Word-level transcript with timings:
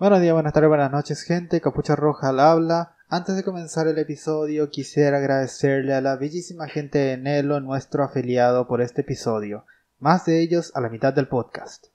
Buenos 0.00 0.22
días, 0.22 0.32
buenas 0.32 0.54
tardes, 0.54 0.70
buenas 0.70 0.90
noches, 0.90 1.24
gente. 1.24 1.60
Capucha 1.60 1.94
Roja 1.94 2.30
al 2.30 2.40
habla. 2.40 2.96
Antes 3.10 3.36
de 3.36 3.44
comenzar 3.44 3.86
el 3.86 3.98
episodio, 3.98 4.70
quisiera 4.70 5.18
agradecerle 5.18 5.92
a 5.92 6.00
la 6.00 6.16
bellísima 6.16 6.68
gente 6.68 6.96
de 6.98 7.18
Nelo, 7.18 7.60
nuestro 7.60 8.02
afiliado, 8.02 8.66
por 8.66 8.80
este 8.80 9.02
episodio. 9.02 9.66
Más 9.98 10.24
de 10.24 10.40
ellos 10.40 10.72
a 10.74 10.80
la 10.80 10.88
mitad 10.88 11.12
del 11.12 11.28
podcast. 11.28 11.88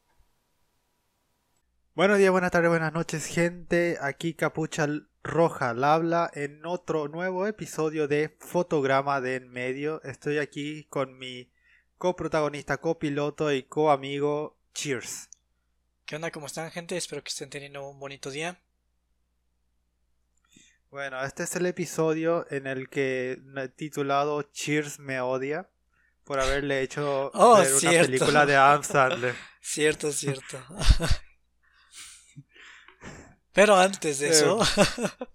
Buenos 1.96 2.20
días, 2.20 2.30
buenas 2.30 2.52
tardes, 2.52 2.70
buenas 2.70 2.94
noches, 2.94 3.26
gente. 3.26 3.98
Aquí 4.00 4.36
Capucha 4.36 4.88
Roja 5.24 5.72
al 5.72 5.84
habla 5.84 6.30
en 6.36 6.64
otro 6.64 7.08
nuevo 7.08 7.48
episodio 7.48 8.08
de 8.08 8.36
Fotograma 8.38 9.20
de 9.20 9.38
en 9.38 9.50
medio. 9.50 10.00
Estoy 10.04 10.38
aquí 10.38 10.84
con 10.92 11.18
mi 11.18 11.50
coprotagonista, 11.98 12.78
copiloto 12.78 13.52
y 13.52 13.64
coamigo 13.64 14.60
Cheers. 14.76 15.28
¿Qué 16.06 16.16
onda? 16.16 16.30
¿Cómo 16.30 16.46
están, 16.46 16.70
gente? 16.70 16.96
Espero 16.96 17.24
que 17.24 17.30
estén 17.30 17.50
teniendo 17.50 17.90
un 17.90 18.00
bonito 18.00 18.30
día. 18.30 18.62
Bueno, 20.92 21.24
este 21.26 21.42
es 21.42 21.56
el 21.56 21.66
episodio 21.66 22.46
en 22.52 22.68
el 22.68 22.90
que 22.90 23.42
titulado 23.76 24.44
Cheers 24.44 25.00
me 25.00 25.20
odia 25.20 25.68
por 26.24 26.40
haberle 26.40 26.84
hecho 26.84 27.32
oh, 27.34 27.58
ver 27.58 27.74
una 27.74 27.92
película 28.04 28.46
de 28.46 28.56
Adam 28.56 28.84
Sandler. 28.84 29.36
cierto, 29.62 30.12
cierto. 30.12 30.64
Pero 33.52 33.76
antes 33.76 34.20
de 34.20 34.30
eso, 34.30 34.60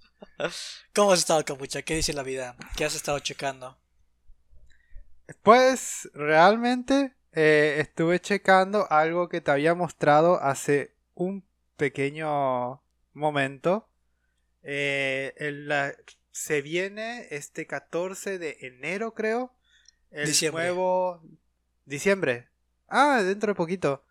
¿cómo 0.94 1.10
has 1.10 1.18
estado, 1.18 1.44
Capucha? 1.44 1.82
¿Qué 1.82 1.96
dice 1.96 2.12
la 2.12 2.22
vida? 2.22 2.54
¿Qué 2.76 2.84
has 2.84 2.94
estado 2.94 3.18
checando? 3.18 3.76
Pues 5.42 6.08
realmente 6.14 7.16
eh, 7.32 7.76
estuve 7.78 8.20
checando 8.20 8.90
algo 8.90 9.28
que 9.28 9.40
te 9.40 9.50
había 9.50 9.74
mostrado 9.74 10.42
hace 10.42 10.94
un 11.14 11.44
pequeño 11.76 12.82
momento. 13.12 13.88
Eh, 14.62 15.34
se 16.32 16.62
viene 16.62 17.26
este 17.30 17.66
14 17.66 18.38
de 18.38 18.56
enero, 18.60 19.14
creo. 19.14 19.54
El 20.10 20.26
diciembre. 20.26 20.64
nuevo. 20.64 21.22
Diciembre. 21.84 22.48
Ah, 22.88 23.22
dentro 23.22 23.52
de 23.52 23.54
poquito. 23.54 24.04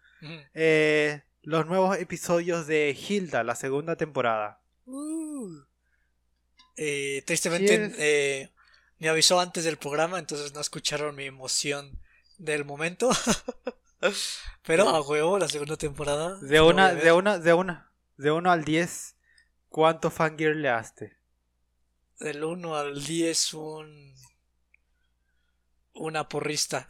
eh, 0.53 1.22
los 1.44 1.66
nuevos 1.66 1.97
episodios 1.97 2.67
de 2.67 2.95
Hilda, 2.97 3.44
la 3.44 3.56
segunda 3.56 3.95
temporada. 3.95 4.62
Uh. 4.86 5.64
Eh, 6.78 7.23
tristemente 7.25 7.92
eh, 7.97 8.50
me 9.00 9.09
avisó 9.09 9.40
antes 9.40 9.64
del 9.66 9.78
programa, 9.78 10.20
entonces 10.20 10.53
no 10.53 10.62
escucharon 10.62 11.16
mi 11.16 11.25
emoción 11.25 12.00
del 12.40 12.66
momento. 12.66 13.12
Pero 14.66 14.90
a 14.90 15.02
huevo, 15.02 15.38
la 15.38 15.48
segunda 15.48 15.78
temporada. 15.78 16.40
De 16.40 16.62
una, 16.62 16.96
de 16.96 17.12
una, 17.12 17.38
de 17.38 17.54
una, 17.54 17.92
de 18.18 18.31
1 18.31 18.52
al 18.52 18.64
10, 18.64 19.16
¿cuánto 19.68 20.09
fangirl 20.09 20.62
le 20.62 20.70
haste? 20.70 21.18
Del 22.20 22.44
1 22.44 22.76
al 22.76 23.04
10, 23.04 23.54
un. 23.54 24.16
Una 25.94 26.28
porrista. 26.30 26.88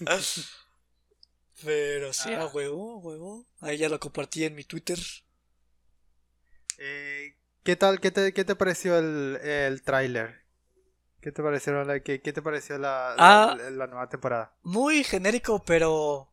Pero 1.62 2.12
sí, 2.14 2.32
a 2.32 2.46
huevo, 2.46 2.94
a 2.94 2.98
huevo. 2.98 3.46
Ahí 3.60 3.76
ya 3.76 3.90
lo 3.90 4.00
compartí 4.00 4.44
en 4.44 4.54
mi 4.54 4.64
Twitter. 4.64 4.98
Eh, 6.78 7.36
¿Qué 7.62 7.76
tal? 7.76 8.00
¿Qué 8.00 8.10
te, 8.10 8.32
qué 8.32 8.44
te 8.44 8.56
pareció 8.56 8.98
el, 8.98 9.36
el 9.42 9.82
tráiler? 9.82 10.46
¿Qué 11.20 11.32
te 11.32 11.42
pareció 11.42 11.84
la, 11.84 12.00
qué, 12.00 12.20
qué 12.22 12.32
te 12.32 12.42
pareció 12.42 12.78
la, 12.78 13.14
Ah. 13.18 13.54
la, 13.58 13.70
la 13.70 13.86
nueva 13.86 14.08
temporada? 14.08 14.54
Muy 14.62 15.04
genérico, 15.04 15.62
pero 15.64 16.32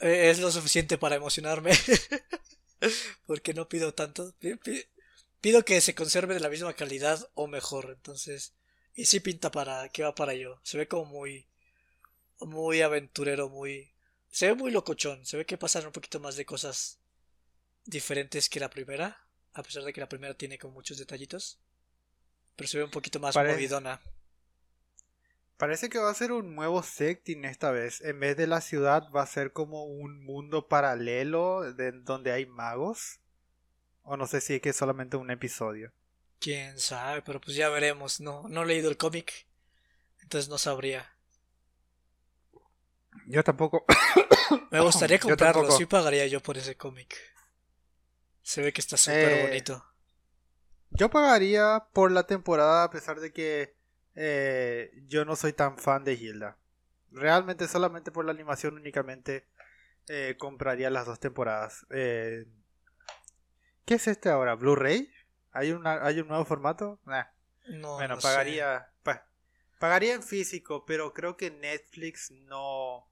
eh, 0.00 0.30
es 0.30 0.38
lo 0.40 0.50
suficiente 0.52 0.98
para 0.98 1.16
emocionarme. 1.16 1.72
Porque 3.26 3.54
no 3.54 3.68
pido 3.68 3.94
tanto. 3.94 4.32
Pi- 4.38 4.56
pi- 4.56 4.84
Pido 5.40 5.64
que 5.64 5.80
se 5.80 5.94
conserve 5.96 6.34
de 6.34 6.40
la 6.40 6.48
misma 6.48 6.72
calidad 6.74 7.28
o 7.34 7.48
mejor. 7.48 7.90
Entonces, 7.90 8.54
y 8.94 9.06
sí 9.06 9.18
pinta 9.18 9.50
para 9.50 9.88
que 9.88 10.04
va 10.04 10.14
para 10.14 10.34
yo. 10.34 10.60
Se 10.62 10.78
ve 10.78 10.86
como 10.86 11.04
muy, 11.06 11.48
muy 12.38 12.80
aventurero, 12.80 13.48
muy, 13.48 13.92
se 14.30 14.46
ve 14.46 14.54
muy 14.54 14.70
locochón. 14.70 15.26
Se 15.26 15.36
ve 15.36 15.44
que 15.44 15.58
pasan 15.58 15.86
un 15.86 15.92
poquito 15.92 16.20
más 16.20 16.36
de 16.36 16.46
cosas 16.46 17.00
diferentes 17.84 18.48
que 18.48 18.60
la 18.60 18.70
primera, 18.70 19.18
a 19.52 19.62
pesar 19.64 19.82
de 19.82 19.92
que 19.92 20.00
la 20.00 20.08
primera 20.08 20.34
tiene 20.34 20.58
como 20.58 20.74
muchos 20.74 20.98
detallitos. 20.98 21.58
Pero 22.56 22.68
se 22.68 22.78
ve 22.78 22.84
un 22.84 22.90
poquito 22.90 23.18
más 23.20 23.34
Pare- 23.34 23.52
movidona. 23.52 24.00
Parece 25.56 25.88
que 25.88 25.98
va 25.98 26.10
a 26.10 26.14
ser 26.14 26.32
un 26.32 26.54
nuevo 26.56 26.82
setting 26.82 27.44
esta 27.44 27.70
vez. 27.70 28.00
En 28.00 28.18
vez 28.18 28.36
de 28.36 28.46
la 28.48 28.60
ciudad 28.60 29.08
va 29.14 29.22
a 29.22 29.26
ser 29.26 29.52
como 29.52 29.84
un 29.84 30.24
mundo 30.24 30.66
paralelo 30.66 31.60
de, 31.72 31.92
donde 31.92 32.32
hay 32.32 32.46
magos. 32.46 33.20
O 34.02 34.16
no 34.16 34.26
sé 34.26 34.40
si 34.40 34.54
es 34.54 34.60
que 34.60 34.70
es 34.70 34.76
solamente 34.76 35.16
un 35.16 35.30
episodio. 35.30 35.92
Quién 36.40 36.78
sabe, 36.80 37.22
pero 37.22 37.40
pues 37.40 37.56
ya 37.56 37.68
veremos. 37.68 38.20
No, 38.20 38.48
no 38.48 38.64
he 38.64 38.66
leído 38.66 38.90
el 38.90 38.96
cómic, 38.96 39.46
entonces 40.20 40.48
no 40.48 40.58
sabría. 40.58 41.08
Yo 43.26 43.44
tampoco. 43.44 43.84
Me 44.72 44.80
gustaría 44.80 45.20
comprarlo, 45.20 45.70
sí 45.70 45.86
pagaría 45.86 46.26
yo 46.26 46.42
por 46.42 46.58
ese 46.58 46.76
cómic. 46.76 47.16
Se 48.42 48.60
ve 48.62 48.72
que 48.72 48.80
está 48.80 48.96
súper 48.96 49.32
Eh, 49.32 49.42
bonito. 49.46 49.86
Yo 50.94 51.10
pagaría 51.10 51.84
por 51.92 52.10
la 52.10 52.24
temporada 52.26 52.84
a 52.84 52.90
pesar 52.90 53.20
de 53.20 53.32
que 53.32 53.74
eh, 54.14 54.92
yo 55.06 55.24
no 55.24 55.36
soy 55.36 55.52
tan 55.52 55.78
fan 55.78 56.04
de 56.04 56.14
Hilda. 56.14 56.58
Realmente 57.10 57.68
solamente 57.68 58.10
por 58.10 58.24
la 58.24 58.32
animación 58.32 58.74
únicamente 58.74 59.46
eh, 60.08 60.36
compraría 60.38 60.90
las 60.90 61.06
dos 61.06 61.20
temporadas. 61.20 61.86
Eh, 61.90 62.46
¿Qué 63.84 63.94
es 63.94 64.06
este 64.06 64.28
ahora? 64.28 64.54
¿Blu-ray? 64.54 65.10
¿Hay, 65.52 65.72
una, 65.72 66.04
¿Hay 66.04 66.20
un 66.20 66.28
nuevo 66.28 66.44
formato? 66.44 67.00
Nah. 67.04 67.24
No, 67.68 67.94
Bueno, 67.94 68.16
no 68.16 68.20
pagaría, 68.20 68.88
pa- 69.02 69.26
pagaría 69.78 70.14
en 70.14 70.22
físico, 70.22 70.84
pero 70.84 71.12
creo 71.12 71.36
que 71.36 71.50
Netflix 71.50 72.30
no 72.32 73.06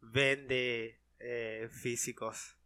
vende 0.00 1.00
físicos. 1.70 2.56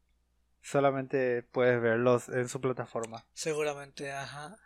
Solamente 0.66 1.44
puedes 1.44 1.81
verlos 1.81 2.28
en 2.28 2.49
su 2.49 2.60
plataforma. 2.60 3.25
Seguramente, 3.34 4.10
ajá. 4.10 4.59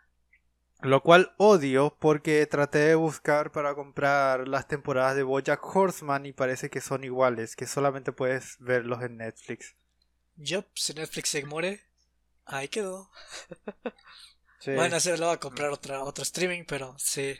Lo 0.81 1.03
cual 1.03 1.35
odio 1.37 1.95
porque 1.99 2.43
traté 2.47 2.79
de 2.79 2.95
buscar 2.95 3.51
para 3.51 3.75
comprar 3.75 4.47
las 4.47 4.67
temporadas 4.67 5.15
de 5.15 5.21
Bojack 5.21 5.63
Horseman 5.63 6.25
y 6.25 6.33
parece 6.33 6.71
que 6.71 6.81
son 6.81 7.03
iguales, 7.03 7.55
que 7.55 7.67
solamente 7.67 8.13
puedes 8.13 8.57
verlos 8.57 9.03
en 9.03 9.17
Netflix. 9.17 9.75
Yo, 10.37 10.65
si 10.73 10.95
Netflix 10.95 11.29
se 11.29 11.45
muere, 11.45 11.81
ahí 12.45 12.67
quedó. 12.67 13.11
Sí. 14.59 14.75
Bueno, 14.75 14.99
se 14.99 15.17
lo 15.17 15.25
va 15.25 15.33
a 15.33 15.39
comprar 15.39 15.71
otra, 15.71 16.03
otro 16.03 16.21
streaming, 16.21 16.65
pero 16.67 16.93
sí. 16.99 17.35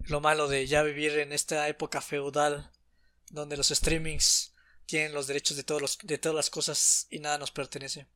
Lo 0.00 0.20
malo 0.20 0.46
de 0.46 0.66
ya 0.66 0.82
vivir 0.82 1.18
en 1.18 1.32
esta 1.32 1.66
época 1.68 2.02
feudal, 2.02 2.70
donde 3.30 3.56
los 3.56 3.68
streamings 3.68 4.49
tienen 4.90 5.12
los 5.12 5.26
derechos 5.28 5.56
de, 5.56 5.62
todos 5.64 5.80
los, 5.80 5.98
de 6.02 6.18
todas 6.18 6.34
las 6.36 6.50
cosas 6.50 7.06
y 7.10 7.20
nada 7.20 7.38
nos 7.38 7.50
pertenece. 7.52 8.06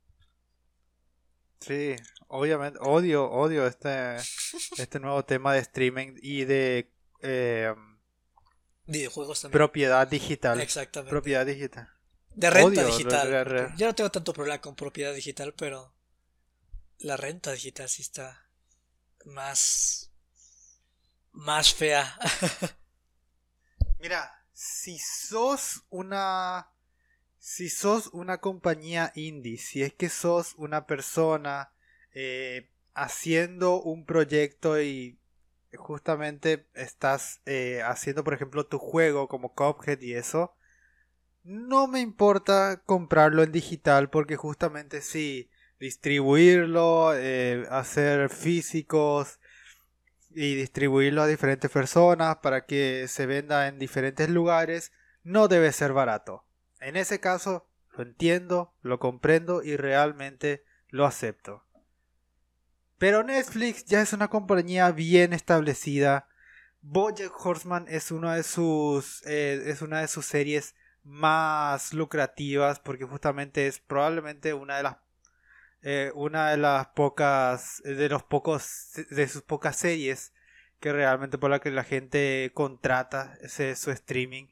Sí, 1.61 1.95
obviamente, 2.29 2.79
odio, 2.83 3.31
odio 3.31 3.67
este, 3.67 4.17
este 4.77 5.01
nuevo 5.01 5.25
tema 5.25 5.55
de 5.55 5.61
streaming 5.61 6.17
y 6.21 6.45
de 6.45 6.93
eh, 7.23 7.75
Videojuegos 8.87 9.41
también. 9.41 9.59
propiedad 9.59 10.07
digital. 10.07 10.61
Exactamente. 10.61 11.11
Propiedad 11.11 11.47
digital. 11.47 11.89
De 12.35 12.51
renta 12.51 12.67
Odio, 12.83 12.87
digital. 12.87 13.45
re- 13.47 13.73
Yo 13.77 13.87
no 13.87 13.95
tengo 13.95 14.11
tanto 14.11 14.33
problema 14.33 14.61
con 14.61 14.75
propiedad 14.75 15.15
digital, 15.15 15.55
pero 15.55 15.95
la 16.99 17.17
renta 17.17 17.53
digital 17.53 17.89
sí 17.89 18.03
está 18.03 18.47
más 19.25 20.11
más 21.33 21.73
fea. 21.73 22.19
Mira, 24.01 24.44
si 24.55 24.99
sos 24.99 25.85
una 25.91 26.71
si 27.39 27.69
sos 27.69 28.09
una 28.15 28.39
compañía 28.39 29.13
indie, 29.15 29.59
si 29.59 29.83
es 29.83 29.93
que 29.93 30.09
sos 30.09 30.55
una 30.57 30.87
persona 30.87 31.73
eh, 32.15 32.71
haciendo 32.95 33.83
un 33.83 34.07
proyecto 34.07 34.81
y 34.81 35.19
justamente 35.77 36.67
estás 36.73 37.43
eh, 37.45 37.83
haciendo, 37.85 38.25
por 38.25 38.33
ejemplo, 38.33 38.65
tu 38.65 38.79
juego 38.79 39.29
como 39.29 39.53
Cuphead 39.53 40.01
y 40.01 40.15
eso, 40.15 40.55
no 41.43 41.87
me 41.87 42.01
importa 42.01 42.83
comprarlo 42.87 43.43
en 43.43 43.53
digital 43.53 44.09
porque 44.09 44.37
justamente 44.37 45.03
sí, 45.03 45.51
distribuirlo, 45.79 47.13
eh, 47.15 47.67
hacer 47.71 48.31
físicos 48.31 49.39
y 50.35 50.55
distribuirlo 50.55 51.23
a 51.23 51.27
diferentes 51.27 51.71
personas 51.71 52.37
para 52.37 52.67
que 52.67 53.07
se 53.09 53.27
venda 53.27 53.69
en 53.69 53.79
diferentes 53.79 54.29
lugares, 54.29 54.93
no 55.23 55.49
debe 55.49 55.73
ser 55.73 55.93
barato. 55.93 56.45
En 56.81 56.97
ese 56.97 57.21
caso, 57.21 57.67
lo 57.97 58.03
entiendo, 58.03 58.75
lo 58.83 58.99
comprendo 58.99 59.63
y 59.63 59.77
realmente 59.77 60.65
lo 60.89 61.07
acepto. 61.07 61.65
Pero 62.99 63.23
Netflix 63.23 63.85
ya 63.85 64.03
es 64.03 64.13
una 64.13 64.29
compañía 64.29 64.91
bien 64.91 65.33
establecida. 65.33 66.29
Bojack 66.81 67.33
Horseman 67.45 67.87
es 67.89 68.11
una 68.11 68.35
de 68.35 68.43
sus 68.43 69.23
eh, 69.27 69.63
es 69.67 69.83
una 69.83 70.01
de 70.01 70.09
sus 70.09 70.27
series 70.27 70.75
más 71.03 71.93
lucrativas 71.93 72.81
porque 72.81 73.05
justamente 73.05 73.67
es 73.67 73.79
probablemente 73.79 74.55
una 74.55 74.77
de 74.77 74.85
las 74.85 74.97
eh, 75.85 76.11
una 76.15 76.51
de 76.51 76.57
las 76.57 76.89
pocas, 76.89 77.83
de 77.85 78.09
los 78.09 78.23
pocos, 78.23 78.91
de 79.11 79.29
sus 79.29 79.43
pocas 79.43 79.77
series 79.77 80.33
que 80.81 80.93
realmente 80.93 81.39
por 81.39 81.51
la 81.51 81.61
que 81.61 81.71
la 81.71 81.85
gente 81.85 82.51
contrata 82.55 83.39
ese, 83.43 83.77
su 83.77 83.91
streaming. 83.91 84.47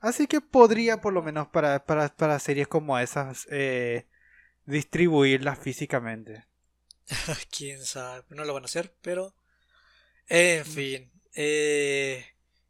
Así 0.00 0.26
que 0.26 0.40
podría 0.40 1.00
por 1.00 1.12
lo 1.12 1.22
menos 1.22 1.48
para, 1.48 1.84
para, 1.86 2.14
para 2.14 2.38
series 2.40 2.68
como 2.68 2.98
esas 2.98 3.46
eh, 3.50 4.06
distribuirlas 4.66 5.58
físicamente. 5.58 6.44
Quién 7.56 7.84
sabe, 7.84 8.24
no 8.30 8.44
lo 8.44 8.54
van 8.54 8.64
a 8.64 8.66
hacer, 8.66 8.92
pero 9.02 9.34
en 10.28 10.62
mm. 10.62 10.64
fin. 10.64 11.12
Eh, 11.34 12.26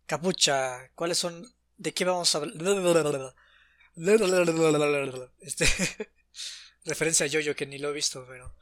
capucha, 0.06 0.90
¿cuáles 0.94 1.18
son? 1.18 1.50
¿De 1.78 1.94
qué 1.94 2.04
vamos 2.04 2.34
a 2.34 2.38
hablar? 2.38 2.54
Este, 5.40 5.66
referencia 6.84 7.26
a 7.26 7.30
Jojo 7.30 7.54
que 7.54 7.66
ni 7.66 7.78
lo 7.78 7.90
he 7.90 7.92
visto, 7.92 8.26
pero. 8.28 8.54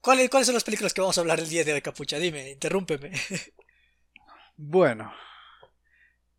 ¿cuáles, 0.00 0.30
¿Cuáles 0.30 0.46
son 0.46 0.54
las 0.54 0.64
películas 0.64 0.92
que 0.92 1.00
vamos 1.00 1.18
a 1.18 1.20
hablar 1.20 1.40
el 1.40 1.48
día 1.48 1.64
de 1.64 1.72
hoy, 1.72 1.82
Capucha? 1.82 2.18
Dime, 2.18 2.50
interrúmpeme. 2.50 3.12
Bueno. 4.60 5.14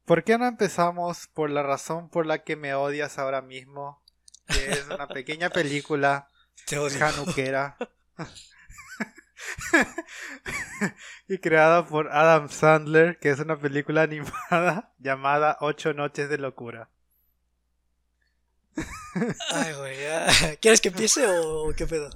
¿Por 0.04 0.26
qué 0.26 0.38
no 0.38 0.46
empezamos 0.46 1.28
por 1.28 1.50
la 1.50 1.64
razón 1.64 2.10
por 2.10 2.26
la 2.26 2.44
que 2.44 2.58
me 2.58 2.74
odias 2.74 3.18
ahora 3.18 3.42
mismo? 3.42 4.04
Que 4.46 4.72
es 4.72 4.86
una 4.88 5.08
pequeña 5.08 5.50
película 5.50 6.28
januquera. 6.68 7.78
y 11.30 11.38
creada 11.38 11.88
por 11.88 12.10
Adam 12.10 12.50
Sandler, 12.50 13.20
que 13.20 13.30
es 13.30 13.40
una 13.40 13.58
película 13.58 14.02
animada 14.02 14.94
llamada 15.00 15.56
Ocho 15.62 15.94
Noches 15.94 16.30
de 16.30 16.40
Locura. 16.40 16.90
Ay, 19.52 19.74
güey, 19.74 19.98
¿quieres 20.62 20.82
que 20.82 20.90
empiece 20.90 21.26
o 21.28 21.74
qué 21.76 21.88
pedo? 21.88 22.10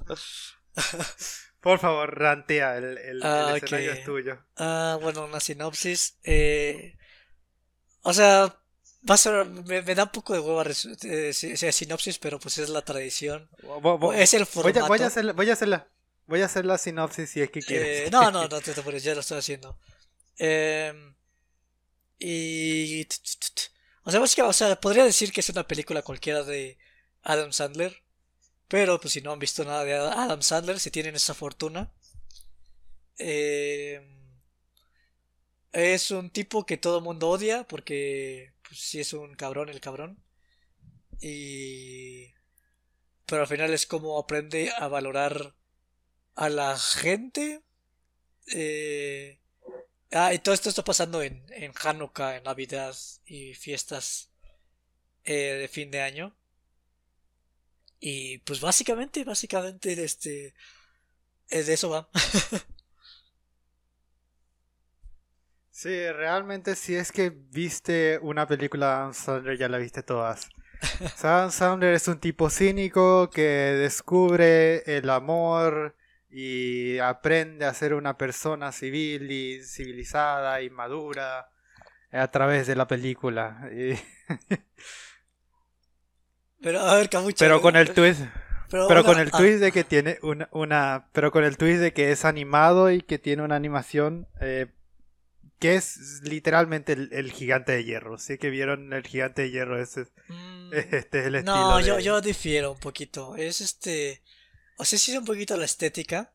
Por 1.60 1.78
favor, 1.78 2.18
rantea, 2.18 2.76
el, 2.76 2.98
el, 2.98 3.22
ah, 3.22 3.54
escenario 3.56 3.92
es 3.92 4.04
tuyo. 4.04 4.38
Ah, 4.58 4.98
bueno, 5.00 5.24
una 5.24 5.40
sinopsis. 5.40 6.18
Eh, 6.22 6.98
o 8.02 8.12
sea, 8.12 8.54
va 9.08 9.14
a 9.14 9.18
ser, 9.18 9.46
me, 9.46 9.82
da 9.82 10.04
un 10.04 10.12
poco 10.12 10.34
de 10.34 10.40
hueva 10.40 10.64
eh, 11.02 11.32
sinopsis, 11.32 12.18
pero 12.18 12.38
pues 12.38 12.58
es 12.58 12.68
la 12.68 12.82
tradición. 12.82 13.48
es 14.14 14.34
el 14.34 14.44
formato. 14.44 14.86
Voy 14.86 15.00
a, 15.00 15.06
hacerla, 15.06 15.32
voy 15.32 15.48
a 15.48 15.54
hacerla. 15.54 15.88
Voy 16.26 16.42
a 16.42 16.46
hacer 16.46 16.66
la 16.66 16.76
sinopsis 16.76 17.30
si 17.30 17.40
es 17.40 17.50
que 17.50 17.60
quieres. 17.60 18.08
Eh, 18.08 18.10
no, 18.10 18.30
no, 18.30 18.46
no 18.46 18.60
te 18.60 18.72
preocupes, 18.72 19.02
ya 19.02 19.14
lo 19.14 19.20
estoy 19.20 19.38
haciendo. 19.38 19.78
Em, 20.36 21.14
y. 22.18 23.06
O 24.04 24.10
sea, 24.10 24.20
o 24.20 24.52
sea, 24.52 24.80
podría 24.80 25.04
decir 25.04 25.32
que 25.32 25.40
es 25.40 25.48
una 25.48 25.66
película 25.66 26.02
cualquiera 26.02 26.42
de 26.44 26.78
Adam 27.22 27.52
Sandler. 27.52 28.02
Pero, 28.68 29.00
pues 29.00 29.14
si 29.14 29.20
no 29.22 29.32
han 29.32 29.38
visto 29.38 29.64
nada 29.64 29.84
de 29.84 29.94
Adam 29.94 30.42
Sandler, 30.42 30.80
si 30.80 30.90
tienen 30.90 31.14
esa 31.16 31.34
fortuna. 31.34 31.92
Em, 33.18 34.04
es 35.72 36.10
un 36.10 36.30
tipo 36.30 36.66
que 36.66 36.76
todo 36.76 36.98
el 36.98 37.04
mundo 37.04 37.28
odia 37.30 37.64
porque, 37.66 38.52
pues 38.66 38.80
sí 38.80 39.00
es 39.00 39.12
un 39.12 39.34
cabrón 39.34 39.68
el 39.68 39.80
cabrón. 39.80 40.22
Y. 41.20 42.32
Pero 43.26 43.42
al 43.42 43.48
final 43.48 43.72
es 43.72 43.86
como 43.86 44.18
aprende 44.18 44.70
a 44.76 44.88
valorar 44.88 45.54
a 46.34 46.48
la 46.48 46.78
gente. 46.78 47.62
Eh, 48.54 49.40
ah, 50.14 50.32
y 50.32 50.38
todo 50.38 50.54
esto 50.54 50.68
está 50.68 50.84
pasando 50.84 51.22
en, 51.22 51.44
en 51.50 51.72
Hanukkah, 51.82 52.36
en 52.36 52.44
Navidad 52.44 52.94
y 53.26 53.54
fiestas 53.54 54.30
eh, 55.24 55.58
de 55.60 55.68
fin 55.68 55.90
de 55.90 56.02
año. 56.02 56.34
Y 58.00 58.38
pues 58.38 58.60
básicamente, 58.60 59.24
básicamente, 59.24 60.02
este, 60.04 60.54
es 61.48 61.66
de 61.66 61.74
eso 61.74 61.90
va. 61.90 62.08
sí, 65.70 66.12
realmente 66.12 66.76
si 66.76 66.94
es 66.94 67.12
que 67.12 67.30
viste 67.30 68.18
una 68.20 68.46
película 68.46 69.08
de 69.08 69.14
Sandler, 69.14 69.58
ya 69.58 69.68
la 69.68 69.78
viste 69.78 70.02
todas. 70.02 70.48
Sam 71.16 71.50
Sandler 71.50 71.94
es 71.94 72.08
un 72.08 72.20
tipo 72.20 72.50
cínico 72.50 73.30
que 73.30 73.42
descubre 73.42 74.82
el 74.96 75.08
amor 75.08 75.96
y 76.36 76.98
aprende 76.98 77.64
a 77.64 77.72
ser 77.72 77.94
una 77.94 78.18
persona 78.18 78.72
civil 78.72 79.30
y 79.30 79.62
civilizada 79.62 80.60
y 80.62 80.68
madura 80.68 81.48
a 82.10 82.28
través 82.32 82.66
de 82.66 82.74
la 82.74 82.88
película. 82.88 83.70
Pero 86.60 86.80
a 86.80 86.96
ver, 86.96 87.08
Camucha, 87.08 87.36
Pero 87.38 87.60
con 87.60 87.76
el 87.76 87.94
twist 87.94 88.22
pero, 88.68 89.04
con 89.04 89.20
el 89.20 89.30
ah. 89.32 89.38
twist 89.38 89.60
de 89.60 89.70
que 89.70 89.84
tiene 89.84 90.18
una, 90.22 90.48
una, 90.50 91.08
pero 91.12 91.30
con 91.30 91.44
el 91.44 91.56
twist 91.56 91.78
de 91.80 91.92
que 91.92 92.10
es 92.10 92.24
animado 92.24 92.90
y 92.90 93.02
que 93.02 93.20
tiene 93.20 93.42
una 93.42 93.54
animación 93.54 94.26
eh, 94.40 94.66
que 95.60 95.76
es 95.76 96.22
literalmente 96.24 96.94
el, 96.94 97.30
gigante 97.30 97.70
de 97.70 97.84
hierro. 97.84 98.18
Sí 98.18 98.38
que 98.38 98.50
vieron 98.50 98.92
el 98.92 99.06
gigante 99.06 99.42
de 99.42 99.50
hierro, 99.52 99.80
ese, 99.80 100.08
mm, 100.28 100.72
este 100.92 101.20
es 101.20 101.26
el 101.26 101.36
estilo. 101.36 101.56
No, 101.56 101.80
yo, 101.80 102.00
yo 102.00 102.20
difiero 102.20 102.72
un 102.72 102.80
poquito. 102.80 103.36
Es 103.36 103.60
este 103.60 104.22
o 104.76 104.84
sea, 104.84 104.98
sí 104.98 105.12
es 105.12 105.18
un 105.18 105.24
poquito 105.24 105.56
la 105.56 105.64
estética, 105.64 106.32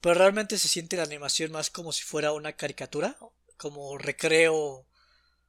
pero 0.00 0.14
realmente 0.14 0.58
se 0.58 0.68
siente 0.68 0.96
la 0.96 1.04
animación 1.04 1.52
más 1.52 1.70
como 1.70 1.92
si 1.92 2.02
fuera 2.04 2.32
una 2.32 2.52
caricatura, 2.54 3.16
como 3.56 3.96
recreo. 3.98 4.86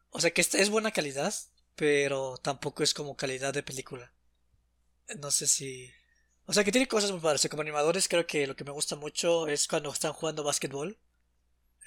O 0.09 0.19
sea, 0.21 0.31
que 0.31 0.41
es 0.41 0.69
buena 0.69 0.91
calidad, 0.91 1.33
pero 1.75 2.37
tampoco 2.37 2.83
es 2.83 2.93
como 2.93 3.17
calidad 3.17 3.53
de 3.53 3.63
película. 3.63 4.11
No 5.19 5.31
sé 5.31 5.47
si... 5.47 5.91
O 6.45 6.53
sea, 6.53 6.63
que 6.63 6.71
tiene 6.71 6.87
cosas 6.87 7.11
muy 7.11 7.19
padres. 7.19 7.47
Como 7.49 7.61
animadores 7.61 8.07
creo 8.07 8.27
que 8.27 8.47
lo 8.47 8.55
que 8.55 8.63
me 8.63 8.71
gusta 8.71 8.95
mucho 8.95 9.47
es 9.47 9.67
cuando 9.67 9.91
están 9.91 10.13
jugando 10.13 10.43
básquetbol. 10.43 10.97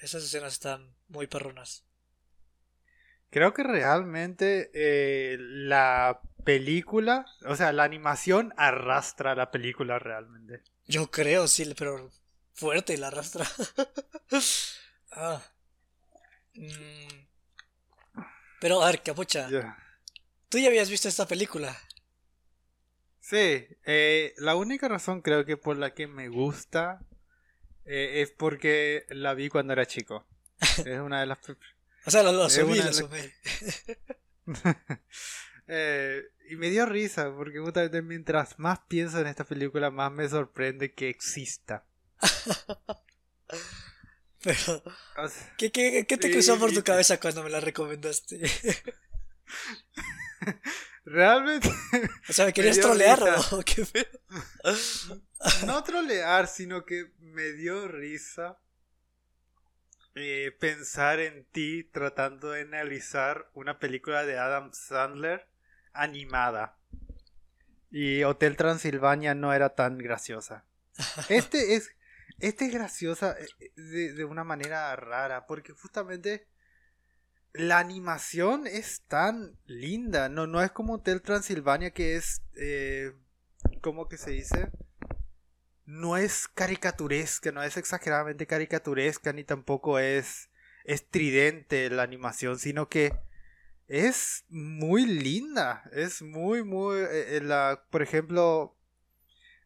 Esas 0.01 0.23
escenas 0.23 0.53
están 0.53 0.95
muy 1.07 1.27
perronas. 1.27 1.83
Creo 3.29 3.53
que 3.53 3.63
realmente 3.63 4.71
eh, 4.73 5.37
la 5.39 6.21
película, 6.43 7.25
o 7.45 7.55
sea, 7.55 7.71
la 7.71 7.83
animación 7.83 8.53
arrastra 8.57 9.35
la 9.35 9.51
película 9.51 9.99
realmente. 9.99 10.63
Yo 10.87 11.11
creo, 11.11 11.47
sí, 11.47 11.73
pero 11.77 12.11
fuerte 12.53 12.97
la 12.97 13.07
arrastra. 13.07 13.45
ah. 15.11 15.41
Mm. 16.55 17.27
Pero, 18.59 18.83
a 18.83 18.87
ver, 18.87 19.01
capucha. 19.01 19.47
¿Tú 20.49 20.57
ya 20.57 20.67
habías 20.67 20.89
visto 20.89 21.07
esta 21.07 21.27
película? 21.27 21.77
Sí, 23.19 23.67
eh, 23.85 24.33
la 24.37 24.55
única 24.55 24.87
razón 24.87 25.21
creo 25.21 25.45
que 25.45 25.55
por 25.55 25.77
la 25.77 25.93
que 25.93 26.07
me 26.07 26.29
gusta 26.29 27.05
eh, 27.85 28.21
es 28.21 28.31
porque 28.31 29.05
la 29.09 29.33
vi 29.35 29.49
cuando 29.49 29.73
era 29.73 29.85
chico. 29.85 30.27
Es 30.85 30.99
una 30.99 31.21
de 31.21 31.27
las 31.27 31.37
o 32.05 32.11
sea, 32.11 32.23
lo, 32.23 32.31
lo 32.31 32.49
subí, 32.49 32.79
eh, 35.71 36.23
y 36.49 36.55
me 36.55 36.71
dio 36.71 36.87
risa, 36.87 37.31
porque 37.35 37.61
mientras 38.01 38.57
más 38.57 38.79
pienso 38.87 39.19
en 39.19 39.27
esta 39.27 39.43
película, 39.43 39.91
más 39.91 40.11
me 40.11 40.27
sorprende 40.27 40.93
que 40.93 41.09
exista. 41.09 41.85
Pero, 44.41 44.81
¿qué, 45.57 45.71
qué, 45.71 46.07
qué 46.07 46.17
te 46.17 46.31
cruzó 46.31 46.57
por 46.57 46.73
tu 46.73 46.83
cabeza 46.83 47.19
cuando 47.19 47.43
me 47.43 47.51
la 47.51 47.59
recomendaste? 47.59 48.39
Realmente. 51.05 51.69
O 52.29 52.33
sea, 52.33 52.45
¿me 52.45 52.53
querías 52.53 52.79
trolear 52.79 53.19
o 53.51 53.61
qué 53.63 53.85
No 55.65 55.83
trolear, 55.83 56.47
sino 56.47 56.85
que 56.85 57.11
me 57.19 57.51
dio 57.53 57.87
risa 57.87 58.59
eh, 60.15 60.55
pensar 60.59 61.19
en 61.19 61.45
ti 61.45 61.83
tratando 61.83 62.51
de 62.51 62.61
analizar 62.61 63.49
una 63.53 63.79
película 63.79 64.25
de 64.25 64.37
Adam 64.37 64.71
Sandler 64.73 65.47
animada. 65.93 66.77
Y 67.91 68.23
Hotel 68.23 68.55
Transilvania 68.55 69.33
no 69.35 69.53
era 69.53 69.75
tan 69.75 69.97
graciosa. 69.97 70.65
Este 71.29 71.75
es, 71.75 71.91
este 72.39 72.65
es 72.65 72.73
graciosa 72.73 73.35
eh, 73.39 73.71
de, 73.75 74.25
una 74.25 74.43
manera 74.43 74.95
rara, 74.95 75.47
porque 75.47 75.73
justamente 75.73 76.47
la 77.53 77.79
animación 77.79 78.67
es 78.67 79.03
tan 79.07 79.57
linda. 79.65 80.29
No, 80.29 80.45
no 80.45 80.61
es 80.61 80.71
como 80.71 80.95
Hotel 80.95 81.21
Transilvania 81.21 81.91
que 81.91 82.15
es, 82.15 82.43
eh, 82.55 83.13
¿cómo 83.81 84.07
que 84.07 84.17
se 84.17 84.31
dice? 84.31 84.71
no 85.89 86.17
es 86.17 86.47
caricaturesca, 86.47 87.51
no 87.51 87.63
es 87.63 87.75
exageradamente 87.75 88.45
caricaturesca, 88.45 89.33
ni 89.33 89.43
tampoco 89.43 89.97
es 89.97 90.51
estridente 90.83 91.89
la 91.89 92.03
animación, 92.03 92.59
sino 92.59 92.89
que 92.89 93.11
es 93.89 94.45
muy 94.49 95.05
linda, 95.05 95.83
es 95.91 96.21
muy, 96.21 96.63
muy, 96.63 96.99
eh, 96.99 97.37
eh, 97.37 97.41
la, 97.41 97.83
por 97.89 98.03
ejemplo, 98.03 98.77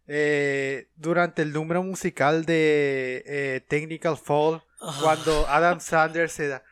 eh, 0.08 0.90
durante 0.96 1.42
el 1.42 1.52
número 1.52 1.84
musical 1.84 2.46
de 2.46 3.66
Technical 3.68 4.18
Fall, 4.18 4.64
cuando 5.02 5.46
Adam 5.50 5.82
Sandler 5.82 6.30
se 6.30 6.48
da, 6.48 6.64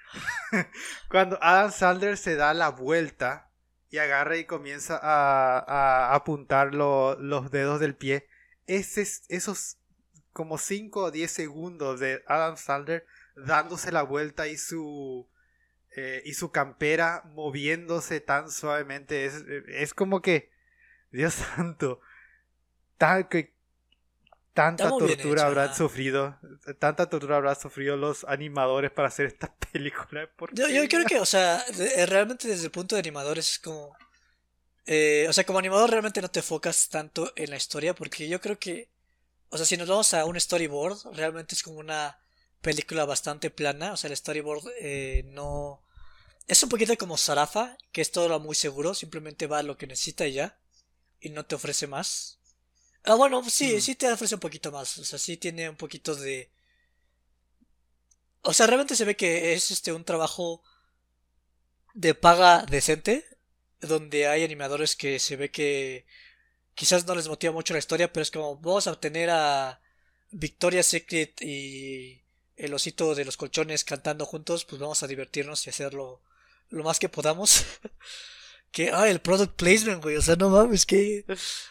cuando 1.10 1.38
Adam 1.42 1.72
Sandler 1.72 2.18
se 2.18 2.36
da 2.36 2.54
la 2.54 2.70
vuelta 2.70 3.50
y 3.90 3.98
agarra 3.98 4.38
y 4.38 4.46
comienza 4.46 4.98
a, 5.02 5.60
a 5.60 6.16
apuntar 6.16 6.74
los 6.74 7.52
dedos 7.52 7.82
del 7.82 7.96
pie. 7.96 8.28
Ese, 8.66 9.06
esos 9.28 9.78
como 10.32 10.58
5 10.58 11.04
o 11.04 11.12
10 11.12 11.30
segundos 11.30 12.00
de 12.00 12.24
Adam 12.28 12.56
Sandler 12.56 13.06
dándose 13.36 13.92
la 13.92 14.04
vuelta 14.04 14.48
y 14.48 14.56
su 14.56 15.28
eh, 15.96 16.22
y 16.26 16.34
su 16.34 16.52
campera 16.52 17.24
moviéndose 17.34 18.22
tan 18.22 18.50
suavemente 18.50 19.26
es, 19.26 19.44
es 19.68 19.94
como 19.94 20.22
que 20.22 20.50
Dios 21.12 21.34
santo 21.56 22.00
tan, 22.98 23.28
que, 23.28 23.54
tanta 24.54 24.90
tortura 24.90 25.46
habrán 25.46 25.76
sufrido 25.76 26.38
tanta 26.80 27.10
tortura 27.10 27.38
habrán 27.38 27.60
sufrido 27.60 27.98
los 27.98 28.24
animadores 28.26 28.92
para 28.92 29.10
hacer 29.10 29.26
esta 29.26 29.54
película 29.72 30.30
yo, 30.54 30.70
yo 30.70 30.88
creo 30.88 31.06
que 31.06 31.20
o 31.20 31.26
sea 31.26 31.64
eh, 31.78 32.06
realmente 32.06 32.48
desde 32.48 32.66
el 32.66 32.72
punto 32.72 32.96
de 32.96 33.00
animadores 33.00 33.52
es 33.52 33.60
como 33.60 33.94
eh, 34.86 35.26
o 35.28 35.34
sea 35.34 35.46
como 35.46 35.60
animador 35.60 35.90
realmente 35.90 36.22
no 36.22 36.30
te 36.30 36.40
enfocas 36.40 36.90
tanto 36.90 37.34
en 37.36 37.50
la 37.50 37.58
historia 37.58 37.94
porque 37.94 38.30
yo 38.30 38.40
creo 38.40 38.58
que 38.58 38.90
o 39.50 39.58
sea 39.58 39.66
si 39.66 39.76
nos 39.76 39.90
vamos 39.90 40.14
a 40.14 40.24
un 40.26 40.40
storyboard 40.40 41.16
realmente 41.16 41.56
es 41.56 41.64
como 41.64 41.80
una 41.80 42.18
película 42.62 43.06
bastante 43.06 43.50
plana 43.50 43.94
o 43.94 43.98
sea 43.98 44.10
el 44.10 44.18
storyboard 44.18 44.64
eh, 44.80 45.24
no 45.28 45.84
es 46.48 46.62
un 46.64 46.70
poquito 46.70 46.96
como 46.98 47.18
Sarafa 47.18 47.78
que 47.92 48.02
es 48.02 48.12
todo 48.12 48.30
lo 48.30 48.40
muy 48.40 48.56
seguro 48.56 48.94
simplemente 48.94 49.48
va 49.48 49.60
a 49.60 49.64
lo 49.64 49.78
que 49.78 49.88
necesita 49.88 50.28
y 50.28 50.34
ya 50.34 50.60
y 51.20 51.30
no 51.30 51.46
te 51.46 51.56
ofrece 51.56 51.88
más 51.88 52.42
Ah, 53.04 53.16
bueno, 53.16 53.44
sí, 53.50 53.76
mm. 53.78 53.82
sí 53.82 53.96
te 53.96 54.12
ofrece 54.12 54.36
un 54.36 54.42
poquito 54.42 54.72
más. 54.72 54.98
O 55.00 55.06
sea, 55.06 55.20
sí 55.20 55.38
tiene 55.38 55.70
un 55.70 55.76
poquito 55.76 56.16
de. 56.16 56.52
O 58.44 58.54
sea, 58.54 58.68
realmente 58.68 58.96
se 58.96 59.06
ve 59.06 59.16
que 59.16 59.54
es 59.54 59.72
este 59.72 59.92
un 59.94 60.04
trabajo 60.04 60.64
de 61.94 62.16
paga 62.16 62.66
decente. 62.66 63.26
Donde 63.82 64.28
hay 64.28 64.44
animadores 64.44 64.96
que 64.96 65.18
se 65.20 65.36
ve 65.36 65.50
que 65.52 66.06
quizás 66.76 67.06
no 67.08 67.16
les 67.16 67.28
motiva 67.28 67.54
mucho 67.54 67.74
la 67.74 67.80
historia, 67.80 68.14
pero 68.14 68.24
es 68.24 68.32
como 68.32 68.58
vamos 68.58 68.88
a 68.88 68.92
obtener 68.92 69.30
a 69.32 69.82
Victoria's 70.32 70.88
Secret 70.88 71.42
y 71.42 72.21
el 72.62 72.74
osito 72.76 73.16
de 73.16 73.26
los 73.26 73.38
colchones 73.38 73.84
cantando 73.84 74.26
juntos, 74.26 74.66
pues 74.66 74.80
vamos 74.80 75.02
a 75.02 75.08
divertirnos 75.08 75.66
y 75.66 75.72
hacerlo 75.72 76.22
lo 76.70 76.84
más 76.84 77.00
que 77.00 77.10
podamos. 77.10 77.66
que, 78.72 78.92
ah, 78.92 79.10
el 79.10 79.20
product 79.20 79.56
placement, 79.56 80.02
güey, 80.04 80.16
o 80.16 80.22
sea, 80.22 80.36
no 80.36 80.50
mames, 80.50 80.86
que 80.86 81.26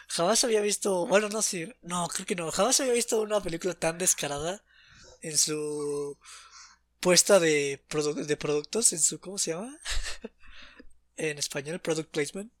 jamás 0.07 0.43
había 0.43 0.59
visto, 0.59 1.07
bueno, 1.07 1.29
no 1.29 1.41
sé, 1.41 1.77
no, 1.81 2.07
creo 2.09 2.25
que 2.25 2.35
no, 2.35 2.51
jamás 2.51 2.79
había 2.81 2.93
visto 2.93 3.21
una 3.21 3.41
película 3.41 3.73
tan 3.73 3.97
descarada 3.97 4.63
en 5.21 5.37
su 5.37 6.17
puesta 6.99 7.39
de, 7.39 7.81
de 8.27 8.37
productos, 8.37 8.91
en 8.91 8.99
su, 8.99 9.19
¿cómo 9.19 9.37
se 9.37 9.51
llama? 9.51 9.79
en 11.15 11.37
español, 11.37 11.79
product 11.79 12.11
placement. 12.11 12.51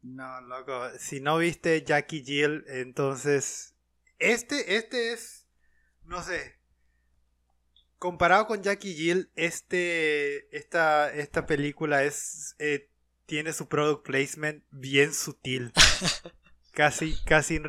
No, 0.00 0.40
loco, 0.40 0.90
si 0.98 1.20
no 1.20 1.36
viste 1.36 1.84
Jackie 1.84 2.24
Jill, 2.24 2.64
entonces, 2.68 3.74
este, 4.18 4.76
este 4.76 5.12
es, 5.12 5.47
no 6.08 6.22
sé, 6.22 6.56
comparado 7.98 8.46
con 8.46 8.62
Jackie 8.62 8.94
Jill, 8.94 9.30
este, 9.36 10.56
esta, 10.56 11.12
esta 11.12 11.46
película 11.46 12.02
es, 12.04 12.56
eh, 12.58 12.88
tiene 13.26 13.52
su 13.52 13.68
product 13.68 14.04
placement 14.06 14.64
bien 14.70 15.12
sutil. 15.12 15.72
casi, 16.72 17.16
casi, 17.24 17.60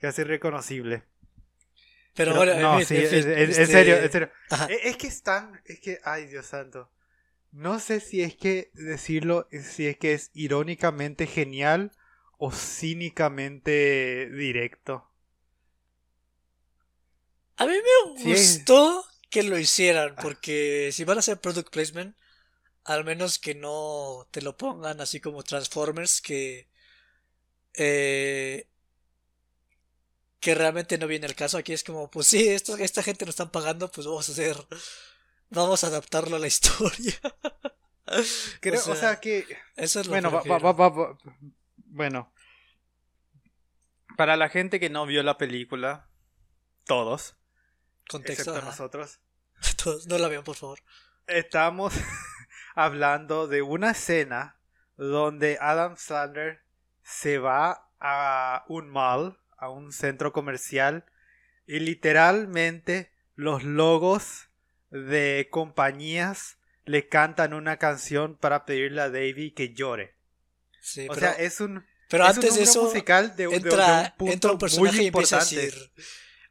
casi 0.00 0.24
reconocible. 0.24 1.04
Pero, 2.14 2.34
ahora, 2.34 2.60
no, 2.60 2.82
sí, 2.82 2.96
en, 2.96 3.04
este 3.04 3.66
serio, 3.66 3.96
en 3.96 4.12
serio. 4.12 4.30
E, 4.68 4.88
es, 4.88 4.96
que 4.96 5.06
están, 5.06 5.62
es 5.64 5.80
que, 5.80 5.98
ay 6.04 6.26
Dios 6.26 6.46
santo. 6.46 6.90
No 7.52 7.78
sé 7.78 8.00
si 8.00 8.22
es 8.22 8.34
que 8.34 8.70
decirlo, 8.74 9.48
si 9.50 9.86
es 9.86 9.96
que 9.98 10.12
es 10.12 10.30
irónicamente 10.34 11.26
genial 11.26 11.92
o 12.38 12.50
cínicamente 12.50 14.28
directo. 14.30 15.11
A 17.56 17.66
mí 17.66 17.72
me 17.72 18.34
gustó 18.34 19.04
que 19.30 19.42
lo 19.42 19.58
hicieran, 19.58 20.16
porque 20.20 20.90
si 20.92 21.04
van 21.04 21.18
a 21.18 21.20
hacer 21.20 21.40
product 21.40 21.70
placement, 21.70 22.16
al 22.84 23.04
menos 23.04 23.38
que 23.38 23.54
no 23.54 24.26
te 24.30 24.42
lo 24.42 24.56
pongan 24.56 25.00
así 25.00 25.20
como 25.20 25.42
Transformers, 25.42 26.20
que 26.20 26.68
eh, 27.74 28.66
que 30.42 30.56
realmente 30.56 30.98
no 30.98 31.06
viene 31.06 31.26
el 31.26 31.36
caso. 31.36 31.56
Aquí 31.56 31.72
es 31.72 31.84
como, 31.84 32.10
pues 32.10 32.26
sí, 32.26 32.48
esto, 32.48 32.76
esta 32.76 33.02
gente 33.02 33.24
nos 33.24 33.34
están 33.34 33.50
pagando, 33.50 33.90
pues 33.90 34.06
vamos 34.08 34.28
a 34.28 34.32
hacer, 34.32 34.56
vamos 35.50 35.84
a 35.84 35.86
adaptarlo 35.86 36.36
a 36.36 36.40
la 36.40 36.48
historia. 36.48 37.14
Creo, 38.60 38.80
o 38.80 38.96
sea, 38.96 39.20
que, 39.20 39.46
eso 39.76 40.00
es 40.00 40.06
lo 40.06 40.10
bueno, 40.10 40.42
bueno, 41.76 42.32
para 44.16 44.36
la 44.36 44.48
gente 44.48 44.80
que 44.80 44.90
no 44.90 45.06
vio 45.06 45.22
la 45.22 45.38
película, 45.38 46.08
todos, 46.86 47.36
Contexto. 48.08 48.60
nosotros. 48.60 49.20
no 50.06 50.18
la 50.18 50.28
vean, 50.28 50.44
por 50.44 50.56
favor. 50.56 50.80
Estamos 51.26 51.94
hablando 52.74 53.46
de 53.46 53.62
una 53.62 53.92
escena 53.92 54.58
donde 54.96 55.58
Adam 55.60 55.96
Sandler 55.96 56.62
se 57.02 57.38
va 57.38 57.88
a 58.00 58.64
un 58.68 58.88
mall, 58.88 59.38
a 59.56 59.70
un 59.70 59.92
centro 59.92 60.32
comercial, 60.32 61.04
y 61.66 61.80
literalmente 61.80 63.12
los 63.34 63.62
logos 63.64 64.48
de 64.90 65.48
compañías 65.50 66.58
le 66.84 67.08
cantan 67.08 67.54
una 67.54 67.78
canción 67.78 68.36
para 68.36 68.64
pedirle 68.64 69.00
a 69.00 69.08
Davey 69.10 69.52
que 69.52 69.72
llore. 69.72 70.16
o 71.08 71.14
sea, 71.14 71.32
es 71.32 71.60
un 71.60 71.84
pero 72.12 72.26
antes 72.26 72.56
de 72.56 72.64
eso 72.64 72.82
musical 72.82 73.34
de, 73.36 73.44
entra, 73.44 74.14
un 74.18 74.28
entra 74.28 74.52
un 74.52 74.58
personaje 74.58 74.98
muy 74.98 75.06
importante. 75.06 75.54
y 75.54 75.58
empieza 75.58 75.64
a 75.64 75.70
decir 75.70 75.92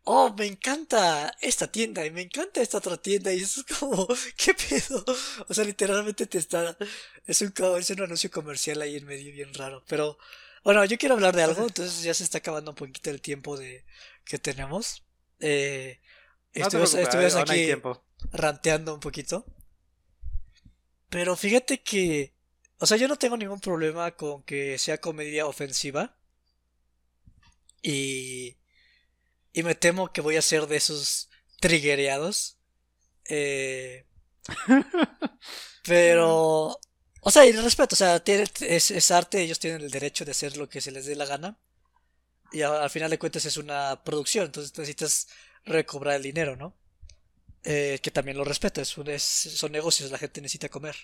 oh, 0.03 0.33
me 0.37 0.45
encanta 0.47 1.35
esta 1.41 1.71
tienda 1.71 2.05
y 2.05 2.11
me 2.11 2.21
encanta 2.21 2.61
esta 2.61 2.77
otra 2.77 2.97
tienda. 2.97 3.33
Y 3.33 3.41
eso 3.41 3.61
es 3.61 3.77
como, 3.77 4.07
¿qué 4.37 4.53
pedo? 4.53 5.03
O 5.47 5.53
sea, 5.53 5.63
literalmente 5.63 6.25
te 6.25 6.37
está. 6.37 6.77
Es 7.25 7.41
un, 7.41 7.53
es 7.77 7.89
un 7.89 8.01
anuncio 8.01 8.31
comercial 8.31 8.81
ahí 8.81 8.97
en 8.97 9.05
medio 9.05 9.31
bien 9.33 9.53
raro. 9.53 9.83
Pero, 9.87 10.17
bueno, 10.63 10.83
yo 10.85 10.97
quiero 10.97 11.15
hablar 11.15 11.35
de 11.35 11.43
algo, 11.43 11.67
entonces 11.67 12.03
ya 12.03 12.13
se 12.13 12.23
está 12.23 12.39
acabando 12.39 12.71
un 12.71 12.75
poquito 12.75 13.09
el 13.09 13.21
tiempo 13.21 13.57
de 13.57 13.85
que 14.25 14.39
tenemos. 14.39 15.03
Eh, 15.39 15.99
estuvimos, 16.53 16.95
aquí 17.35 17.71
ranteando 18.31 18.93
un 18.93 18.99
poquito. 18.99 19.45
Pero 21.09 21.35
fíjate 21.35 21.81
que. 21.81 22.33
O 22.79 22.87
sea, 22.87 22.97
yo 22.97 23.07
no 23.07 23.17
tengo 23.17 23.37
ningún 23.37 23.59
problema 23.59 24.11
con 24.11 24.43
que 24.43 24.77
sea 24.79 24.99
comedia 24.99 25.45
ofensiva. 25.45 26.15
Y 27.83 28.57
y 29.53 29.63
me 29.63 29.75
temo 29.75 30.11
que 30.11 30.21
voy 30.21 30.37
a 30.37 30.41
ser 30.41 30.67
de 30.67 30.77
esos 30.77 31.29
triggereados. 31.59 32.57
Eh, 33.25 34.05
pero... 35.83 36.77
O 37.23 37.29
sea, 37.29 37.45
y 37.45 37.51
respeto, 37.51 37.93
o 37.93 37.97
sea, 37.97 38.23
es, 38.25 39.11
arte, 39.11 39.41
ellos 39.41 39.59
tienen 39.59 39.81
el 39.81 39.91
derecho 39.91 40.25
de 40.25 40.31
hacer 40.31 40.57
lo 40.57 40.67
que 40.67 40.81
se 40.81 40.91
les 40.91 41.05
dé 41.05 41.15
la 41.15 41.25
gana. 41.25 41.59
Y 42.51 42.63
al 42.63 42.89
final 42.89 43.11
de 43.11 43.19
cuentas 43.19 43.45
es 43.45 43.57
una 43.57 44.03
producción, 44.03 44.45
entonces 44.45 44.75
necesitas 44.77 45.27
recobrar 45.63 46.15
el 46.15 46.23
dinero, 46.23 46.55
¿no? 46.55 46.75
Eh, 47.63 47.99
que 48.01 48.09
también 48.09 48.37
lo 48.37 48.43
respeto, 48.43 48.81
es, 48.81 48.97
es, 48.97 49.21
son 49.23 49.71
negocios, 49.71 50.09
la 50.09 50.17
gente 50.17 50.41
necesita 50.41 50.67
comer. 50.67 50.95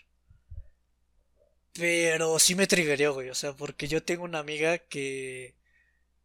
Pero 1.74 2.40
sí 2.40 2.56
me 2.56 2.66
triggereó, 2.66 3.14
güey, 3.14 3.30
o 3.30 3.36
sea, 3.36 3.54
porque 3.54 3.88
yo 3.88 4.02
tengo 4.04 4.24
una 4.24 4.40
amiga 4.40 4.80
que 4.80 5.56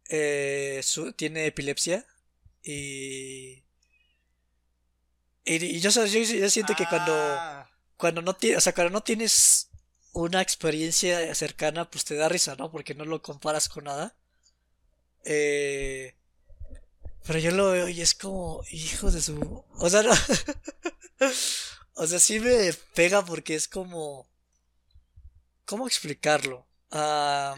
eh, 0.09 0.81
tiene 1.15 1.45
epilepsia 1.45 2.05
y. 2.63 3.63
Y, 5.45 5.79
yo, 5.79 5.89
yo, 5.89 6.49
siento 6.49 6.75
que 6.75 6.85
cuando. 6.87 7.13
Ah. 7.13 7.69
Cuando 7.97 8.21
no, 8.21 8.31
o 8.31 8.61
sea, 8.61 8.73
cuando 8.73 8.91
no 8.91 9.01
tienes 9.01 9.69
una 10.13 10.41
experiencia 10.41 11.33
cercana, 11.35 11.89
pues 11.89 12.05
te 12.05 12.15
da 12.15 12.29
risa, 12.29 12.55
¿no? 12.55 12.71
Porque 12.71 12.95
no 12.95 13.05
lo 13.05 13.21
comparas 13.21 13.69
con 13.69 13.85
nada. 13.85 14.15
Eh, 15.25 16.15
pero 17.25 17.39
yo 17.39 17.51
lo 17.51 17.71
veo 17.71 17.87
y 17.87 18.01
es 18.01 18.13
como, 18.15 18.63
hijo 18.71 19.11
de 19.11 19.21
su. 19.21 19.63
O 19.77 19.89
sea, 19.89 20.03
no. 20.03 20.11
o 21.95 22.07
sea, 22.07 22.19
sí 22.19 22.39
me 22.39 22.73
pega 22.93 23.23
porque 23.25 23.55
es 23.55 23.67
como. 23.67 24.27
¿Cómo 25.65 25.87
explicarlo? 25.87 26.65
Ah. 26.91 27.57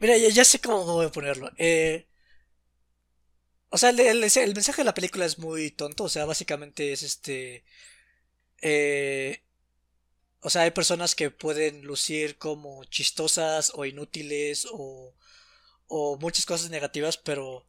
Mira, 0.00 0.16
ya, 0.16 0.44
sé 0.44 0.60
cómo 0.60 0.84
voy 0.84 1.06
a 1.06 1.12
ponerlo. 1.12 1.50
Eh, 1.58 2.06
o 3.70 3.78
sea, 3.78 3.90
el, 3.90 4.20
mensaje 4.20 4.80
de 4.82 4.84
la 4.84 4.94
película 4.94 5.24
es 5.26 5.38
muy 5.38 5.70
tonto. 5.70 6.04
O 6.04 6.08
sea, 6.08 6.24
básicamente 6.24 6.92
es 6.92 7.02
este. 7.02 7.64
Eh, 8.62 9.42
o 10.40 10.50
sea, 10.50 10.62
hay 10.62 10.70
personas 10.72 11.14
que 11.14 11.30
pueden 11.30 11.82
lucir 11.82 12.38
como 12.38 12.84
chistosas 12.84 13.72
o 13.74 13.84
inútiles 13.84 14.66
o, 14.72 15.14
o 15.88 16.18
muchas 16.18 16.46
cosas 16.46 16.70
negativas, 16.70 17.16
pero 17.18 17.66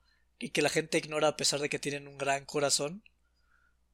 que 0.53 0.61
la 0.61 0.69
gente 0.69 0.97
ignora 0.97 1.29
a 1.29 1.37
pesar 1.37 1.59
de 1.59 1.69
que 1.69 1.79
tienen 1.79 2.07
un 2.07 2.17
gran 2.17 2.45
corazón. 2.45 3.03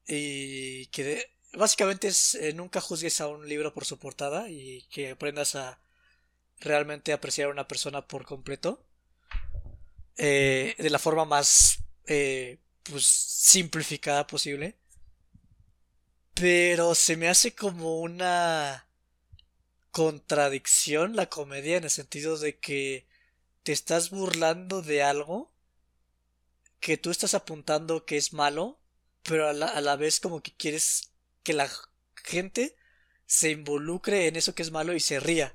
Y 0.06 0.86
que 0.86 1.30
básicamente 1.54 2.08
es 2.08 2.34
eh, 2.36 2.52
nunca 2.54 2.80
juzgues 2.80 3.20
a 3.20 3.28
un 3.28 3.48
libro 3.48 3.74
por 3.74 3.84
su 3.84 3.98
portada 3.98 4.48
y 4.50 4.82
que 4.90 5.10
aprendas 5.10 5.54
a 5.56 5.80
realmente 6.60 7.12
apreciar 7.12 7.48
a 7.48 7.52
una 7.52 7.68
persona 7.68 8.06
por 8.06 8.24
completo. 8.24 8.84
Eh, 10.16 10.74
de 10.78 10.90
la 10.90 10.98
forma 10.98 11.24
más 11.24 11.78
eh, 12.06 12.58
pues 12.82 13.04
simplificada 13.06 14.26
posible. 14.26 14.76
Pero 16.34 16.94
se 16.94 17.16
me 17.16 17.28
hace 17.28 17.54
como 17.54 18.00
una 18.00 18.86
contradicción 19.90 21.16
la 21.16 21.28
comedia 21.28 21.76
en 21.76 21.84
el 21.84 21.90
sentido 21.90 22.38
de 22.38 22.58
que 22.58 23.08
te 23.62 23.72
estás 23.72 24.10
burlando 24.10 24.82
de 24.82 25.02
algo 25.02 25.52
que 26.80 26.96
tú 26.96 27.10
estás 27.10 27.34
apuntando 27.34 28.04
que 28.06 28.16
es 28.16 28.32
malo, 28.32 28.78
pero 29.22 29.48
a 29.48 29.52
la, 29.52 29.66
a 29.66 29.80
la 29.80 29.96
vez 29.96 30.20
como 30.20 30.42
que 30.42 30.54
quieres 30.54 31.12
que 31.42 31.52
la 31.52 31.68
gente 32.14 32.76
se 33.26 33.50
involucre 33.50 34.26
en 34.26 34.36
eso 34.36 34.54
que 34.54 34.62
es 34.62 34.70
malo 34.70 34.94
y 34.94 35.00
se 35.00 35.20
ría. 35.20 35.54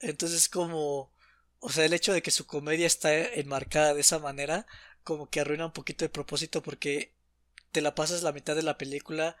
Entonces 0.00 0.48
como, 0.48 1.12
o 1.60 1.70
sea, 1.70 1.84
el 1.84 1.94
hecho 1.94 2.12
de 2.12 2.22
que 2.22 2.30
su 2.30 2.46
comedia 2.46 2.86
está 2.86 3.14
enmarcada 3.14 3.94
de 3.94 4.00
esa 4.02 4.18
manera, 4.18 4.66
como 5.04 5.30
que 5.30 5.40
arruina 5.40 5.66
un 5.66 5.72
poquito 5.72 6.04
el 6.04 6.10
propósito 6.10 6.62
porque 6.62 7.14
te 7.72 7.80
la 7.80 7.94
pasas 7.94 8.22
la 8.22 8.32
mitad 8.32 8.56
de 8.56 8.62
la 8.62 8.78
película 8.78 9.36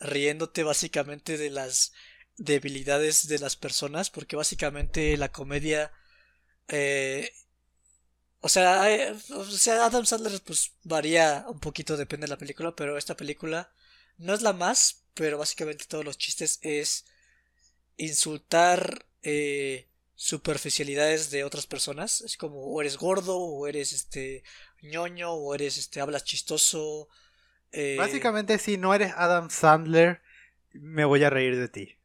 riéndote 0.00 0.62
básicamente 0.64 1.38
de 1.38 1.50
las 1.50 1.92
debilidades 2.36 3.28
de 3.28 3.38
las 3.38 3.56
personas, 3.56 4.10
porque 4.10 4.36
básicamente 4.36 5.16
la 5.16 5.32
comedia 5.32 5.92
eh, 6.68 7.32
o 8.40 8.48
sea, 8.48 8.86
o 9.30 9.44
sea, 9.44 9.84
Adam 9.84 10.06
Sandler 10.06 10.40
pues 10.42 10.72
varía 10.82 11.44
un 11.48 11.60
poquito, 11.60 11.96
depende 11.96 12.24
de 12.26 12.30
la 12.30 12.38
película, 12.38 12.74
pero 12.74 12.96
esta 12.96 13.16
película 13.16 13.70
no 14.16 14.32
es 14.34 14.42
la 14.42 14.52
más, 14.54 15.04
pero 15.14 15.38
básicamente 15.38 15.84
todos 15.86 16.04
los 16.04 16.16
chistes 16.18 16.58
es 16.62 17.04
insultar 17.96 19.06
eh, 19.22 19.89
superficialidades 20.20 21.30
de 21.30 21.44
otras 21.44 21.66
personas. 21.66 22.20
Es 22.20 22.36
como 22.36 22.60
o 22.60 22.80
eres 22.82 22.98
gordo, 22.98 23.38
o 23.38 23.66
eres 23.66 23.94
este 23.94 24.44
ñoño, 24.82 25.32
o 25.32 25.54
eres 25.54 25.78
este 25.78 26.02
hablas 26.02 26.24
chistoso. 26.24 27.08
Eh, 27.72 27.96
básicamente 27.96 28.58
si 28.58 28.76
no 28.76 28.92
eres 28.92 29.14
Adam 29.16 29.48
Sandler, 29.48 30.20
me 30.72 31.06
voy 31.06 31.24
a 31.24 31.30
reír 31.30 31.58
de 31.58 31.68
ti. 31.68 31.96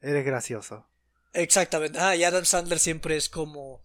Eres 0.00 0.24
gracioso. 0.24 0.86
Exactamente. 1.32 1.98
Ah, 1.98 2.14
y 2.14 2.22
Adam 2.22 2.44
Sandler 2.44 2.78
siempre 2.78 3.16
es 3.16 3.28
como 3.28 3.82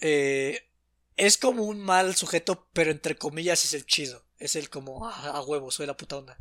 eh, 0.00 0.68
es 1.16 1.38
como 1.38 1.62
un 1.62 1.80
mal 1.80 2.16
sujeto, 2.16 2.68
pero 2.72 2.90
entre 2.90 3.16
comillas 3.16 3.64
es 3.64 3.74
el 3.74 3.86
chido. 3.86 4.24
Es 4.40 4.56
el 4.56 4.70
como, 4.70 5.08
ah, 5.08 5.30
a 5.36 5.40
huevo, 5.40 5.70
soy 5.70 5.86
la 5.86 5.96
puta 5.96 6.16
onda. 6.16 6.36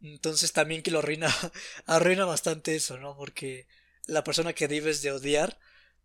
Entonces 0.00 0.52
también 0.52 0.84
que 0.84 0.92
lo 0.92 1.00
arruina, 1.00 1.28
arruina 1.86 2.24
bastante 2.24 2.76
eso, 2.76 2.98
¿no? 2.98 3.16
Porque 3.16 3.66
la 4.06 4.24
persona 4.24 4.52
que 4.52 4.68
debes 4.68 5.02
de 5.02 5.12
odiar 5.12 5.58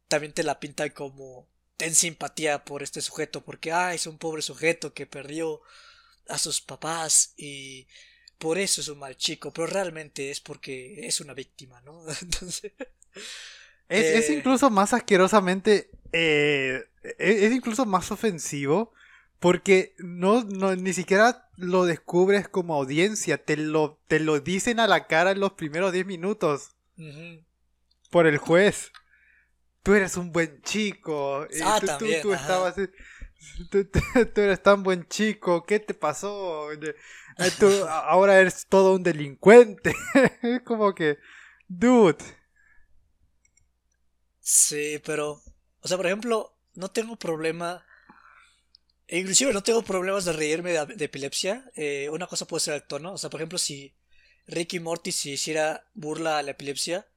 también 0.08 0.34
te 0.34 0.44
la 0.44 0.60
pinta 0.60 0.90
como 0.92 1.48
ten 1.78 1.96
simpatía 1.96 2.64
por 2.64 2.84
este 2.84 3.02
sujeto, 3.02 3.44
porque 3.44 3.72
ah, 3.72 3.94
es 3.94 4.08
un 4.08 4.18
pobre 4.18 4.42
sujeto 4.42 4.94
que 4.94 5.06
perdió 5.06 5.62
a 6.30 6.38
sus 6.38 6.62
papás 6.62 7.34
y 7.38 7.88
por 8.38 8.58
eso 8.58 8.82
es 8.82 8.88
un 8.88 9.00
mal 9.00 9.18
chico, 9.18 9.52
pero 9.52 9.68
realmente 9.68 10.32
es 10.32 10.40
porque 10.42 11.06
es 11.08 11.20
una 11.22 11.34
víctima, 11.34 11.82
¿no? 11.82 12.04
Entonces... 12.22 12.72
Es, 13.88 14.30
eh, 14.30 14.34
incluso 14.34 14.72
más 14.72 14.94
asquerosamente 14.94 15.92
eh, 16.12 16.86
e-, 17.04 17.46
es, 17.46 17.54
incluso 17.54 17.86
más 17.86 18.10
ofensivo 18.10 18.94
porque 19.40 19.94
no, 20.00 20.44
no, 20.44 20.76
ni 20.76 20.92
siquiera 20.94 21.50
lo 21.56 21.86
descubres 21.86 22.48
como 22.48 22.74
audiencia, 22.74 23.38
te 23.38 23.58
lo, 23.58 24.00
te 24.08 24.20
lo 24.20 24.40
dicen 24.40 24.80
a 24.80 24.88
la 24.88 25.06
cara 25.06 25.32
en 25.32 25.40
los 25.40 25.54
primeros 25.54 25.92
10 25.92 26.06
minutos 26.08 26.72
por 28.10 28.28
el 28.28 28.38
juez. 28.38 28.92
Tú 29.84 29.94
eres 29.94 30.18
un 30.18 30.32
buen 30.32 30.62
chico. 30.62 31.48
Ah, 31.64 31.78
tú, 31.80 31.86
también, 31.86 32.22
tú, 32.22 32.34
estabas. 32.34 32.76
Tú, 33.70 34.42
eres 34.42 34.64
tan 34.64 34.82
buen 34.82 35.08
chico. 35.08 35.64
¿Qué 35.64 35.80
te 35.80 35.94
pasó? 35.94 36.70
ahora 37.90 38.40
eres 38.40 38.66
todo 38.68 38.96
un 38.96 39.04
delincuente. 39.04 39.94
Es 40.42 40.62
como 40.64 40.96
que. 40.96 41.20
Dude. 41.68 42.24
Sí, 44.40 45.00
pero. 45.06 45.42
O 45.82 45.88
sea, 45.88 45.98
por 45.98 46.08
ejemplo, 46.08 46.58
no 46.74 46.90
tengo 46.90 47.16
problema. 47.16 47.86
E 49.08 49.20
inclusive 49.20 49.54
no 49.54 49.62
tengo 49.62 49.84
problemas 49.84 50.26
de 50.26 50.34
reírme 50.34 50.72
de, 50.72 51.06
epilepsia. 51.06 51.70
Eh, 51.76 52.10
una 52.12 52.26
cosa 52.26 52.48
puede 52.48 52.62
ser 52.62 52.74
el 52.74 52.84
tono. 52.84 53.14
O 53.14 53.18
sea, 53.20 53.30
por 53.30 53.40
ejemplo, 53.40 53.60
si 53.60 53.94
Ricky 54.48 54.80
Morty 54.80 55.12
si 55.12 55.34
hiciera 55.34 55.86
burla 55.94 56.40
a 56.40 56.44
la 56.44 56.52
epilepsia, 56.52 57.08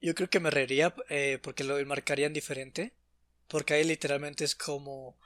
yo 0.00 0.14
creo 0.14 0.30
que 0.30 0.40
me 0.40 0.50
reiría 0.50 0.94
eh, 1.08 1.38
porque 1.42 1.64
lo 1.64 1.84
marcarían 1.86 2.32
diferente. 2.32 2.94
Porque 3.48 3.74
ahí 3.74 3.84
literalmente 3.84 4.44
es 4.44 4.54
como... 4.54 5.18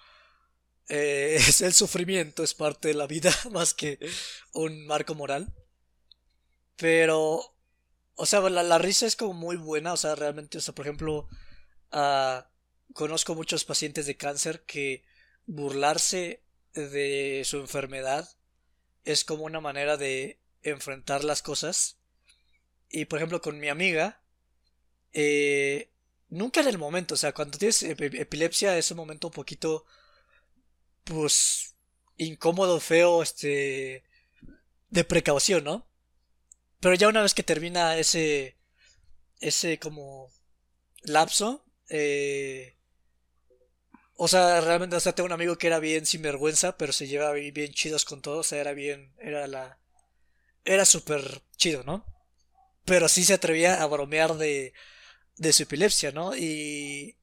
Eh, 0.89 1.37
es 1.49 1.61
el 1.61 1.73
sufrimiento, 1.73 2.43
es 2.43 2.55
parte 2.55 2.89
de 2.89 2.95
la 2.95 3.07
vida 3.07 3.33
más 3.53 3.75
que 3.75 3.99
un 4.53 4.87
marco 4.87 5.15
moral. 5.15 5.53
Pero... 6.77 7.55
O 8.21 8.27
sea, 8.27 8.41
la, 8.41 8.65
la 8.65 8.79
risa 8.79 9.07
es 9.07 9.17
como 9.17 9.33
muy 9.33 9.57
buena. 9.57 9.93
O 9.93 9.97
sea, 9.97 10.15
realmente, 10.15 10.59
o 10.59 10.61
sea, 10.61 10.75
por 10.75 10.87
ejemplo... 10.87 11.29
Uh, 11.93 12.43
conozco 12.93 13.35
muchos 13.35 13.65
pacientes 13.65 14.07
de 14.07 14.17
cáncer 14.17 14.65
que 14.65 15.05
burlarse 15.47 16.43
de 16.75 17.43
su 17.45 17.59
enfermedad 17.59 18.29
es 19.05 19.25
como 19.25 19.45
una 19.45 19.61
manera 19.61 19.97
de 19.97 20.41
enfrentar 20.63 21.25
las 21.25 21.43
cosas. 21.43 21.99
Y 22.91 23.07
por 23.07 23.19
ejemplo 23.19 23.41
con 23.41 23.59
mi 23.59 23.69
amiga, 23.69 24.23
eh, 25.13 25.91
nunca 26.29 26.61
en 26.61 26.69
el 26.69 26.79
momento, 26.79 27.15
o 27.15 27.17
sea, 27.17 27.33
cuando 27.33 27.59
tienes 27.59 27.83
epilepsia 27.83 28.77
es 28.79 28.91
un 28.91 28.97
momento 28.99 29.29
un 29.29 29.33
poquito, 29.35 29.85
pues, 31.05 31.75
incómodo, 32.17 32.81
feo, 32.81 33.23
este, 33.23 34.05
de 34.91 35.05
precaución, 35.05 35.65
¿no? 35.65 35.87
Pero 36.81 36.95
ya 36.95 37.09
una 37.09 37.23
vez 37.23 37.35
que 37.35 37.43
termina 37.43 37.97
ese, 37.99 38.57
ese 39.41 39.79
como 39.79 40.31
lapso, 41.03 41.65
eh, 41.89 42.79
o 44.21 44.27
sea, 44.27 44.61
realmente, 44.61 44.97
o 44.97 45.01
sea, 45.01 45.15
tengo 45.15 45.27
un 45.27 45.33
amigo 45.33 45.57
que 45.59 45.69
era 45.69 45.79
bien 45.79 46.05
sinvergüenza, 46.05 46.77
pero 46.77 46.93
se 46.93 47.07
llevaba 47.07 47.35
bien, 47.35 47.73
chidos 47.73 48.05
con 48.05 48.21
todo. 48.21 48.39
O 48.41 48.43
sea, 48.43 48.61
era 48.61 48.73
bien, 48.73 49.13
era 49.19 49.47
la... 49.47 49.79
Era 50.65 50.85
súper 50.85 51.43
chido, 51.57 51.85
¿no? 51.85 52.05
Pero 52.85 53.09
sí 53.09 53.25
se 53.25 53.35
atrevía 53.35 53.81
a 53.81 53.87
bromear 53.87 54.35
de, 54.37 54.75
de 55.39 55.53
su 55.53 55.63
epilepsia, 55.65 56.13
¿no? 56.13 56.37
Y... 56.37 57.17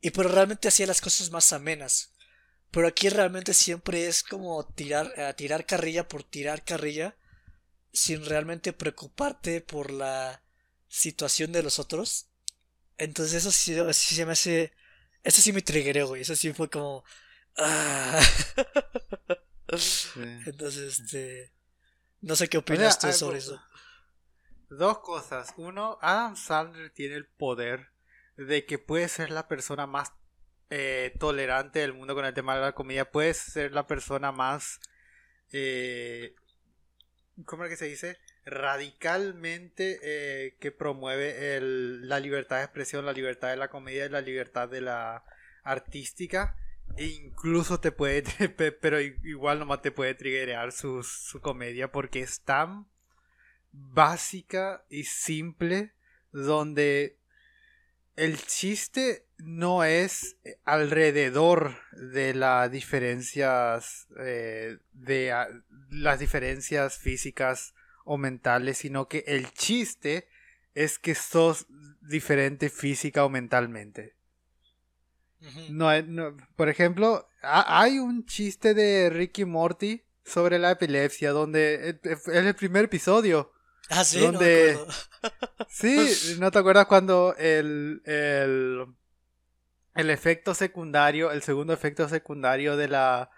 Y 0.00 0.10
pero 0.10 0.28
realmente 0.28 0.68
hacía 0.68 0.86
las 0.86 1.00
cosas 1.00 1.30
más 1.30 1.52
amenas. 1.52 2.12
Pero 2.70 2.86
aquí 2.86 3.08
realmente 3.08 3.52
siempre 3.52 4.06
es 4.06 4.22
como 4.22 4.64
tirar, 4.64 5.34
tirar 5.36 5.66
carrilla 5.66 6.06
por 6.06 6.22
tirar 6.22 6.64
carrilla, 6.64 7.16
sin 7.92 8.24
realmente 8.24 8.72
preocuparte 8.72 9.60
por 9.60 9.90
la 9.90 10.42
situación 10.88 11.50
de 11.52 11.62
los 11.64 11.78
otros. 11.78 12.28
Entonces 12.96 13.34
eso 13.44 13.50
sí, 13.50 13.76
sí 13.92 14.14
se 14.14 14.26
me 14.26 14.32
hace 14.32 14.72
eso 15.28 15.42
sí 15.42 15.52
me 15.52 15.62
triggeró, 15.62 16.08
güey. 16.08 16.22
Eso 16.22 16.34
sí 16.36 16.52
fue 16.52 16.70
como. 16.70 17.04
Ah. 17.56 18.20
Entonces, 20.46 21.00
este. 21.00 21.52
No 22.20 22.34
sé 22.34 22.48
qué 22.48 22.58
opinas 22.58 22.98
tú 22.98 23.12
sobre 23.12 23.38
eso. 23.38 23.60
Dos 24.68 24.98
cosas. 24.98 25.54
Uno, 25.56 25.98
Adam 26.00 26.36
Sandler 26.36 26.90
tiene 26.90 27.14
el 27.14 27.26
poder 27.26 27.90
de 28.36 28.64
que 28.66 28.78
puede 28.78 29.08
ser 29.08 29.30
la 29.30 29.48
persona 29.48 29.86
más 29.86 30.12
eh, 30.70 31.14
tolerante 31.18 31.78
del 31.80 31.94
mundo 31.94 32.14
con 32.14 32.24
el 32.24 32.34
tema 32.34 32.54
de 32.54 32.60
la 32.60 32.72
comida. 32.72 33.10
Puede 33.10 33.34
ser 33.34 33.72
la 33.72 33.86
persona 33.86 34.32
más. 34.32 34.80
Eh, 35.52 36.34
¿Cómo 37.44 37.64
es 37.64 37.70
que 37.70 37.76
se 37.76 37.86
dice? 37.86 38.18
radicalmente 38.48 39.98
eh, 40.02 40.56
que 40.58 40.72
promueve 40.72 41.60
la 41.60 42.18
libertad 42.18 42.58
de 42.58 42.64
expresión, 42.64 43.04
la 43.04 43.12
libertad 43.12 43.50
de 43.50 43.56
la 43.56 43.68
comedia 43.68 44.06
y 44.06 44.08
la 44.08 44.20
libertad 44.20 44.68
de 44.68 44.80
la 44.80 45.24
artística. 45.62 46.56
E 46.96 47.04
incluso 47.04 47.78
te 47.78 47.92
puede, 47.92 48.22
pero 48.80 49.00
igual 49.00 49.58
nomás 49.58 49.82
te 49.82 49.92
puede 49.92 50.14
triggerear 50.14 50.72
su, 50.72 51.02
su 51.02 51.40
comedia 51.40 51.92
porque 51.92 52.20
es 52.20 52.42
tan 52.42 52.86
básica 53.72 54.84
y 54.88 55.04
simple 55.04 55.92
donde 56.32 57.18
el 58.16 58.38
chiste 58.38 59.24
no 59.38 59.84
es 59.84 60.36
alrededor 60.64 61.76
de 61.92 62.34
las 62.34 62.70
diferencias 62.70 64.08
eh, 64.18 64.78
de 64.92 65.32
las 65.90 66.18
diferencias 66.18 66.98
físicas 66.98 67.74
o 68.04 68.18
mentales, 68.18 68.78
sino 68.78 69.06
que 69.06 69.24
el 69.26 69.52
chiste 69.52 70.28
es 70.74 70.98
que 70.98 71.14
sos 71.14 71.66
diferente 72.00 72.70
física 72.70 73.24
o 73.24 73.28
mentalmente. 73.28 74.14
no, 75.70 76.36
por 76.56 76.68
ejemplo, 76.68 77.28
hay 77.42 77.98
un 77.98 78.26
chiste 78.26 78.74
de 78.74 79.10
Ricky 79.10 79.44
Morty 79.44 80.02
sobre 80.24 80.58
la 80.58 80.72
epilepsia, 80.72 81.30
donde 81.30 82.00
es 82.02 82.26
el 82.26 82.54
primer 82.54 82.86
episodio. 82.86 83.52
Ah, 83.90 84.04
sí, 84.04 84.20
donde... 84.20 84.78
no. 84.86 85.28
Sí, 85.68 86.36
¿no 86.40 86.50
te 86.50 86.58
acuerdas 86.58 86.86
cuando 86.86 87.34
el, 87.38 88.02
el, 88.04 88.86
el 89.94 90.10
efecto 90.10 90.54
secundario, 90.54 91.30
el 91.30 91.42
segundo 91.42 91.72
efecto 91.72 92.08
secundario 92.08 92.76
de 92.76 92.88
la, 92.88 93.30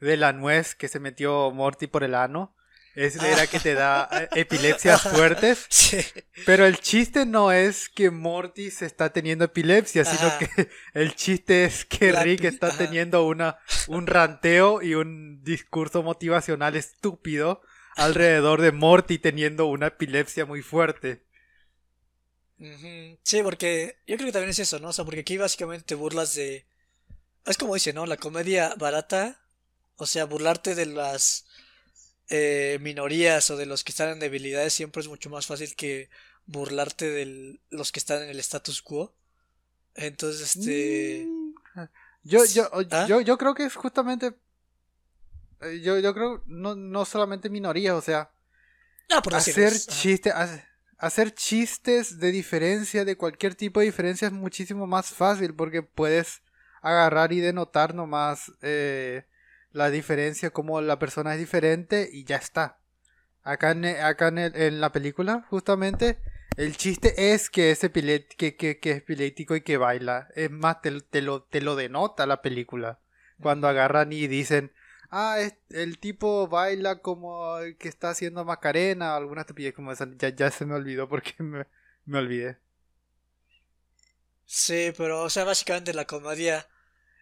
de 0.00 0.16
la 0.16 0.32
nuez 0.32 0.74
que 0.74 0.88
se 0.88 1.00
metió 1.00 1.50
Morty 1.50 1.86
por 1.86 2.04
el 2.04 2.14
ano? 2.14 2.54
Es, 2.94 3.14
era 3.14 3.46
que 3.46 3.60
te 3.60 3.74
da 3.74 4.08
eh, 4.10 4.28
epilepsias 4.34 5.02
fuertes. 5.02 5.66
Sí. 5.88 6.04
Pero 6.44 6.66
el 6.66 6.78
chiste 6.80 7.24
no 7.24 7.52
es 7.52 7.88
que 7.88 8.10
Morty 8.10 8.70
se 8.70 8.84
está 8.84 9.10
teniendo 9.10 9.44
epilepsia, 9.44 10.04
sino 10.04 10.30
que 10.38 10.68
el 10.94 11.14
chiste 11.14 11.64
es 11.64 11.84
que 11.84 12.12
La 12.12 12.22
Rick 12.22 12.44
está 12.44 12.66
ajá. 12.66 12.78
teniendo 12.78 13.24
una, 13.24 13.58
un 13.86 14.06
ranteo 14.06 14.82
y 14.82 14.94
un 14.94 15.42
discurso 15.44 16.02
motivacional 16.02 16.76
estúpido 16.76 17.62
alrededor 17.96 18.60
de 18.60 18.72
Morty 18.72 19.18
teniendo 19.18 19.66
una 19.66 19.88
epilepsia 19.88 20.46
muy 20.46 20.62
fuerte. 20.62 21.22
Sí, 23.22 23.42
porque 23.42 23.96
yo 24.06 24.16
creo 24.16 24.26
que 24.26 24.32
también 24.32 24.50
es 24.50 24.58
eso, 24.58 24.78
¿no? 24.78 24.88
O 24.88 24.92
sea, 24.92 25.04
porque 25.04 25.20
aquí 25.20 25.36
básicamente 25.36 25.84
te 25.84 25.94
burlas 25.94 26.34
de... 26.34 26.66
Es 27.46 27.58
como 27.58 27.74
dice, 27.74 27.92
¿no? 27.92 28.06
La 28.06 28.16
comedia 28.18 28.74
barata, 28.78 29.40
o 29.96 30.06
sea, 30.06 30.24
burlarte 30.26 30.74
de 30.74 30.86
las 30.86 31.46
eh, 32.30 32.78
minorías 32.82 33.50
o 33.50 33.56
de 33.56 33.66
los 33.66 33.84
que 33.84 33.92
están 33.92 34.10
en 34.10 34.20
debilidades 34.20 34.74
siempre 34.74 35.02
es 35.02 35.08
mucho 35.08 35.30
más 35.30 35.46
fácil 35.46 35.76
que 35.76 36.10
burlarte 36.46 37.10
de 37.10 37.60
los 37.70 37.92
que 37.92 38.00
están 38.00 38.22
en 38.24 38.30
el 38.30 38.40
status 38.40 38.82
quo. 38.82 39.14
Entonces, 39.94 40.42
este... 40.56 41.26
Mm, 41.26 41.54
Yo, 42.24 42.44
yo, 42.44 42.68
¿Ah? 42.90 43.06
yo, 43.08 43.20
yo 43.20 43.38
creo 43.38 43.54
que 43.54 43.64
es 43.64 43.74
justamente. 43.76 44.34
Eh, 45.62 45.80
Yo, 45.80 45.98
yo 45.98 46.14
creo 46.14 46.42
no, 46.46 46.74
no 46.74 47.04
solamente 47.04 47.50
minorías, 47.50 47.94
o 47.94 48.00
sea, 48.02 48.30
No, 49.10 49.22
por 49.22 49.34
hacer 49.34 49.72
chistes, 49.72 50.34
hacer 50.98 51.34
chistes 51.34 52.18
de 52.18 52.30
diferencia, 52.32 53.04
de 53.04 53.16
cualquier 53.16 53.54
tipo 53.54 53.80
de 53.80 53.86
diferencia 53.86 54.26
es 54.26 54.32
muchísimo 54.32 54.86
más 54.86 55.10
fácil 55.10 55.54
porque 55.54 55.82
puedes 55.82 56.42
agarrar 56.82 57.32
y 57.32 57.40
denotar 57.40 57.94
nomás 57.94 58.52
eh, 58.62 59.24
la 59.72 59.90
diferencia, 59.90 60.50
como 60.50 60.80
la 60.80 60.98
persona 60.98 61.34
es 61.34 61.40
diferente 61.40 62.08
y 62.12 62.24
ya 62.24 62.36
está. 62.36 62.78
Acá 63.42 63.70
en, 63.72 63.84
acá 63.86 64.28
en, 64.28 64.38
el- 64.38 64.56
en 64.56 64.80
la 64.80 64.92
película, 64.92 65.46
justamente, 65.50 66.18
el 66.56 66.76
chiste 66.76 67.32
es 67.32 67.50
que 67.50 67.70
es, 67.70 67.82
epilet- 67.84 68.28
que, 68.36 68.56
que, 68.56 68.78
que 68.78 68.90
es 68.92 68.96
epiléptico 68.98 69.56
y 69.56 69.62
que 69.62 69.76
baila. 69.76 70.28
Es 70.34 70.50
más, 70.50 70.82
te, 70.82 71.00
te 71.00 71.22
lo, 71.22 71.42
te 71.42 71.60
lo 71.60 71.76
denota 71.76 72.26
la 72.26 72.42
película. 72.42 72.98
Cuando 73.40 73.68
agarran 73.68 74.12
y 74.12 74.26
dicen, 74.26 74.72
ah, 75.10 75.38
es- 75.40 75.54
el 75.70 75.98
tipo 75.98 76.48
baila 76.48 77.00
como 77.02 77.58
el 77.58 77.76
que 77.76 77.88
está 77.88 78.10
haciendo 78.10 78.44
Macarena, 78.44 79.16
alguna 79.16 79.42
estupidez 79.42 79.74
como 79.74 79.92
esa. 79.92 80.08
Ya, 80.18 80.30
ya 80.30 80.50
se 80.50 80.66
me 80.66 80.74
olvidó 80.74 81.08
porque 81.08 81.34
me, 81.42 81.66
me 82.06 82.18
olvidé. 82.18 82.58
Sí, 84.46 84.92
pero, 84.96 85.22
o 85.22 85.30
sea, 85.30 85.44
básicamente 85.44 85.92
la 85.94 86.06
comedia 86.06 86.66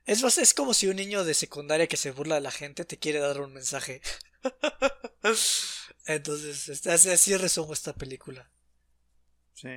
es, 0.07 0.23
es 0.39 0.55
como 0.55 0.75
si 0.75 0.89
un 0.89 0.97
niño 0.97 1.25
de 1.25 1.35
secundaria 1.35 1.87
que 1.89 1.97
se 1.99 2.13
burla 2.13 2.37
de 2.37 2.43
la 2.43 2.53
gente 2.53 2.85
te 2.85 2.99
quiere 2.99 3.21
dar 3.21 3.41
un 3.41 3.53
mensaje. 3.55 4.03
Entonces, 6.07 6.69
este, 6.69 6.91
así 6.93 7.37
resumo 7.37 7.73
esta 7.73 7.93
película. 7.95 8.51
Sí. 9.55 9.69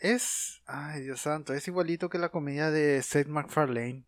Es, 0.00 0.62
ay 0.66 1.02
Dios 1.02 1.20
santo, 1.22 1.54
es 1.54 1.68
igualito 1.68 2.08
que 2.10 2.18
la 2.18 2.30
comedia 2.30 2.70
de 2.72 3.02
Seth 3.02 3.28
MacFarlane. 3.28 4.04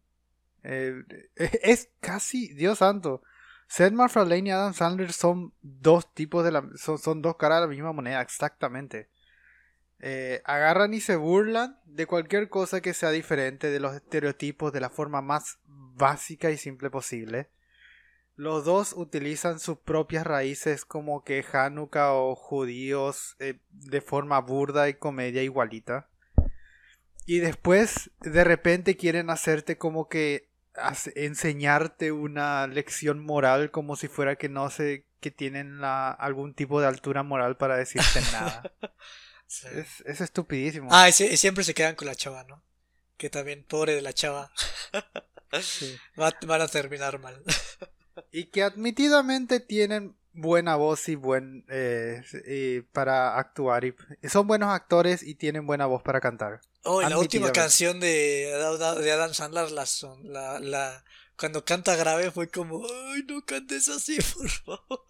Eh, 0.62 1.03
es 1.37 1.90
casi, 2.01 2.53
Dios 2.55 2.79
santo. 2.79 3.23
Seth 3.68 3.92
MacFarlane 3.92 4.49
y 4.49 4.51
Adam 4.51 4.75
Sandler 4.75 5.12
son 5.12 5.55
dos 5.62 6.12
tipos 6.12 6.44
de 6.44 6.51
la, 6.51 6.68
son, 6.75 6.99
son 6.99 7.23
dos 7.23 7.37
caras 7.37 7.59
de 7.59 7.66
la 7.66 7.70
misma 7.70 7.92
moneda, 7.92 8.20
exactamente. 8.20 9.09
Eh, 10.01 10.40
agarran 10.44 10.94
y 10.94 11.01
se 11.01 11.16
burlan 11.16 11.79
de 11.85 12.07
cualquier 12.07 12.49
cosa 12.49 12.81
que 12.81 12.94
sea 12.94 13.11
diferente 13.11 13.70
de 13.70 13.81
los 13.81 13.94
estereotipos 13.94 14.73
de 14.73 14.81
la 14.81 14.90
forma 14.90 15.20
más 15.20 15.59
básica 15.66 16.51
y 16.51 16.57
simple 16.57 16.90
posible. 16.90 17.49
Los 18.35 18.64
dos 18.64 18.94
utilizan 18.96 19.61
sus 19.61 19.79
propias 19.79 20.27
raíces 20.27 20.85
como 20.85 21.23
que 21.23 21.44
Hanukkah 21.53 22.14
o 22.14 22.35
judíos 22.35 23.37
eh, 23.38 23.61
de 23.70 24.01
forma 24.01 24.40
burda 24.40 24.88
y 24.88 24.94
comedia 24.94 25.42
igualita. 25.42 26.09
Y 27.27 27.38
después 27.38 28.11
de 28.20 28.42
repente 28.42 28.96
quieren 28.96 29.31
hacerte 29.31 29.77
como 29.79 30.09
que 30.09 30.50
enseñarte 31.14 32.12
una 32.12 32.66
lección 32.66 33.25
moral 33.25 33.71
como 33.71 33.97
si 33.97 34.09
fuera 34.09 34.37
que 34.37 34.49
no 34.49 34.71
sé 34.71 35.07
que 35.21 35.31
tienen 35.31 35.81
la, 35.81 36.11
algún 36.11 36.55
tipo 36.55 36.81
de 36.81 36.87
altura 36.87 37.23
moral 37.23 37.57
para 37.57 37.77
decirte 37.77 38.21
nada. 38.33 38.62
Sí. 39.53 39.66
es, 39.75 40.01
es 40.07 40.21
estupidísimo. 40.21 40.88
Ah, 40.93 41.09
y, 41.09 41.12
sie- 41.12 41.29
y 41.33 41.37
siempre 41.37 41.64
se 41.64 41.75
quedan 41.75 41.97
con 41.97 42.07
la 42.07 42.14
chava, 42.14 42.45
¿no? 42.45 42.62
Que 43.16 43.31
también, 43.31 43.64
pobre 43.64 43.97
de 43.97 44.01
la 44.01 44.12
chava, 44.12 44.53
Sí. 45.61 45.97
va- 46.21 46.33
van 46.47 46.61
a 46.62 46.69
terminar 46.69 47.19
mal. 47.19 47.43
Y 48.33 48.45
que 48.51 48.62
admitidamente 48.62 49.59
tienen 49.59 50.16
buena 50.33 50.77
voz 50.77 51.09
y 51.09 51.14
buen 51.16 51.64
eh, 51.69 52.23
y 52.47 52.81
para 52.93 53.37
actuar 53.38 53.85
y 53.85 53.95
son 54.29 54.47
buenos 54.47 54.71
actores 54.71 55.23
y 55.23 55.35
tienen 55.35 55.66
buena 55.66 55.87
voz 55.87 56.03
para 56.03 56.21
cantar. 56.21 56.61
Oh, 56.85 57.03
la 57.03 57.19
última 57.19 57.53
canción 57.53 58.01
de, 58.01 58.53
de 59.03 59.12
Adam 59.12 59.35
Sandler, 59.35 59.71
la, 59.71 59.85
son- 59.87 60.33
la, 60.33 60.59
la, 60.61 61.05
cuando 61.37 61.64
canta 61.64 61.95
grave 61.97 62.31
fue 62.31 62.49
como, 62.49 62.85
ay, 63.12 63.23
no 63.29 63.45
cantes 63.45 63.88
así, 63.88 64.19
por 64.35 64.49
favor. 64.49 65.07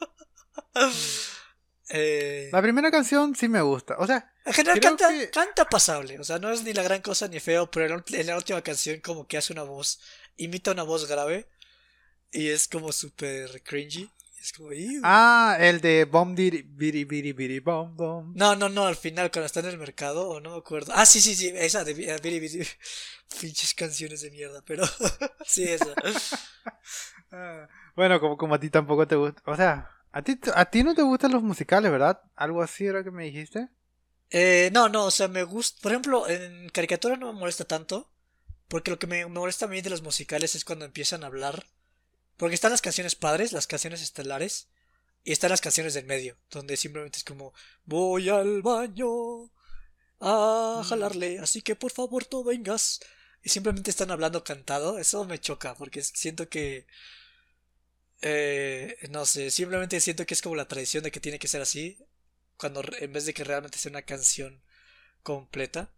Eh, 1.92 2.48
La 2.52 2.62
primera 2.62 2.90
canción 2.90 3.34
sí 3.34 3.48
me 3.48 3.60
gusta. 3.62 3.96
O 3.98 4.06
sea, 4.06 4.32
en 4.44 4.52
general 4.52 4.80
canta, 4.80 5.08
que- 5.10 5.30
canta 5.30 5.64
pasable, 5.68 6.18
o 6.20 6.24
sea, 6.24 6.38
no 6.38 6.50
es 6.50 6.62
ni 6.62 6.72
la 6.72 6.82
gran 6.82 7.02
cosa 7.02 7.26
ni 7.28 7.40
feo, 7.40 7.70
pero 7.70 7.86
en, 7.86 7.90
la- 8.08 8.18
en 8.20 8.26
la 8.26 8.36
última 8.36 8.62
canción 8.62 9.00
como 9.00 9.26
que 9.26 9.36
hace 9.38 9.52
una 9.52 9.64
voz, 9.64 10.00
imita 10.36 10.70
una 10.72 10.84
voz 10.84 11.06
grave 11.08 11.48
y 12.32 12.48
es 12.48 12.68
como 12.68 12.92
súper 12.92 13.62
cringy. 13.62 14.10
Es 14.40 14.52
como, 14.52 14.72
"Ew". 14.72 15.02
ah, 15.04 15.56
el 15.60 15.80
de 15.80 16.06
Bom 16.06 16.34
Diri 16.34 16.62
Biri 16.62 17.04
Biri 17.04 17.32
Biri 17.32 17.60
Bom 17.60 17.94
Bom. 17.96 18.32
No, 18.34 18.56
no, 18.56 18.68
no, 18.68 18.86
al 18.86 18.96
final 18.96 19.30
cuando 19.30 19.46
está 19.46 19.60
en 19.60 19.66
el 19.66 19.78
mercado, 19.78 20.28
o 20.28 20.40
no 20.40 20.52
me 20.52 20.56
acuerdo. 20.58 20.92
Ah, 20.96 21.04
sí, 21.04 21.20
sí, 21.20 21.34
sí, 21.34 21.52
esa 21.54 21.84
de 21.84 21.92
eh, 21.92 22.16
Biri 22.22 22.40
Biri. 22.40 22.66
Pinches 23.40 23.74
canciones 23.74 24.22
de 24.22 24.30
mierda, 24.30 24.62
pero 24.64 24.84
sí, 25.46 25.64
esa. 25.64 25.94
Ah, 27.32 27.68
bueno, 27.94 28.18
como, 28.18 28.36
como 28.36 28.56
a 28.56 28.58
ti 28.60 28.70
tampoco 28.70 29.06
te 29.06 29.14
gusta. 29.14 29.40
O 29.44 29.54
sea, 29.54 29.88
a 30.10 30.20
ti, 30.22 30.36
a 30.52 30.64
ti 30.64 30.82
no 30.82 30.96
te 30.96 31.02
gustan 31.02 31.30
los 31.30 31.44
musicales, 31.44 31.92
¿verdad? 31.92 32.20
Algo 32.34 32.60
así 32.60 32.86
era 32.86 33.04
que 33.04 33.12
me 33.12 33.24
dijiste. 33.24 33.68
Eh, 34.30 34.70
no, 34.72 34.88
no, 34.88 35.04
o 35.06 35.10
sea, 35.12 35.28
me 35.28 35.44
gusta. 35.44 35.78
Por 35.80 35.92
ejemplo, 35.92 36.28
en 36.28 36.68
caricatura 36.70 37.16
no 37.16 37.32
me 37.32 37.38
molesta 37.38 37.64
tanto. 37.64 38.10
Porque 38.66 38.90
lo 38.90 38.98
que 38.98 39.06
me, 39.06 39.24
me 39.26 39.30
molesta 39.40 39.66
a 39.66 39.68
mí 39.68 39.80
de 39.80 39.90
los 39.90 40.02
musicales 40.02 40.54
es 40.56 40.64
cuando 40.64 40.84
empiezan 40.84 41.22
a 41.22 41.28
hablar. 41.28 41.66
Porque 42.40 42.54
están 42.54 42.70
las 42.70 42.80
canciones 42.80 43.14
padres, 43.14 43.52
las 43.52 43.66
canciones 43.66 44.00
estelares. 44.00 44.70
Y 45.22 45.32
están 45.32 45.50
las 45.50 45.60
canciones 45.60 45.92
del 45.92 46.06
medio. 46.06 46.38
Donde 46.50 46.78
simplemente 46.78 47.18
es 47.18 47.24
como: 47.24 47.52
Voy 47.84 48.30
al 48.30 48.62
baño 48.62 49.52
a 50.20 50.82
jalarle. 50.88 51.38
Así 51.38 51.60
que 51.60 51.76
por 51.76 51.92
favor 51.92 52.26
no 52.32 52.42
vengas. 52.42 53.00
Y 53.42 53.50
simplemente 53.50 53.90
están 53.90 54.10
hablando 54.10 54.42
cantado. 54.42 54.98
Eso 54.98 55.26
me 55.26 55.38
choca. 55.38 55.74
Porque 55.74 56.02
siento 56.02 56.48
que. 56.48 56.86
Eh, 58.22 58.96
no 59.10 59.26
sé, 59.26 59.50
simplemente 59.50 60.00
siento 60.00 60.24
que 60.24 60.32
es 60.32 60.40
como 60.40 60.54
la 60.54 60.68
tradición 60.68 61.04
de 61.04 61.10
que 61.10 61.20
tiene 61.20 61.38
que 61.38 61.48
ser 61.48 61.62
así 61.62 61.98
cuando 62.56 62.82
en 62.98 63.12
vez 63.12 63.24
de 63.24 63.32
que 63.32 63.44
realmente 63.44 63.78
sea 63.78 63.90
una 63.90 64.02
canción 64.02 64.62
completa. 65.22 65.90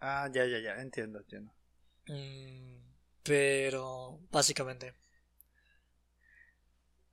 Ah, 0.00 0.28
ya, 0.32 0.44
ya, 0.44 0.58
ya, 0.58 0.80
entiendo, 0.80 1.18
entiendo. 1.18 1.52
Mm, 2.06 2.78
pero 3.22 4.20
básicamente. 4.30 4.94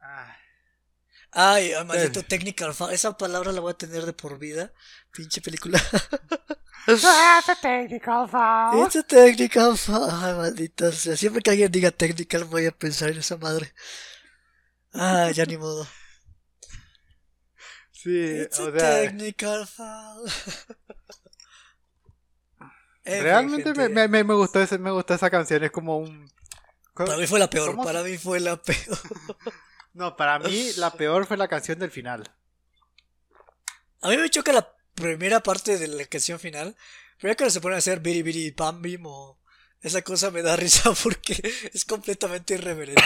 Ah, 0.03 0.35
Ay, 1.35 1.71
ay, 1.73 1.83
maldito 1.85 2.19
Eh. 2.19 2.23
technical 2.23 2.73
foul. 2.75 2.91
Esa 2.93 3.17
palabra 3.17 3.51
la 3.51 3.59
voy 3.61 3.71
a 3.71 3.77
tener 3.77 4.05
de 4.05 4.13
por 4.13 4.37
vida. 4.37 4.71
Pinche 5.11 5.41
película. 5.41 5.79
That's 6.85 7.49
a 7.49 7.55
technical 7.59 8.27
foul. 8.29 8.85
It's 8.85 8.95
a 8.97 9.03
technical 9.03 9.75
foul. 9.77 10.09
Ay, 10.11 10.33
maldita 10.35 10.91
sea. 10.91 11.15
Siempre 11.17 11.41
que 11.41 11.49
alguien 11.51 11.71
diga 11.71 11.89
technical 11.91 12.43
voy 12.43 12.65
a 12.67 12.71
pensar 12.71 13.09
en 13.09 13.17
esa 13.19 13.37
madre. 13.37 13.73
Ah, 14.93 15.31
ya 15.31 15.45
ni 15.45 15.57
modo. 15.57 15.87
Sí, 17.91 18.41
It's 18.43 18.59
a 18.59 18.63
o 18.65 18.71
sea, 18.71 19.01
technical 19.01 19.65
foul. 19.65 20.29
Realmente 23.05 23.73
me, 23.73 24.07
me, 24.07 24.23
me, 24.23 24.33
gustó 24.33 24.61
ese, 24.61 24.77
me 24.77 24.91
gustó 24.91 25.13
esa 25.13 25.29
canción, 25.29 25.63
es 25.63 25.71
como 25.71 25.97
un... 25.97 26.31
Para 26.93 27.17
mí 27.17 27.27
fue 27.27 27.39
la 27.39 27.49
peor. 27.49 27.71
¿Cómo 27.71 27.83
se- 27.83 27.87
Para 27.89 28.03
mí 28.03 28.17
fue 28.17 28.39
la 28.39 28.55
peor. 28.61 28.97
No, 29.93 30.15
para 30.15 30.39
mí 30.39 30.71
la 30.77 30.91
peor 30.91 31.25
fue 31.25 31.37
la 31.37 31.47
canción 31.47 31.79
del 31.79 31.91
final. 31.91 32.23
A 34.01 34.09
mí 34.09 34.17
me 34.17 34.29
choca 34.29 34.51
la 34.51 34.75
primera 34.95 35.41
parte 35.41 35.77
de 35.77 35.87
la 35.87 36.05
canción 36.05 36.39
final. 36.39 36.75
Pero 37.19 37.31
ya 37.31 37.37
cuando 37.37 37.51
se 37.51 37.61
ponen 37.61 37.75
a 37.75 37.79
hacer 37.79 37.99
Biri 37.99 38.21
Biri 38.21 38.51
Bam 38.51 38.81
Bim 38.81 39.05
o 39.05 39.39
esa 39.83 40.01
cosa 40.01 40.31
me 40.31 40.41
da 40.41 40.55
risa 40.55 40.91
porque 41.03 41.35
es 41.73 41.83
completamente 41.83 42.53
irreverente. 42.53 43.03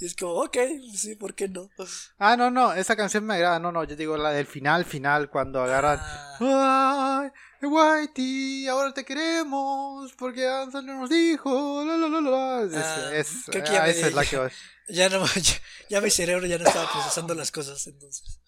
y 0.00 0.06
es 0.06 0.16
como, 0.16 0.32
ok, 0.32 0.56
sí, 0.94 1.14
¿por 1.14 1.34
qué 1.34 1.46
no? 1.46 1.70
Ah, 2.18 2.36
no, 2.36 2.50
no, 2.50 2.72
esa 2.72 2.96
canción 2.96 3.24
me 3.26 3.34
agrada. 3.34 3.58
No, 3.58 3.70
no, 3.70 3.84
yo 3.84 3.94
digo 3.96 4.16
la 4.16 4.30
del 4.30 4.46
final, 4.46 4.86
final, 4.86 5.28
cuando 5.28 5.62
agarran. 5.62 6.00
Ah. 6.40 7.30
¡Ay, 7.60 7.68
Whitey! 7.68 8.66
Ahora 8.68 8.94
te 8.94 9.04
queremos 9.04 10.12
porque 10.14 10.48
Ansel 10.48 10.86
nos 10.86 11.10
dijo. 11.10 11.84
La, 11.84 11.96
la, 11.96 12.08
la, 12.08 12.20
la. 12.20 12.62
Es, 12.62 12.74
ah, 12.74 13.14
es, 13.14 13.28
creo 13.46 13.64
que 13.64 13.72
ya, 13.72 13.86
esa 13.86 14.06
es 14.08 14.14
la 14.14 14.24
que 14.24 14.36
va. 14.36 14.50
Ya, 14.88 15.08
no, 15.08 15.24
ya, 15.88 16.00
mi 16.00 16.10
cerebro 16.10 16.48
ya 16.48 16.58
no 16.58 16.66
estaba 16.66 16.90
procesando 16.90 17.32
las 17.34 17.52
cosas 17.52 17.86
entonces. 17.86 18.40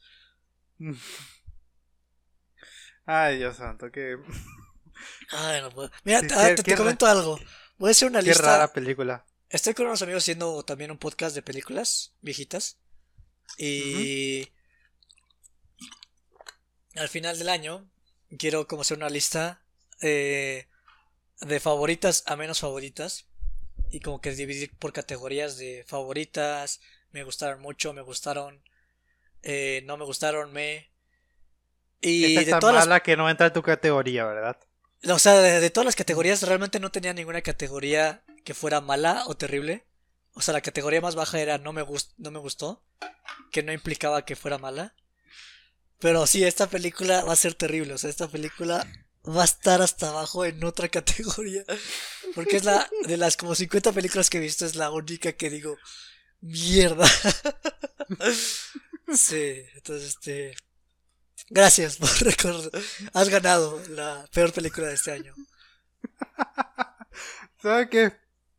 Ay, 3.07 3.39
Dios 3.39 3.59
santo, 3.59 3.93
que. 3.93 4.17
Ay, 5.31 5.61
no 5.61 5.71
puedo. 5.71 5.91
Mira, 6.05 6.21
ah, 6.37 6.55
te, 6.55 6.77
comento 6.77 7.07
algo. 7.07 7.39
Voy 7.79 7.89
a 7.89 7.91
hacer 7.93 8.09
una 8.09 8.21
lista. 8.21 8.43
Qué 8.43 8.47
rara 8.47 8.73
película. 8.73 9.25
Estoy 9.49 9.75
con 9.75 9.87
unos 9.87 10.03
amigos 10.03 10.23
haciendo 10.23 10.63
también 10.65 10.91
un 10.91 10.99
podcast 10.99 11.35
de 11.35 11.43
películas 11.43 12.15
viejitas. 12.21 12.79
Y. 13.59 14.49
Al 16.95 17.09
final 17.09 17.39
del 17.39 17.49
año, 17.49 17.91
quiero 18.39 18.67
como 18.67 18.83
hacer 18.83 18.99
una 18.99 19.09
lista 19.09 19.63
eh, 20.01 20.69
de 21.41 21.61
favoritas 21.61 22.25
a 22.27 22.37
menos 22.37 22.61
favoritas. 22.61 23.27
Y 23.91 24.01
como 24.01 24.21
que 24.21 24.33
dividir 24.33 24.77
por 24.79 24.93
categorías 24.93 25.59
de 25.59 25.85
favoritas. 25.87 26.81
Me 27.11 27.25
gustaron 27.25 27.61
mucho, 27.61 27.93
me 27.93 28.03
gustaron. 28.03 28.63
Eh, 29.43 29.83
no 29.85 29.97
me 29.97 30.05
gustaron, 30.05 30.53
me. 30.53 30.91
Y 32.01 32.37
Esta 32.37 32.55
de 32.57 32.61
todas 32.61 32.87
mala 32.87 33.01
que 33.01 33.17
no 33.17 33.29
entra 33.29 33.49
en 33.49 33.53
tu 33.53 33.63
categoría, 33.63 34.25
¿verdad? 34.25 34.59
O 35.09 35.19
sea, 35.19 35.41
de, 35.41 35.71
todas 35.71 35.87
las 35.87 35.97
categorías 35.97 36.43
realmente 36.43 36.79
no 36.79 36.93
tenía 36.93 37.13
ninguna 37.13 37.43
categoría 37.43 38.23
que 38.45 38.55
fuera 38.55 38.81
mala 38.81 39.25
o 39.27 39.37
terrible. 39.37 39.85
O 40.35 40.41
sea, 40.41 40.53
la 40.53 40.61
categoría 40.61 41.01
más 41.01 41.15
baja 41.15 41.41
era 41.41 41.59
no 41.59 41.73
me, 41.73 41.85
no 42.19 42.31
me 42.31 42.39
gustó, 42.39 42.85
que 43.51 43.63
no 43.63 43.73
implicaba 43.73 44.25
que 44.25 44.37
fuera 44.37 44.59
mala. 44.59 44.95
Pero 45.99 46.27
sí, 46.27 46.45
esta 46.45 46.69
película 46.69 47.25
va 47.25 47.33
a 47.33 47.37
ser 47.37 47.55
terrible. 47.55 47.95
O 47.95 47.99
sea, 47.99 48.11
esta 48.11 48.29
película 48.29 48.87
va 49.29 49.43
a 49.43 49.45
estar 49.45 49.83
hasta 49.83 50.09
abajo 50.09 50.45
en 50.45 50.63
otra 50.65 50.89
categoría. 50.89 51.65
Porque 52.35 52.57
es 52.57 52.65
la 52.65 52.89
de 53.07 53.17
las 53.17 53.37
como 53.37 53.55
50 53.55 53.93
películas 53.93 54.31
que 54.31 54.39
he 54.39 54.41
visto, 54.41 54.65
es 54.65 54.77
la 54.77 54.91
única 54.91 55.33
que 55.33 55.51
digo, 55.51 55.77
mierda. 56.41 57.07
sí, 59.15 59.65
entonces 59.75 60.11
este... 60.11 60.55
Gracias 61.53 61.99
por 61.99 62.09
recordar. 62.21 62.81
Has 63.13 63.29
ganado 63.29 63.79
la 63.91 64.25
peor 64.33 64.53
película 64.53 64.87
de 64.89 64.95
este 64.95 65.13
año. 65.13 65.35
¿Sabes 67.63 67.89
qué? 67.91 68.13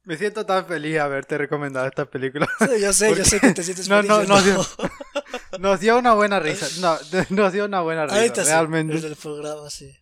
Me 0.03 0.15
siento 0.15 0.45
tan 0.45 0.67
feliz 0.67 0.93
de 0.93 0.99
haberte 0.99 1.37
recomendado 1.37 1.87
esta 1.87 2.05
película. 2.05 2.47
Sí, 2.59 2.81
yo 2.81 2.93
sé, 2.93 3.15
yo 3.15 3.25
sé 3.25 3.39
que 3.39 3.51
te 3.53 3.63
sientes 3.63 3.87
feliz. 3.87 4.07
No, 4.07 4.23
no, 4.23 4.39
no. 4.41 4.65
Nos 5.57 5.79
dio, 5.79 5.97
una 5.97 6.13
buena 6.13 6.39
risa. 6.39 6.67
No, 6.81 6.97
nos 7.29 7.53
dio 7.53 7.65
una 7.65 7.81
buena 7.81 8.05
risa. 8.05 8.17
Ahorita 8.17 8.43
realmente. 8.43 8.99
Sí, 8.99 9.05
el 9.07 9.15
programa, 9.15 9.69
sí. 9.71 9.97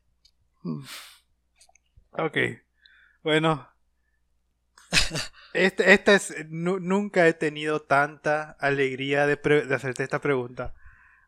Ok. 2.12 2.38
Bueno. 3.23 3.69
Este, 5.54 5.93
esta 5.93 6.13
es. 6.13 6.34
nunca 6.49 7.27
he 7.27 7.34
tenido 7.34 7.82
tanta 7.82 8.51
alegría 8.60 9.27
de, 9.27 9.38
de 9.38 9.75
hacerte 9.75 10.04
esta 10.04 10.19
pregunta. 10.19 10.73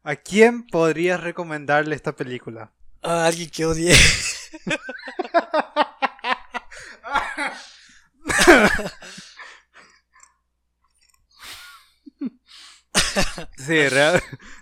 ¿A 0.03 0.17
quién 0.17 0.67
podrías 0.67 1.21
recomendarle 1.21 1.95
esta 1.95 2.13
película? 2.13 2.73
A 3.01 3.25
alguien 3.25 3.49
que 3.49 3.65
odie. 3.65 3.95
sí, 13.57 13.87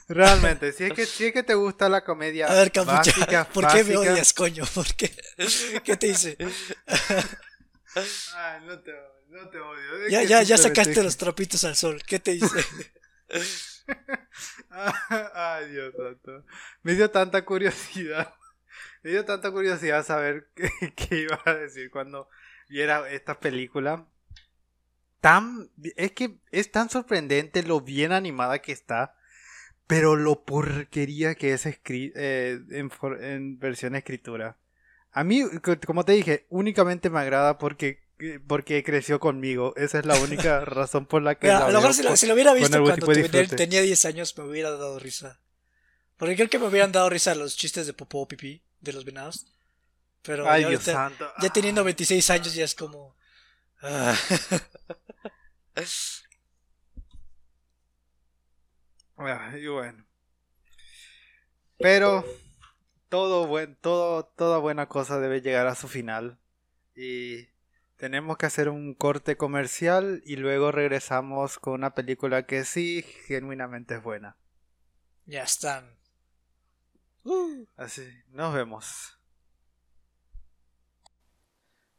realmente. 0.07 0.73
Si 0.73 0.83
es, 0.83 0.93
que, 0.93 1.07
si 1.07 1.25
es 1.25 1.33
que 1.33 1.41
te 1.41 1.55
gusta 1.55 1.89
la 1.89 2.03
comedia. 2.03 2.45
A 2.47 2.53
ver, 2.53 2.71
Capucha, 2.71 3.49
¿por 3.51 3.67
qué 3.67 3.83
me 3.83 3.97
odias, 3.97 4.33
coño? 4.33 4.63
¿Por 4.75 4.93
qué? 4.93 5.11
¿Qué 5.83 5.97
te 5.97 6.07
hice? 6.07 6.37
No 8.63 8.79
te, 8.79 8.93
no 9.27 9.49
te 9.49 9.59
odio. 9.59 10.07
ya, 10.09 10.21
ya, 10.23 10.43
ya 10.43 10.57
sacaste 10.57 11.03
los 11.03 11.17
trapitos 11.17 11.63
al 11.63 11.75
sol. 11.75 12.01
¿Qué 12.05 12.19
te 12.19 12.33
hice? 12.33 12.63
Ay, 14.69 15.69
Dios 15.69 15.93
santo. 15.95 16.45
Me 16.83 16.93
dio 16.93 17.11
tanta 17.11 17.43
curiosidad. 17.43 18.33
Me 19.03 19.11
dio 19.11 19.25
tanta 19.25 19.51
curiosidad 19.51 20.05
saber 20.05 20.49
qué, 20.95 21.15
iba 21.15 21.39
a 21.45 21.55
decir 21.55 21.91
cuando 21.91 22.29
viera 22.69 23.09
esta 23.11 23.39
película. 23.39 24.07
Tan, 25.19 25.69
es 25.95 26.13
que 26.13 26.39
es 26.51 26.71
tan 26.71 26.89
sorprendente 26.89 27.63
lo 27.63 27.81
bien 27.81 28.11
animada 28.11 28.59
que 28.59 28.71
está, 28.71 29.15
pero 29.85 30.15
lo 30.15 30.43
porquería 30.45 31.35
que 31.35 31.53
es 31.53 31.65
eh, 31.65 32.59
en, 32.71 32.91
en 33.21 33.59
versión 33.59 33.95
escritura. 33.95 34.57
A 35.11 35.23
mí, 35.23 35.43
como 35.85 36.05
te 36.05 36.13
dije, 36.13 36.45
únicamente 36.49 37.09
me 37.09 37.19
agrada 37.19 37.57
porque 37.57 38.01
porque 38.47 38.83
creció 38.83 39.19
conmigo. 39.19 39.73
Esa 39.75 39.99
es 39.99 40.05
la 40.05 40.17
única 40.19 40.59
razón 40.65 41.05
por 41.05 41.21
la 41.21 41.35
que. 41.35 41.49
a 41.49 41.69
lo 41.69 41.81
mejor 41.81 42.17
si 42.17 42.27
lo, 42.27 42.33
hubiera 42.33 42.53
visto 42.53 42.81
cuando 42.81 43.07
tenía 43.55 43.81
10 43.81 44.05
años 44.05 44.37
me 44.37 44.45
hubiera 44.45 44.71
dado 44.71 44.99
risa. 44.99 45.39
Porque 46.17 46.35
creo 46.35 46.49
que 46.49 46.59
me 46.59 46.67
hubieran 46.67 46.91
dado 46.91 47.09
risa 47.09 47.33
los 47.33 47.57
chistes 47.57 47.87
de 47.87 47.93
popó 47.93 48.27
pipí 48.27 48.61
de 48.79 48.93
los 48.93 49.05
venados. 49.05 49.47
Pero 50.21 50.49
Ay, 50.49 50.65
Dios 50.65 50.83
santo. 50.83 51.31
ya 51.41 51.49
teniendo 51.49 51.83
26 51.83 52.29
años 52.29 52.53
ya 52.53 52.65
es 52.65 52.75
como. 52.75 53.15
Ah. 53.81 54.15
y 59.57 59.67
bueno. 59.67 60.05
Pero 61.79 62.23
todo 63.09 63.47
buen, 63.47 63.75
todo, 63.75 64.25
toda 64.25 64.59
buena 64.59 64.87
cosa 64.87 65.19
debe 65.19 65.41
llegar 65.41 65.67
a 65.67 65.75
su 65.75 65.87
final. 65.87 66.37
Y 66.95 67.47
tenemos 68.01 68.35
que 68.35 68.47
hacer 68.47 68.67
un 68.67 68.95
corte 68.95 69.37
comercial 69.37 70.23
y 70.25 70.35
luego 70.35 70.71
regresamos 70.71 71.59
con 71.59 71.73
una 71.73 71.93
película 71.93 72.47
que 72.47 72.65
sí, 72.65 73.05
genuinamente 73.27 73.93
es 73.93 74.03
buena. 74.03 74.37
Ya 75.27 75.43
están. 75.43 75.85
Uh. 77.23 77.63
Así, 77.77 78.01
nos 78.31 78.55
vemos. 78.55 79.19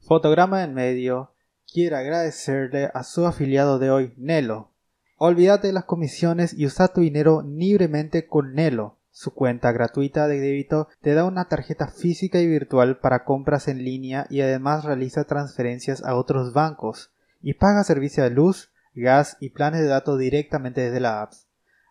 Fotograma 0.00 0.64
en 0.64 0.74
medio. 0.74 1.36
Quiero 1.72 1.98
agradecerle 1.98 2.90
a 2.92 3.04
su 3.04 3.24
afiliado 3.24 3.78
de 3.78 3.92
hoy, 3.92 4.12
Nelo. 4.16 4.72
Olvídate 5.18 5.68
de 5.68 5.72
las 5.72 5.84
comisiones 5.84 6.52
y 6.52 6.66
usa 6.66 6.92
tu 6.92 7.02
dinero 7.02 7.44
libremente 7.46 8.26
con 8.26 8.54
Nelo. 8.54 8.98
Su 9.14 9.34
cuenta 9.34 9.72
gratuita 9.72 10.26
de 10.26 10.40
débito 10.40 10.88
te 11.02 11.12
da 11.12 11.24
una 11.24 11.44
tarjeta 11.44 11.88
física 11.88 12.40
y 12.40 12.46
virtual 12.46 12.98
para 12.98 13.24
compras 13.24 13.68
en 13.68 13.84
línea 13.84 14.26
y 14.30 14.40
además 14.40 14.84
realiza 14.84 15.24
transferencias 15.24 16.02
a 16.02 16.16
otros 16.16 16.54
bancos 16.54 17.12
y 17.42 17.54
paga 17.54 17.84
servicio 17.84 18.24
de 18.24 18.30
luz, 18.30 18.72
gas 18.94 19.36
y 19.38 19.50
planes 19.50 19.82
de 19.82 19.88
datos 19.88 20.18
directamente 20.18 20.80
desde 20.80 21.00
la 21.00 21.20
app. 21.20 21.32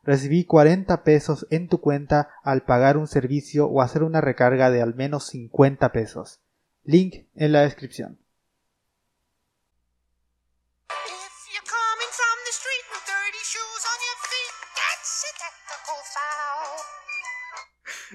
Recibí 0.03 0.45
40 0.45 1.03
pesos 1.03 1.45
en 1.51 1.67
tu 1.67 1.79
cuenta 1.79 2.29
al 2.43 2.63
pagar 2.63 2.97
un 2.97 3.07
servicio 3.07 3.67
o 3.67 3.84
hacer 3.84 4.01
una 4.01 4.19
recarga 4.19 4.71
de 4.71 4.81
al 4.81 4.95
menos 4.95 5.27
50 5.27 5.91
pesos. 5.91 6.41
Link 6.84 7.27
en 7.36 7.51
la 7.51 7.62
descripción. 7.62 8.20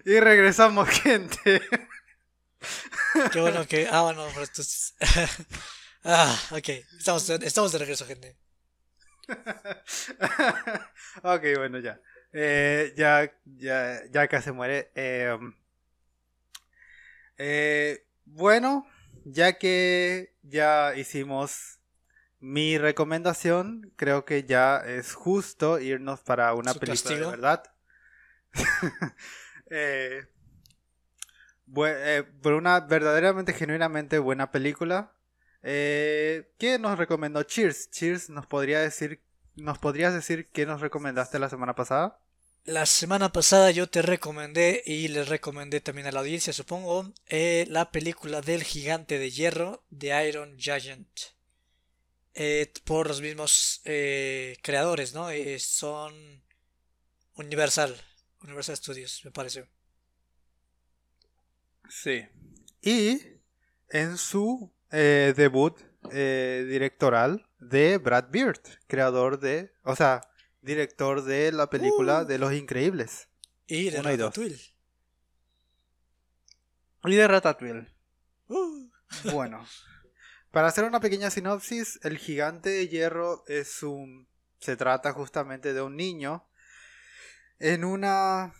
Y 0.06 0.20
regresamos, 0.20 0.88
gente. 1.02 1.60
Qué 3.32 3.40
bueno 3.40 3.66
que. 3.66 3.88
Ah, 3.90 4.02
bueno, 4.02 4.24
pero 4.32 4.42
esto 4.44 4.62
ah, 6.04 6.38
ok. 6.52 6.68
Estamos, 6.96 7.28
estamos 7.28 7.72
de 7.72 7.78
regreso, 7.78 8.06
gente. 8.06 8.36
ok, 11.24 11.42
bueno, 11.56 11.80
ya. 11.80 12.00
Eh, 12.32 12.94
ya, 12.96 13.32
ya, 13.44 14.00
ya 14.08 14.22
acá 14.22 14.40
se 14.40 14.52
muere. 14.52 14.92
Eh, 14.94 15.36
eh, 17.38 18.06
bueno, 18.26 18.86
ya 19.24 19.58
que 19.58 20.36
ya 20.42 20.94
hicimos 20.94 21.80
mi 22.38 22.78
recomendación, 22.78 23.92
creo 23.96 24.24
que 24.24 24.44
ya 24.44 24.76
es 24.86 25.14
justo 25.14 25.80
irnos 25.80 26.20
para 26.20 26.54
una 26.54 26.74
película 26.74 27.16
de 27.16 27.26
verdad. 27.26 27.64
Eh, 29.70 30.24
eh, 31.76 32.24
por 32.42 32.54
una 32.54 32.80
verdaderamente, 32.80 33.52
genuinamente 33.52 34.18
buena 34.18 34.50
película. 34.50 35.12
Eh, 35.62 36.52
¿Qué 36.58 36.78
nos 36.78 36.98
recomendó 36.98 37.42
Cheers? 37.42 37.90
Cheers, 37.90 38.30
¿nos 38.30 38.46
podría 38.46 38.80
decir, 38.80 39.20
nos 39.56 39.78
podrías 39.78 40.14
decir 40.14 40.48
qué 40.52 40.66
nos 40.66 40.80
recomendaste 40.80 41.38
la 41.38 41.48
semana 41.48 41.74
pasada? 41.74 42.20
la 42.66 42.84
semana 42.84 43.32
pasada 43.32 43.70
yo 43.70 43.88
te 43.88 44.02
recomendé 44.02 44.82
y 44.84 45.08
les 45.08 45.28
recomendé 45.28 45.80
también 45.80 46.08
a 46.08 46.12
la 46.12 46.20
audiencia, 46.20 46.52
supongo, 46.52 47.12
eh, 47.28 47.64
la 47.70 47.92
película 47.92 48.40
del 48.40 48.64
gigante 48.64 49.18
de 49.18 49.30
hierro 49.30 49.84
de 49.90 50.28
Iron 50.28 50.56
Giant. 50.58 51.08
Eh, 52.34 52.70
por 52.84 53.06
los 53.06 53.20
mismos 53.22 53.80
eh, 53.84 54.56
creadores, 54.62 55.14
¿no? 55.14 55.28
son 55.58 56.42
Universal, 57.34 57.96
Universal 58.42 58.76
Studios, 58.76 59.22
me 59.24 59.30
parece. 59.30 59.68
Sí. 61.88 62.26
Y 62.82 63.20
en 63.88 64.18
su 64.18 64.72
debut 64.90 65.78
directoral 66.10 67.48
de 67.58 67.98
Brad 67.98 68.26
Beard, 68.30 68.60
creador 68.86 69.38
de, 69.40 69.72
o 69.82 69.96
sea, 69.96 70.20
director 70.60 71.22
de 71.22 71.52
la 71.52 71.70
película 71.70 72.22
uh. 72.22 72.24
de 72.24 72.38
Los 72.38 72.52
Increíbles. 72.52 73.28
Y 73.66 73.90
de 73.90 74.02
Ratatouille. 74.02 74.74
Y 77.04 77.14
de 77.14 77.28
Ratatouille. 77.28 77.88
Uh. 78.48 78.90
Bueno, 79.32 79.64
para 80.50 80.68
hacer 80.68 80.84
una 80.84 81.00
pequeña 81.00 81.30
sinopsis, 81.30 81.98
el 82.02 82.18
gigante 82.18 82.70
de 82.70 82.88
hierro 82.88 83.44
es 83.46 83.82
un... 83.82 84.28
Se 84.58 84.76
trata 84.76 85.12
justamente 85.12 85.72
de 85.72 85.82
un 85.82 85.96
niño 85.96 86.48
en 87.58 87.84
una 87.84 88.54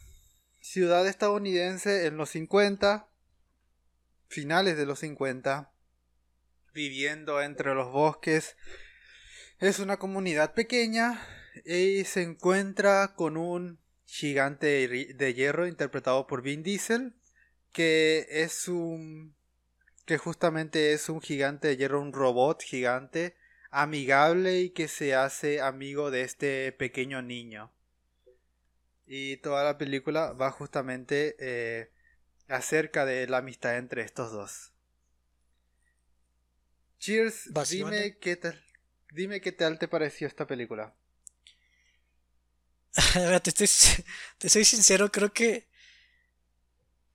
ciudad 0.61 1.07
estadounidense 1.07 2.07
en 2.07 2.17
los 2.17 2.31
50, 2.31 3.09
finales 4.29 4.77
de 4.77 4.87
los 4.87 5.01
50, 5.01 5.73
viviendo 6.73 7.41
entre 7.41 7.75
los 7.75 7.93
bosques. 7.93 8.57
Es 9.59 9.79
una 9.79 9.99
comunidad 9.99 10.55
pequeña 10.55 11.21
y 11.65 12.05
se 12.05 12.23
encuentra 12.23 13.15
con 13.15 13.37
un 13.37 13.79
gigante 14.05 14.89
de 14.89 15.35
hierro 15.35 15.67
interpretado 15.67 16.27
por 16.27 16.43
Vin 16.43 16.63
Diesel, 16.63 17.15
que 17.73 18.27
es 18.31 18.69
un 18.69 19.35
que 20.05 20.19
justamente 20.19 20.93
es 20.93 21.09
un 21.09 21.21
gigante 21.21 21.69
de 21.69 21.77
hierro, 21.77 22.01
un 22.01 22.13
robot 22.13 22.63
gigante, 22.63 23.35
amigable 23.71 24.61
y 24.61 24.71
que 24.71 24.87
se 24.87 25.17
hace 25.17 25.61
amigo 25.61 26.13
de 26.13 26.23
este 26.23 26.71
pequeño 26.73 27.23
niño. 27.23 27.73
Y 29.07 29.39
toda 29.39 29.65
la 29.65 29.79
película 29.79 30.33
va 30.33 30.51
justamente 30.51 31.37
eh, 31.39 31.91
acerca 32.49 33.05
de 33.07 33.27
la 33.29 33.39
amistad 33.39 33.77
entre 33.79 34.03
estos 34.03 34.33
dos. 34.33 34.73
Cheers, 36.99 37.51
dime 37.71 38.19
qué 38.21 38.37
tal, 38.37 38.61
dime 39.11 39.41
qué 39.41 39.53
tal 39.53 39.79
te 39.79 39.89
pareció 39.89 40.27
esta 40.27 40.47
película. 40.47 40.95
te, 43.43 43.53
te 44.39 44.49
soy 44.49 44.65
sincero, 44.65 45.11
creo 45.13 45.33
que 45.33 45.69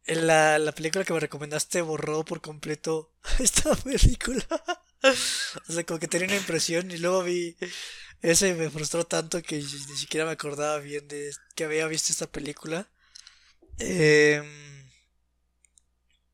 la, 0.05 0.59
la 0.59 0.71
película 0.73 1.05
que 1.05 1.13
me 1.13 1.19
recomendaste 1.19 1.81
borró 1.81 2.23
por 2.25 2.41
completo 2.41 3.11
esta 3.39 3.75
película. 3.75 4.45
o 5.67 5.71
sea, 5.71 5.83
como 5.85 5.99
que 5.99 6.07
tenía 6.07 6.27
una 6.27 6.37
impresión 6.37 6.91
y 6.91 6.97
luego 6.97 7.23
vi 7.23 7.55
ese 8.21 8.53
me 8.53 8.69
frustró 8.69 9.05
tanto 9.05 9.41
que 9.41 9.57
ni 9.57 9.63
siquiera 9.97 10.25
me 10.25 10.31
acordaba 10.33 10.77
bien 10.79 11.07
de 11.07 11.31
que 11.55 11.65
había 11.65 11.87
visto 11.87 12.11
esta 12.11 12.27
película. 12.31 12.89
Em, 13.79 14.45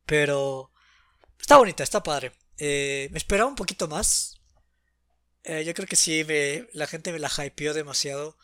pero 0.06 0.72
está 1.40 1.58
bonita, 1.58 1.84
está 1.84 2.04
padre. 2.04 2.32
Eh, 2.58 3.10
me 3.12 3.18
esperaba 3.20 3.50
un 3.50 3.56
poquito 3.56 3.88
más. 3.88 4.40
Eh, 5.44 5.64
yo 5.66 5.74
creo 5.74 5.88
que 5.88 5.96
sí, 5.96 6.24
me, 6.26 6.68
la 6.74 6.88
gente 6.88 7.12
me 7.12 7.20
la 7.20 7.30
hypeó 7.30 7.74
demasiado 7.74 8.38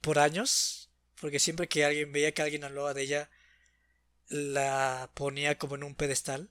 por 0.00 0.18
años, 0.18 0.90
porque 1.20 1.38
siempre 1.40 1.68
que 1.68 1.84
alguien 1.84 2.12
veía 2.12 2.32
que 2.32 2.42
alguien 2.42 2.64
hablaba 2.64 2.94
de 2.94 3.02
ella, 3.02 3.30
la 4.28 5.10
ponía 5.14 5.58
como 5.58 5.76
en 5.76 5.84
un 5.84 5.94
pedestal. 5.94 6.50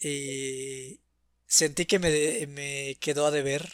Y 0.00 1.00
sentí 1.46 1.86
que 1.86 1.98
me, 1.98 2.46
me 2.48 2.96
quedó 3.00 3.26
a 3.26 3.30
deber. 3.30 3.68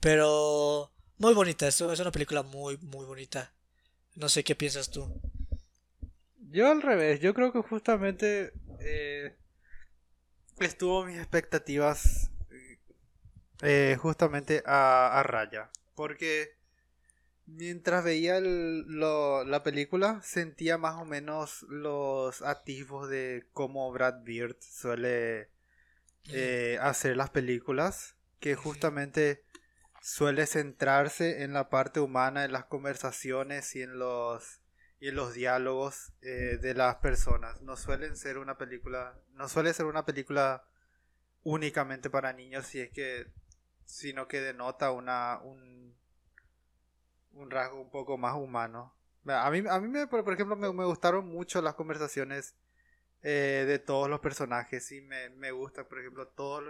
Pero 0.00 0.92
muy 1.18 1.34
bonita, 1.34 1.66
es 1.66 1.80
una 1.80 2.12
película 2.12 2.42
muy, 2.42 2.76
muy 2.78 3.04
bonita. 3.04 3.52
No 4.14 4.28
sé 4.28 4.44
qué 4.44 4.54
piensas 4.54 4.90
tú. 4.90 5.20
Yo 6.50 6.70
al 6.70 6.82
revés, 6.82 7.20
yo 7.20 7.34
creo 7.34 7.52
que 7.52 7.60
justamente 7.60 8.52
eh, 8.80 9.36
estuvo 10.60 11.04
mis 11.04 11.18
expectativas 11.18 12.30
eh, 13.62 13.96
justamente 14.00 14.62
a, 14.64 15.18
a 15.18 15.22
raya. 15.22 15.70
Porque 15.94 16.58
Mientras 17.50 18.04
veía 18.04 18.40
la 18.42 19.62
película, 19.62 20.20
sentía 20.22 20.76
más 20.76 21.00
o 21.00 21.06
menos 21.06 21.62
los 21.70 22.42
atisbos 22.42 23.08
de 23.08 23.46
cómo 23.54 23.90
Brad 23.90 24.22
Beard 24.22 24.58
suele 24.60 25.48
eh, 26.30 26.76
hacer 26.82 27.16
las 27.16 27.30
películas, 27.30 28.16
que 28.38 28.54
justamente 28.54 29.44
suele 30.00 30.46
centrarse 30.46 31.42
en 31.42 31.52
la 31.52 31.68
parte 31.68 32.00
humana, 32.00 32.44
en 32.44 32.52
las 32.52 32.64
conversaciones 32.66 33.74
y 33.76 33.82
en 33.82 33.98
los 33.98 34.62
y 35.00 35.08
en 35.08 35.14
los 35.14 35.32
diálogos 35.34 36.12
eh, 36.22 36.58
de 36.60 36.74
las 36.74 36.96
personas. 36.96 37.60
No 37.62 37.76
suelen 37.76 38.16
ser 38.16 38.38
una 38.38 38.58
película, 38.58 39.18
no 39.34 39.48
suele 39.48 39.72
ser 39.72 39.86
una 39.86 40.04
película 40.04 40.64
únicamente 41.44 42.10
para 42.10 42.32
niños, 42.32 42.66
si 42.66 42.80
es 42.80 42.90
que, 42.90 43.26
sino 43.84 44.26
que 44.26 44.40
denota 44.40 44.90
una 44.90 45.40
un 45.42 45.96
un 47.32 47.50
rasgo 47.50 47.80
un 47.80 47.90
poco 47.90 48.18
más 48.18 48.34
humano. 48.34 48.94
A 49.26 49.50
mí, 49.50 49.62
a 49.68 49.80
mí 49.80 49.88
me, 49.88 50.06
por 50.06 50.32
ejemplo, 50.32 50.56
me, 50.56 50.84
gustaron 50.84 51.28
mucho 51.28 51.60
las 51.60 51.74
conversaciones 51.74 52.54
eh, 53.22 53.64
de 53.66 53.78
todos 53.78 54.08
los 54.08 54.20
personajes 54.20 54.92
y 54.92 55.00
me, 55.00 55.30
me 55.30 55.50
gusta, 55.50 55.88
por 55.88 55.98
ejemplo, 55.98 56.28
todo, 56.28 56.62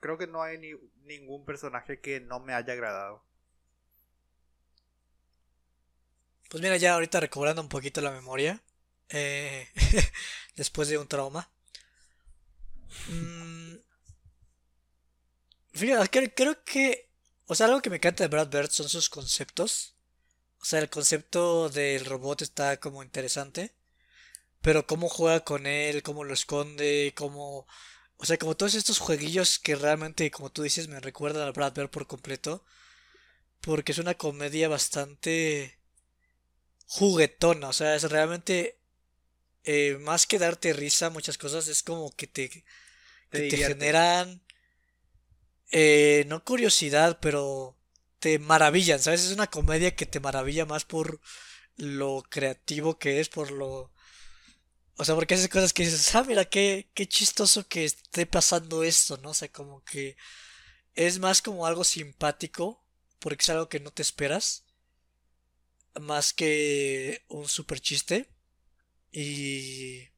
creo 0.00 0.16
que 0.16 0.26
no 0.26 0.42
hay 0.42 0.58
ni, 0.58 0.72
ningún 1.04 1.44
personaje 1.44 2.00
que 2.00 2.20
no 2.20 2.40
me 2.40 2.54
haya 2.54 2.72
agradado. 2.72 3.22
Pues 6.48 6.62
mira, 6.62 6.76
ya 6.76 6.94
ahorita 6.94 7.20
recobrando 7.20 7.60
un 7.60 7.68
poquito 7.68 8.00
la 8.00 8.10
memoria, 8.10 8.62
eh, 9.10 9.68
después 10.56 10.88
de 10.88 10.98
un 10.98 11.08
trauma. 11.08 11.50
Mm, 13.08 13.76
fíjate, 15.72 16.34
creo 16.34 16.64
que, 16.64 17.10
o 17.46 17.54
sea, 17.54 17.66
algo 17.66 17.82
que 17.82 17.90
me 17.90 17.96
encanta 17.96 18.24
de 18.24 18.28
Brad 18.28 18.48
Bird 18.48 18.70
son 18.70 18.88
sus 18.88 19.10
conceptos. 19.10 19.94
O 20.60 20.64
sea, 20.64 20.80
el 20.80 20.90
concepto 20.90 21.68
del 21.68 22.04
robot 22.04 22.42
está 22.42 22.78
como 22.78 23.02
interesante. 23.02 23.74
Pero 24.60 24.86
cómo 24.86 25.08
juega 25.08 25.40
con 25.40 25.66
él, 25.66 26.02
cómo 26.02 26.24
lo 26.24 26.34
esconde, 26.34 27.12
cómo... 27.16 27.66
O 28.16 28.26
sea, 28.26 28.36
como 28.38 28.56
todos 28.56 28.74
estos 28.74 28.98
jueguillos 28.98 29.58
que 29.58 29.76
realmente, 29.76 30.30
como 30.30 30.50
tú 30.50 30.62
dices, 30.62 30.88
me 30.88 31.00
recuerdan 31.00 31.46
a 31.46 31.52
Brad 31.52 31.72
Bear 31.74 31.90
por 31.90 32.06
completo. 32.06 32.64
Porque 33.60 33.92
es 33.92 33.98
una 33.98 34.14
comedia 34.14 34.68
bastante 34.68 35.78
juguetona. 36.86 37.68
O 37.68 37.72
sea, 37.72 37.94
es 37.94 38.04
realmente... 38.04 38.76
Eh, 39.64 39.98
más 40.00 40.26
que 40.26 40.38
darte 40.38 40.72
risa, 40.72 41.10
muchas 41.10 41.36
cosas, 41.36 41.68
es 41.68 41.82
como 41.82 42.10
que 42.12 42.26
te, 42.26 42.48
que 42.48 42.64
te, 43.30 43.56
generan... 43.56 44.42
Eh, 45.70 46.24
no 46.28 46.42
curiosidad, 46.44 47.18
pero 47.20 47.76
te 48.18 48.38
maravillan, 48.38 49.00
¿sabes? 49.00 49.24
Es 49.24 49.32
una 49.32 49.48
comedia 49.48 49.94
que 49.94 50.06
te 50.06 50.20
maravilla 50.20 50.64
más 50.66 50.84
por 50.84 51.20
lo 51.76 52.24
creativo 52.28 52.98
que 52.98 53.20
es, 53.20 53.28
por 53.28 53.50
lo... 53.50 53.92
O 54.98 55.04
sea, 55.04 55.14
porque 55.14 55.34
haces 55.34 55.48
cosas 55.48 55.72
que 55.72 55.84
dices, 55.84 56.14
ah, 56.14 56.24
mira, 56.24 56.44
qué, 56.44 56.90
qué 56.94 57.06
chistoso 57.08 57.66
que 57.68 57.84
esté 57.84 58.26
pasando 58.26 58.82
esto, 58.82 59.16
¿no? 59.18 59.30
O 59.30 59.34
sea, 59.34 59.48
como 59.50 59.84
que 59.84 60.16
es 60.94 61.20
más 61.20 61.42
como 61.42 61.66
algo 61.66 61.84
simpático, 61.84 62.84
porque 63.20 63.42
es 63.42 63.50
algo 63.50 63.68
que 63.68 63.80
no 63.80 63.92
te 63.92 64.02
esperas, 64.02 64.64
más 66.00 66.32
que 66.32 67.24
un 67.28 67.48
super 67.48 67.80
chiste. 67.80 68.28
Y... 69.12 70.08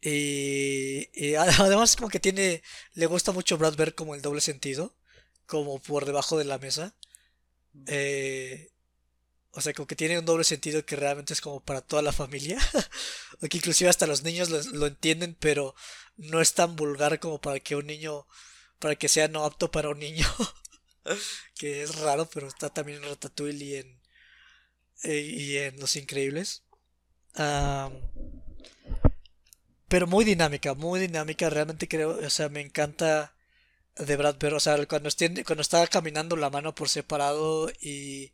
Y, 0.00 1.34
además 1.36 1.96
como 1.96 2.08
que 2.08 2.20
tiene, 2.20 2.62
le 2.94 3.06
gusta 3.06 3.32
mucho 3.32 3.56
Brad 3.58 3.76
ver 3.76 3.94
como 3.94 4.14
el 4.14 4.22
doble 4.22 4.40
sentido, 4.40 4.96
como 5.46 5.80
por 5.80 6.06
debajo 6.06 6.38
de 6.38 6.44
la 6.44 6.58
mesa. 6.58 6.94
Eh, 7.86 8.71
o 9.54 9.60
sea, 9.60 9.74
como 9.74 9.86
que 9.86 9.96
tiene 9.96 10.18
un 10.18 10.24
doble 10.24 10.44
sentido 10.44 10.84
que 10.84 10.96
realmente 10.96 11.34
es 11.34 11.40
como 11.42 11.60
para 11.60 11.82
toda 11.82 12.00
la 12.02 12.12
familia. 12.12 12.58
o 13.42 13.48
que 13.48 13.58
inclusive 13.58 13.90
hasta 13.90 14.06
los 14.06 14.22
niños 14.22 14.48
lo, 14.48 14.86
entienden, 14.86 15.36
pero 15.38 15.74
no 16.16 16.40
es 16.40 16.54
tan 16.54 16.74
vulgar 16.74 17.20
como 17.20 17.40
para 17.40 17.60
que 17.60 17.76
un 17.76 17.86
niño, 17.86 18.26
para 18.78 18.96
que 18.96 19.08
sea 19.08 19.28
no 19.28 19.44
apto 19.44 19.70
para 19.70 19.90
un 19.90 19.98
niño. 19.98 20.26
que 21.54 21.82
es 21.82 21.96
raro, 21.96 22.28
pero 22.32 22.48
está 22.48 22.70
también 22.70 23.02
en 23.02 23.10
Ratatouille 23.10 23.64
y 23.64 23.76
en, 23.76 24.00
eh, 25.04 25.20
y 25.20 25.56
en 25.58 25.78
Los 25.78 25.96
Increíbles. 25.96 26.62
Pero 29.88 30.06
muy 30.06 30.24
dinámica, 30.24 30.72
muy 30.72 30.98
dinámica. 31.00 31.50
Realmente 31.50 31.88
creo, 31.88 32.18
o 32.24 32.30
sea, 32.30 32.48
me 32.48 32.62
encanta 32.62 33.34
de 33.96 34.16
Brad 34.16 34.36
Pitt. 34.36 34.52
O 34.52 34.60
sea, 34.60 34.86
cuando, 34.86 35.10
cuando 35.44 35.60
está 35.60 35.86
caminando 35.88 36.36
la 36.36 36.48
mano 36.48 36.74
por 36.74 36.88
separado 36.88 37.70
y 37.80 38.32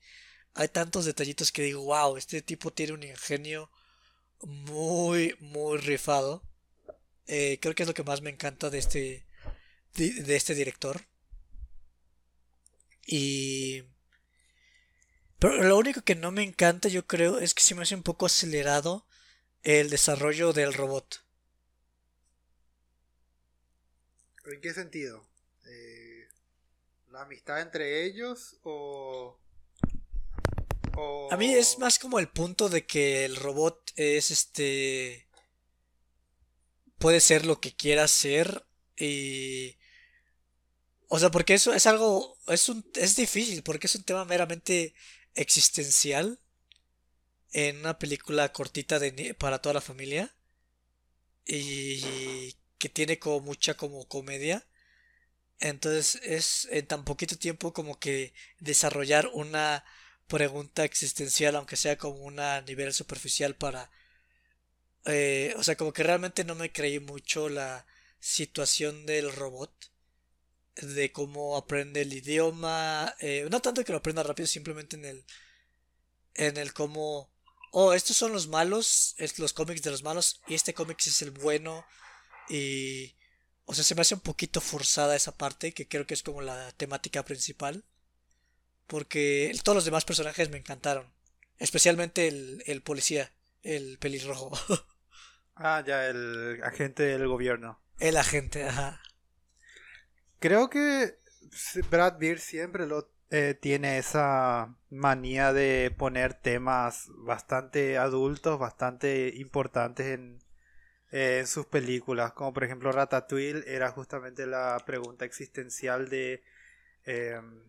hay 0.55 0.69
tantos 0.69 1.05
detallitos 1.05 1.53
que 1.53 1.63
digo, 1.63 1.83
wow, 1.85 2.17
este 2.17 2.43
tipo 2.43 2.73
tiene 2.73 2.93
un 2.93 3.03
ingenio 3.03 3.71
muy, 4.43 5.37
muy 5.41 5.79
rifado. 5.79 6.43
Eh, 7.27 7.59
creo 7.61 7.75
que 7.75 7.83
es 7.83 7.89
lo 7.89 7.95
que 7.95 8.05
más 8.05 8.23
me 8.23 8.31
encanta 8.31 8.71
de 8.71 8.79
este, 8.79 9.27
de 9.95 10.37
este 10.37 10.55
director. 10.55 11.03
Y... 13.07 13.85
Pero 15.39 15.63
lo 15.63 15.79
único 15.79 16.03
que 16.03 16.17
no 16.17 16.31
me 16.33 16.43
encanta, 16.43 16.89
yo 16.89 17.07
creo, 17.07 17.39
es 17.39 17.55
que 17.55 17.63
se 17.63 17.75
me 17.75 17.83
hace 17.83 17.95
un 17.95 18.03
poco 18.03 18.27
acelerado 18.27 19.07
el 19.63 19.91
desarrollo 19.91 20.53
del 20.53 20.75
robot. 20.75 21.25
¿En 24.47 24.61
qué 24.61 24.73
sentido? 24.73 25.27
Eh, 25.67 26.29
¿La 27.11 27.23
amistad 27.23 27.61
entre 27.61 28.05
ellos 28.05 28.57
o, 28.63 29.39
A 31.31 31.37
mí 31.37 31.53
es 31.55 31.79
más 31.79 31.99
como 31.99 32.19
el 32.19 32.29
punto 32.29 32.69
de 32.69 32.87
que 32.87 33.25
el 33.25 33.37
robot 33.37 33.93
es 33.97 34.31
este... 34.31 35.29
Puede 36.99 37.21
ser 37.21 37.47
lo 37.47 37.61
que 37.61 37.77
quiera 37.77 38.09
ser 38.09 38.67
y... 38.97 39.79
O 41.09 41.19
sea, 41.19 41.31
porque 41.31 41.55
eso 41.55 41.73
es 41.73 41.87
algo... 41.87 42.37
Es, 42.49 42.69
un, 42.69 42.85
es 42.95 43.17
difícil, 43.17 43.63
porque 43.63 43.87
es 43.87 43.95
un 43.95 44.03
tema 44.03 44.25
meramente 44.25 44.95
existencial 45.35 46.41
en 47.53 47.79
una 47.79 47.99
película 47.99 48.53
cortita 48.53 48.99
de, 48.99 49.35
para 49.35 49.61
toda 49.61 49.75
la 49.75 49.81
familia 49.81 50.35
y 51.47 52.55
que 52.79 52.89
tiene 52.89 53.19
como 53.19 53.41
mucha 53.41 53.75
como 53.75 54.07
comedia. 54.07 54.67
Entonces 55.61 56.21
es 56.23 56.69
en 56.71 56.87
tan 56.87 57.05
poquito 57.05 57.37
tiempo 57.37 57.73
como 57.73 57.99
que 57.99 58.35
desarrollar 58.61 59.29
una 59.33 59.85
pregunta 60.29 60.85
existencial, 60.85 61.57
aunque 61.57 61.77
sea 61.77 61.99
como 61.99 62.21
una 62.21 62.61
nivel 62.63 62.93
superficial 62.93 63.57
para... 63.57 63.91
Eh, 65.07 65.55
o 65.57 65.65
sea, 65.65 65.77
como 65.77 65.93
que 65.93 66.03
realmente 66.03 66.45
no 66.45 66.55
me 66.55 66.71
creí 66.71 67.01
mucho 67.01 67.49
la 67.49 67.87
situación 68.21 69.07
del 69.07 69.33
robot, 69.33 69.73
de 70.77 71.13
cómo 71.13 71.57
aprende 71.57 72.03
el 72.03 72.13
idioma, 72.13 73.15
eh, 73.21 73.47
no 73.51 73.61
tanto 73.61 73.85
que 73.85 73.93
lo 73.93 73.99
aprenda 73.99 74.23
rápido, 74.23 74.47
simplemente 74.47 74.97
en 74.97 75.05
el, 75.05 75.25
en 76.35 76.57
el 76.57 76.73
cómo, 76.73 77.33
oh, 77.73 77.95
estos 77.95 78.17
son 78.17 78.33
los 78.33 78.49
malos, 78.49 79.17
los 79.39 79.53
cómics 79.53 79.83
de 79.83 79.91
los 79.91 80.03
malos, 80.03 80.43
y 80.47 80.55
este 80.55 80.75
cómic 80.75 80.99
es 81.07 81.23
el 81.23 81.31
bueno, 81.31 81.85
y, 82.49 83.17
o 83.65 83.75
sea, 83.75 83.85
se 83.85 83.95
me 83.95 84.03
hace 84.03 84.15
un 84.15 84.21
poquito 84.21 84.61
forzada 84.61 85.17
esa 85.17 85.37
parte, 85.37 85.73
que 85.73 85.89
creo 85.89 86.07
que 86.07 86.15
es 86.15 86.23
como 86.23 86.43
la 86.43 86.73
temática 86.73 87.25
principal. 87.25 87.85
Porque 88.89 89.57
todos 89.63 89.77
los 89.77 89.85
demás 89.85 90.05
personajes 90.05 90.51
me 90.51 90.59
encantaron. 90.59 91.07
Especialmente 91.59 92.27
el, 92.27 92.65
el 92.67 92.83
policía, 92.83 93.31
el 93.63 93.99
pelirrojo. 93.99 94.51
ah, 95.55 95.85
ya, 95.87 96.09
el 96.09 96.61
agente 96.65 97.05
del 97.05 97.29
gobierno. 97.29 97.81
El 98.01 98.17
agente, 98.17 98.65
ajá. 98.65 99.01
Creo 100.41 100.69
que 100.69 101.19
Brad 101.91 102.19
Beard 102.19 102.41
siempre 102.41 102.87
lo 102.87 103.11
eh, 103.31 103.55
tiene 103.61 103.99
esa 103.99 104.75
manía 104.89 105.53
de 105.53 105.95
poner 105.97 106.33
temas 106.35 107.09
bastante 107.27 107.99
adultos, 107.99 108.59
bastante 108.59 109.33
importantes 109.37 110.07
en, 110.07 110.39
en 111.11 111.47
sus 111.47 111.67
películas, 111.67 112.33
como 112.33 112.55
por 112.55 112.65
ejemplo 112.65 112.91
Ratatouille 112.91 113.65
era 113.67 113.91
justamente 113.91 114.47
la 114.47 114.83
pregunta 114.87 115.27
existencial 115.27 116.09
de 116.09 116.43
em, 117.05 117.63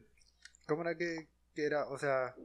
¿cómo 0.69 0.83
era 0.83 0.95
que, 0.95 1.27
era? 1.55 1.87
O 1.87 1.97
sea, 1.97 2.35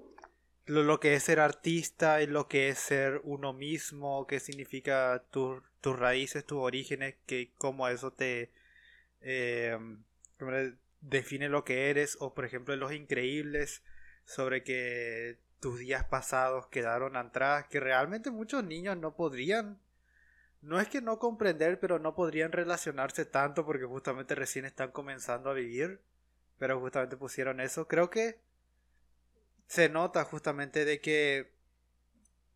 lo, 0.67 0.99
que 0.99 1.15
es 1.15 1.23
ser 1.23 1.39
artista 1.39 2.23
y 2.23 2.27
lo 2.27 2.49
que 2.49 2.69
es 2.71 2.79
ser 2.79 3.21
uno 3.23 3.53
mismo, 3.53 4.27
qué 4.27 4.41
significa 4.41 5.23
tus 5.31 5.63
raíces, 5.83 6.45
tus 6.45 6.59
orígenes, 6.59 7.15
que 7.27 7.53
cómo 7.59 7.87
eso 7.89 8.13
te 8.13 8.51
em, 9.21 10.03
define 11.01 11.49
lo 11.49 11.65
que 11.65 11.91
eres, 11.91 12.17
o 12.21 12.35
por 12.35 12.45
ejemplo 12.45 12.75
Los 12.77 12.93
Increíbles, 12.93 13.83
sobre 14.25 14.65
que 14.65 15.39
tus 15.61 15.79
días 15.79 16.05
pasados 16.05 16.67
quedaron 16.69 17.17
atrás, 17.17 17.67
que 17.69 17.81
realmente 17.81 18.31
muchos 18.31 18.65
niños 18.65 18.97
no 18.97 19.15
podrían 19.15 19.79
no 20.65 20.81
es 20.81 20.89
que 20.89 21.03
no 21.03 21.19
comprender, 21.19 21.79
pero 21.79 21.99
no 21.99 22.15
podrían 22.15 22.51
relacionarse 22.51 23.27
tanto 23.27 23.67
porque 23.67 23.85
justamente 23.85 24.35
recién 24.35 24.65
están 24.65 24.93
comenzando 24.93 25.51
a 25.51 25.55
vivir. 25.55 26.01
Pero 26.65 26.81
justamente 26.81 27.19
pusieron 27.19 27.61
eso. 27.61 27.87
Creo 27.87 28.09
que 28.09 28.41
se 29.67 29.91
nota 29.91 30.25
justamente 30.25 30.87
de 30.87 30.99
que 30.99 31.53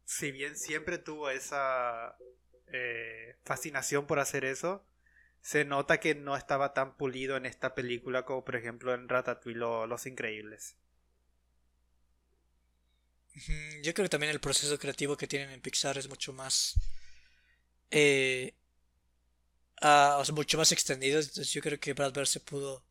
si 0.07 0.33
bien 0.33 0.57
siempre 0.57 0.97
tuvo 0.97 1.29
esa 1.29 2.17
eh, 2.69 3.37
fascinación 3.45 4.07
por 4.07 4.19
hacer 4.19 4.47
eso, 4.47 4.83
se 5.43 5.67
nota 5.67 6.01
que 6.01 6.15
no 6.15 6.39
estaba 6.39 6.73
tan 6.73 6.97
pulido 6.97 7.37
en 7.37 7.45
esta 7.45 7.75
película 7.75 8.25
como 8.25 8.47
por 8.47 8.57
ejemplo 8.57 8.95
en 8.95 9.11
Ratatouille 9.11 9.63
o 9.63 9.87
Los 9.87 10.07
Increíbles. 10.07 10.79
Yo 13.83 13.93
creo 13.93 14.07
que 14.07 14.09
también 14.09 14.33
el 14.33 14.41
proceso 14.41 14.79
creativo 14.79 15.19
que 15.19 15.27
tienen 15.27 15.51
en 15.51 15.61
Pixar 15.61 15.99
es 15.99 16.09
mucho 16.09 16.33
más 16.33 16.77
eh, 17.91 18.55
o 19.83 20.25
sea, 20.25 20.35
mucho 20.35 20.57
más 20.57 20.73
extendido 20.73 21.21
Entonces 21.21 21.53
yo 21.53 21.61
creo 21.61 21.79
que 21.79 21.93
Brad 21.93 22.15
Bird 22.15 22.27
se 22.27 22.41
pudo 22.41 22.88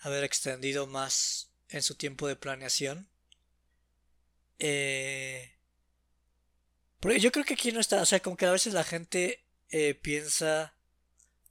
haber 0.00 0.24
extendido 0.24 0.86
más 0.86 1.50
en 1.68 1.82
su 1.82 1.94
tiempo 1.94 2.26
de 2.26 2.36
planeación. 2.36 3.08
Eh, 4.58 5.52
pero 7.00 7.16
yo 7.16 7.32
creo 7.32 7.44
que 7.44 7.54
aquí 7.54 7.72
no 7.72 7.80
está, 7.80 8.02
o 8.02 8.06
sea, 8.06 8.20
como 8.20 8.36
que 8.36 8.46
a 8.46 8.52
veces 8.52 8.74
la 8.74 8.84
gente 8.84 9.44
eh, 9.70 9.94
piensa 9.94 10.74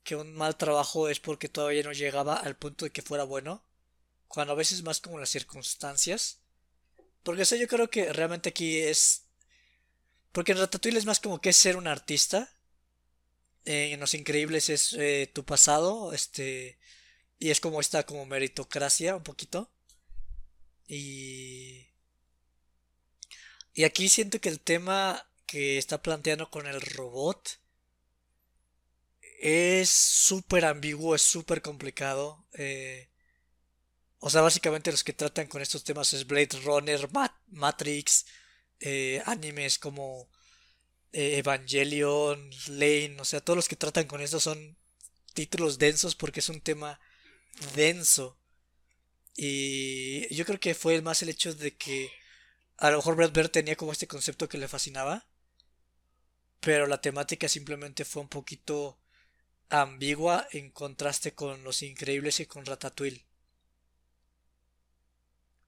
que 0.04 0.16
un 0.16 0.34
mal 0.34 0.58
trabajo 0.58 1.10
es 1.10 1.20
porque 1.20 1.50
todavía 1.50 1.84
no 1.84 1.92
llegaba 1.92 2.36
al 2.36 2.56
punto 2.56 2.86
de 2.86 2.92
que 2.92 3.02
fuera 3.02 3.24
bueno, 3.24 3.64
cuando 4.28 4.54
a 4.54 4.58
veces 4.58 4.84
más 4.84 5.00
como 5.00 5.20
las 5.20 5.30
circunstancias. 5.30 6.40
Porque 7.24 7.44
eso 7.44 7.56
yo 7.56 7.68
creo 7.68 7.90
que 7.90 8.14
realmente 8.14 8.50
aquí 8.50 8.80
es... 8.80 9.26
Porque 10.32 10.52
en 10.52 10.60
Ratatouille 10.60 11.00
es 11.00 11.06
más 11.06 11.20
como 11.20 11.42
que 11.42 11.54
ser 11.54 11.76
un 11.76 11.88
artista 11.88 12.52
eh, 13.66 13.92
en 13.94 14.00
Los 14.00 14.14
Increíbles 14.14 14.70
es 14.70 14.94
eh, 14.94 15.30
tu 15.34 15.44
pasado, 15.46 16.14
este, 16.14 16.80
y 17.40 17.50
es 17.52 17.60
como 17.60 17.80
esta 17.82 18.06
como 18.06 18.26
meritocracia 18.26 19.16
un 19.16 19.24
poquito. 19.24 19.72
Y... 20.88 21.88
Y 23.74 23.84
aquí 23.86 24.10
siento 24.10 24.42
que 24.42 24.50
el 24.50 24.60
tema 24.60 25.26
que 25.46 25.78
está 25.78 26.02
planteando 26.02 26.50
con 26.50 26.68
el 26.68 26.82
robot 26.82 27.60
es 29.40 29.90
súper 29.90 30.66
ambiguo, 30.66 31.16
es 31.16 31.22
súper 31.22 31.62
complicado. 31.62 32.46
Eh, 32.54 33.10
o 34.20 34.30
sea, 34.30 34.42
básicamente 34.42 34.92
los 34.92 35.04
que 35.04 35.14
tratan 35.14 35.48
con 35.48 35.62
estos 35.62 35.84
temas 35.84 36.14
es 36.14 36.28
Blade 36.28 36.60
Runner, 36.64 37.10
Matrix, 37.48 38.26
animes 39.26 39.80
como 39.80 40.30
eh, 41.12 41.38
Evangelion, 41.38 42.50
Lane, 42.68 43.18
o 43.20 43.26
sea, 43.26 43.42
todos 43.42 43.58
los 43.58 43.68
que 43.68 43.76
tratan 43.76 44.06
con 44.06 44.22
esto 44.22 44.40
son 44.40 44.78
títulos 45.34 45.80
densos 45.80 46.16
porque 46.16 46.40
es 46.40 46.50
un 46.50 46.62
tema 46.62 47.00
denso. 47.76 48.38
Y 49.36 50.34
yo 50.34 50.46
creo 50.46 50.60
que 50.60 50.76
fue 50.76 51.02
más 51.02 51.22
el 51.22 51.30
hecho 51.30 51.54
de 51.54 51.76
que 51.76 52.12
a 52.78 52.92
lo 52.92 52.98
mejor 52.98 53.16
Brad 53.16 53.32
Bird 53.32 53.50
tenía 53.50 53.76
como 53.76 53.92
este 53.92 54.08
concepto 54.08 54.50
que 54.50 54.58
le 54.58 54.68
fascinaba, 54.68 55.26
pero 56.60 56.88
la 56.88 57.02
temática 57.02 57.48
simplemente 57.48 58.06
fue 58.06 58.22
un 58.22 58.30
poquito 58.30 59.00
ambigua 59.70 60.48
en 60.52 60.72
contraste 60.72 61.34
con 61.34 61.64
Los 61.64 61.84
Increíbles 61.84 62.40
y 62.40 62.46
con 62.46 62.66
Ratatouille. 62.66 63.26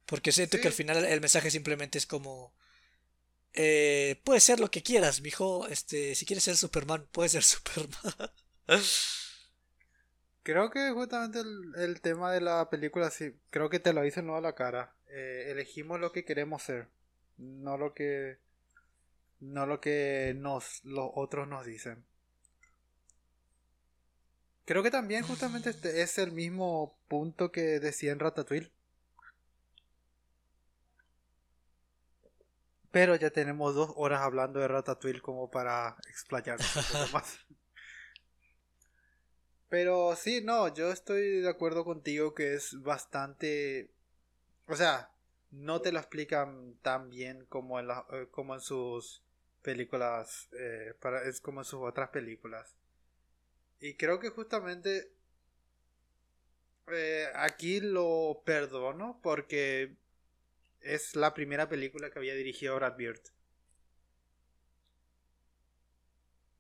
Porque 0.06 0.32
siento 0.32 0.60
que 0.60 0.68
al 0.68 0.74
final 0.74 1.06
el 1.06 1.22
mensaje 1.22 1.52
simplemente 1.52 1.98
es 1.98 2.06
como 2.06 2.54
eh, 3.54 4.22
puede 4.24 4.40
ser 4.40 4.60
lo 4.60 4.72
que 4.72 4.84
quieras, 4.84 5.22
mijo. 5.22 5.68
Este, 5.68 6.16
si 6.16 6.26
quieres 6.26 6.44
ser 6.44 6.58
Superman, 6.58 7.08
puede 7.12 7.30
ser 7.30 7.44
Superman. 7.44 8.32
creo 10.44 10.70
que 10.70 10.92
justamente 10.92 11.40
el, 11.40 12.02
tema 12.02 12.32
de 12.32 12.42
la 12.42 12.70
película, 12.70 13.10
sí, 13.10 13.36
creo 13.50 13.70
que 13.70 13.80
te 13.80 13.94
lo 13.94 14.02
dicen 14.02 14.28
no 14.28 14.36
a 14.36 14.42
la 14.42 14.56
cara. 14.56 14.94
Eh, 15.08 15.48
elegimos 15.50 16.00
lo 16.00 16.12
que 16.12 16.26
queremos 16.26 16.64
ser, 16.64 16.90
no 17.38 17.78
lo 17.78 17.94
que, 17.94 18.40
no 19.40 19.66
lo 19.66 19.82
que 19.82 20.34
nos, 20.38 20.84
los 20.86 21.10
otros 21.16 21.48
nos 21.48 21.66
dicen. 21.66 22.06
Creo 24.66 24.84
que 24.84 24.92
también 24.92 25.24
justamente 25.24 25.70
este 25.70 26.02
es 26.02 26.18
el 26.18 26.32
mismo 26.32 26.98
punto 27.08 27.52
que 27.52 27.80
decía 27.80 28.12
en 28.12 28.20
Ratatouille. 28.20 28.72
Pero 32.92 33.16
ya 33.16 33.30
tenemos 33.30 33.74
dos 33.74 33.92
horas 33.96 34.22
hablando 34.22 34.60
de 34.60 34.68
Ratatouille 34.68 35.22
como 35.22 35.50
para 35.50 35.98
explayarnos 36.10 36.76
un 36.76 36.84
poco 36.84 37.08
más. 37.14 37.40
Pero 39.72 40.16
sí, 40.16 40.42
no, 40.44 40.72
yo 40.74 40.92
estoy 40.92 41.42
de 41.42 41.50
acuerdo 41.50 41.84
contigo 41.86 42.36
que 42.36 42.54
es 42.54 42.80
bastante... 42.84 43.90
O 44.68 44.76
sea, 44.76 45.12
no 45.52 45.82
te 45.82 45.92
lo 45.94 46.00
explican 46.00 46.76
tan 46.84 47.10
bien 47.10 47.46
como 47.50 47.80
en, 47.80 47.88
la, 47.88 48.06
eh, 48.14 48.28
como 48.32 48.56
en 48.56 48.62
sus 48.62 49.24
películas, 49.64 50.50
eh, 50.60 50.94
para, 51.02 51.24
es 51.30 51.42
como 51.42 51.62
en 51.62 51.66
sus 51.66 51.82
otras 51.84 52.10
películas. 52.12 52.76
Y 53.82 53.96
creo 53.96 54.18
que 54.22 54.30
justamente 54.30 55.12
eh, 56.92 57.28
aquí 57.36 57.80
lo 57.80 58.42
perdono 58.46 59.20
porque 59.24 59.96
es 60.82 61.16
la 61.16 61.34
primera 61.34 61.70
película 61.70 62.12
que 62.12 62.20
había 62.20 62.36
dirigido 62.36 62.76
Brad 62.78 62.98
Bird. 62.98 63.22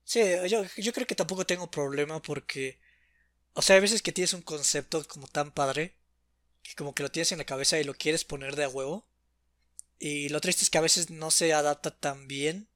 Sí, 0.04 0.22
yo, 0.48 0.64
yo 0.78 0.94
creo 0.94 1.08
que 1.08 1.16
tampoco 1.16 1.46
tengo 1.46 1.72
problema 1.72 2.22
porque, 2.22 2.80
o 3.54 3.62
sea, 3.62 3.76
hay 3.76 3.82
veces 3.82 4.02
que 4.02 4.12
tienes 4.12 4.34
un 4.34 4.42
concepto 4.42 5.06
como 5.08 5.28
tan 5.28 5.52
padre 5.52 5.96
que 6.64 6.76
como 6.76 6.94
que 6.96 7.04
lo 7.04 7.12
tienes 7.12 7.32
en 7.32 7.40
la 7.40 7.46
cabeza 7.46 7.80
y 7.80 7.84
lo 7.84 7.96
quieres 7.96 8.24
poner 8.24 8.56
de 8.56 8.64
a 8.66 8.70
huevo. 8.70 9.08
Y 10.00 10.30
lo 10.30 10.42
triste 10.42 10.64
es 10.64 10.70
que 10.70 10.78
a 10.78 10.82
veces 10.82 11.10
no 11.10 11.32
se 11.32 11.54
adapta 11.54 11.92
tan 11.92 12.28
bien 12.28 12.68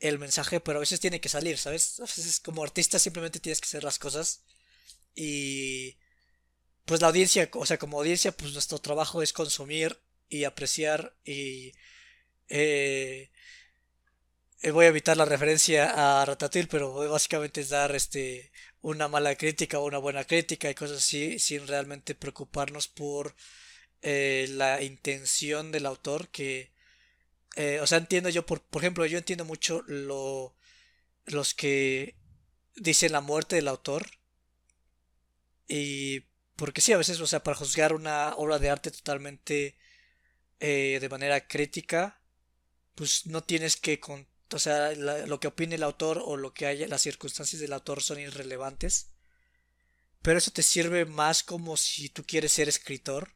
el 0.00 0.18
mensaje, 0.18 0.60
pero 0.60 0.78
a 0.78 0.80
veces 0.80 1.00
tiene 1.00 1.20
que 1.20 1.28
salir, 1.28 1.58
¿sabes? 1.58 2.00
A 2.00 2.04
veces 2.04 2.40
como 2.40 2.62
artista 2.62 2.98
simplemente 2.98 3.40
tienes 3.40 3.60
que 3.60 3.66
hacer 3.66 3.84
las 3.84 3.98
cosas. 3.98 4.42
Y 5.14 5.98
pues 6.84 7.00
la 7.00 7.08
audiencia, 7.08 7.50
o 7.54 7.66
sea, 7.66 7.78
como 7.78 7.98
audiencia, 7.98 8.32
pues 8.32 8.52
nuestro 8.52 8.78
trabajo 8.78 9.22
es 9.22 9.32
consumir 9.32 10.00
y 10.28 10.44
apreciar 10.44 11.16
y... 11.24 11.72
Eh, 12.48 13.30
eh, 14.62 14.70
voy 14.70 14.86
a 14.86 14.88
evitar 14.88 15.16
la 15.16 15.24
referencia 15.24 16.20
a 16.20 16.24
Ratatouille, 16.24 16.68
pero 16.68 16.94
básicamente 17.10 17.60
es 17.60 17.68
dar 17.68 17.94
este 17.94 18.50
una 18.86 19.08
mala 19.08 19.34
crítica 19.34 19.80
o 19.80 19.84
una 19.86 19.98
buena 19.98 20.24
crítica 20.24 20.70
y 20.70 20.74
cosas 20.76 20.98
así, 20.98 21.40
sin 21.40 21.66
realmente 21.66 22.14
preocuparnos 22.14 22.86
por 22.86 23.34
eh, 24.02 24.46
la 24.50 24.80
intención 24.82 25.72
del 25.72 25.86
autor 25.86 26.28
que 26.28 26.70
eh, 27.56 27.80
o 27.80 27.86
sea 27.86 27.98
entiendo 27.98 28.28
yo 28.30 28.46
por, 28.46 28.62
por 28.62 28.82
ejemplo 28.82 29.04
yo 29.06 29.18
entiendo 29.18 29.44
mucho 29.44 29.82
lo 29.88 30.54
los 31.24 31.54
que 31.54 32.16
dicen 32.76 33.12
la 33.12 33.20
muerte 33.20 33.56
del 33.56 33.68
autor 33.68 34.06
y 35.68 36.20
porque 36.56 36.80
sí 36.80 36.92
a 36.92 36.98
veces 36.98 37.18
o 37.20 37.26
sea 37.26 37.42
para 37.42 37.56
juzgar 37.56 37.92
una 37.92 38.34
obra 38.36 38.58
de 38.60 38.70
arte 38.70 38.90
totalmente 38.92 39.76
eh, 40.60 40.98
de 41.00 41.08
manera 41.08 41.48
crítica 41.48 42.20
pues 42.94 43.26
no 43.26 43.42
tienes 43.42 43.76
que 43.76 43.98
o 44.52 44.58
sea, 44.58 44.92
lo 44.94 45.40
que 45.40 45.48
opine 45.48 45.74
el 45.74 45.82
autor 45.82 46.22
o 46.24 46.36
lo 46.36 46.54
que 46.54 46.66
haya, 46.66 46.86
las 46.88 47.02
circunstancias 47.02 47.60
del 47.60 47.72
autor 47.72 48.02
son 48.02 48.20
irrelevantes. 48.20 49.08
Pero 50.22 50.38
eso 50.38 50.50
te 50.50 50.62
sirve 50.62 51.04
más 51.04 51.42
como 51.42 51.76
si 51.76 52.08
tú 52.08 52.24
quieres 52.24 52.52
ser 52.52 52.68
escritor. 52.68 53.32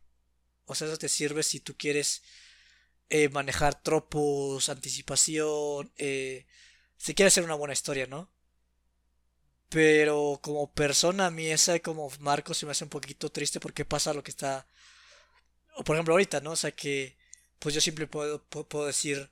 O 0.67 0.75
sea, 0.75 0.89
eso 0.89 0.99
te 0.99 1.09
sirve 1.09 1.43
si 1.43 1.61
tú 1.61 1.77
quieres 1.77 2.23
eh, 3.11 3.29
manejar 3.29 3.83
tropos, 3.83 4.69
anticipación, 4.69 5.93
eh, 5.99 6.47
si 6.97 7.15
quieres 7.15 7.35
hacer 7.35 7.45
una 7.45 7.55
buena 7.55 7.75
historia, 7.75 8.07
¿no? 8.07 8.31
Pero 9.69 10.41
como 10.43 10.73
persona, 10.73 11.27
a 11.27 11.31
mí 11.31 11.47
esa 11.47 11.79
como 11.81 12.11
Marco 12.21 12.55
se 12.55 12.67
me 12.67 12.73
hace 12.73 12.85
un 12.85 12.91
poquito 12.91 13.31
triste 13.31 13.61
porque 13.61 13.85
pasa 13.85 14.13
lo 14.15 14.23
que 14.23 14.31
está... 14.31 14.67
O 15.77 15.85
por 15.85 15.97
ejemplo 15.97 16.15
ahorita, 16.15 16.41
¿no? 16.41 16.53
O 16.53 16.57
sea 16.57 16.73
que 16.73 17.17
pues 17.59 17.75
yo 17.75 17.81
siempre 17.81 18.07
puedo 18.07 18.87
decir 18.87 19.31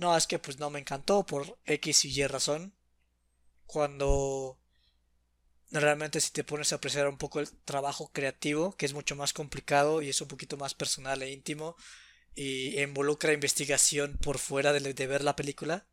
no, 0.00 0.16
es 0.16 0.26
que 0.26 0.38
pues 0.38 0.58
no 0.58 0.70
me 0.70 0.80
encantó 0.80 1.26
por 1.26 1.58
X 1.66 2.06
y 2.06 2.22
Y 2.22 2.26
razón. 2.26 2.74
Cuando 3.66 4.58
realmente 5.70 6.20
si 6.22 6.32
te 6.32 6.42
pones 6.42 6.72
a 6.72 6.76
apreciar 6.76 7.06
un 7.06 7.18
poco 7.18 7.38
el 7.38 7.50
trabajo 7.64 8.10
creativo, 8.10 8.74
que 8.76 8.86
es 8.86 8.94
mucho 8.94 9.14
más 9.14 9.34
complicado 9.34 10.00
y 10.00 10.08
es 10.08 10.20
un 10.22 10.28
poquito 10.28 10.56
más 10.56 10.72
personal 10.74 11.20
e 11.22 11.30
íntimo, 11.30 11.76
y 12.34 12.80
involucra 12.80 13.34
investigación 13.34 14.16
por 14.22 14.38
fuera 14.38 14.72
de, 14.72 15.06
ver 15.06 15.22
la 15.22 15.36
película, 15.36 15.86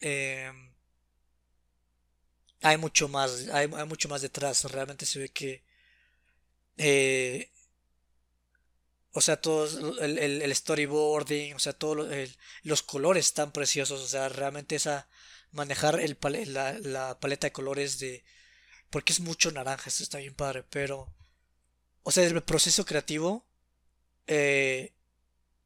em, 0.00 0.72
hay 2.62 2.76
mucho 2.76 3.08
más, 3.08 3.48
hay, 3.48 3.66
mucho 3.68 4.08
más 4.08 4.22
detrás. 4.22 4.64
Realmente 4.70 5.04
se 5.06 5.18
ve 5.18 5.28
que 5.30 5.64
eh, 6.76 7.50
o 9.12 9.20
sea, 9.20 9.40
todo 9.40 9.66
el, 10.00 10.18
el, 10.18 10.54
storyboarding, 10.54 11.54
o 11.54 11.58
sea, 11.58 11.72
todos 11.72 12.08
los 12.62 12.82
colores 12.82 13.32
tan 13.34 13.52
preciosos, 13.52 14.00
o 14.00 14.06
sea, 14.06 14.28
realmente 14.28 14.76
esa 14.76 15.08
manejar 15.52 16.00
el 16.00 16.16
la, 16.52 16.78
la, 16.80 17.18
paleta 17.18 17.48
de 17.48 17.52
colores 17.52 17.98
de 17.98 18.24
porque 18.90 19.12
es 19.12 19.20
mucho 19.20 19.50
naranja, 19.52 19.88
esto 19.88 20.02
está 20.02 20.18
bien 20.18 20.34
padre, 20.34 20.64
pero 20.70 21.12
o 22.02 22.10
sea, 22.10 22.24
el 22.24 22.42
proceso 22.42 22.84
creativo 22.84 23.46
eh, 24.26 24.94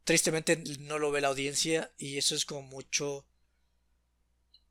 tristemente 0.05 0.57
no 0.81 0.99
lo 0.99 1.11
ve 1.11 1.21
la 1.21 1.29
audiencia 1.29 1.93
y 1.99 2.19
eso 2.19 2.35
es 2.35 2.45
como 2.45 2.63
mucho 2.63 3.27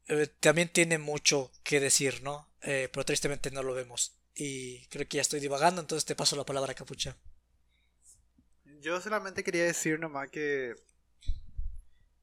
eh, 0.08 0.28
también 0.40 0.70
tiene 0.70 0.98
mucho 0.98 1.52
que 1.64 1.80
decir, 1.80 2.22
¿no? 2.24 2.50
Eh, 2.62 2.90
pero 2.92 3.06
tristemente 3.06 3.52
no 3.52 3.64
lo 3.64 3.74
vemos 3.74 4.14
y 4.36 4.86
creo 4.88 5.08
que 5.08 5.18
ya 5.18 5.22
estoy 5.22 5.40
divagando, 5.40 5.82
entonces 5.82 6.06
te 6.06 6.16
paso 6.16 6.36
la 6.36 6.46
palabra, 6.46 6.74
Capucha. 6.74 7.18
Yo 8.84 9.00
solamente 9.00 9.46
quería 9.46 9.64
decir 9.64 9.98
nomás 9.98 10.30
que 10.30 10.76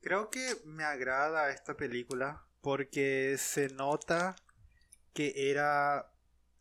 creo 0.03 0.29
que 0.29 0.57
me 0.67 0.85
agrada 0.85 1.51
esta 1.51 1.75
película 1.75 2.45
porque 2.61 3.37
se 3.39 3.71
nota 3.71 4.37
que 5.15 5.51
era 5.51 6.13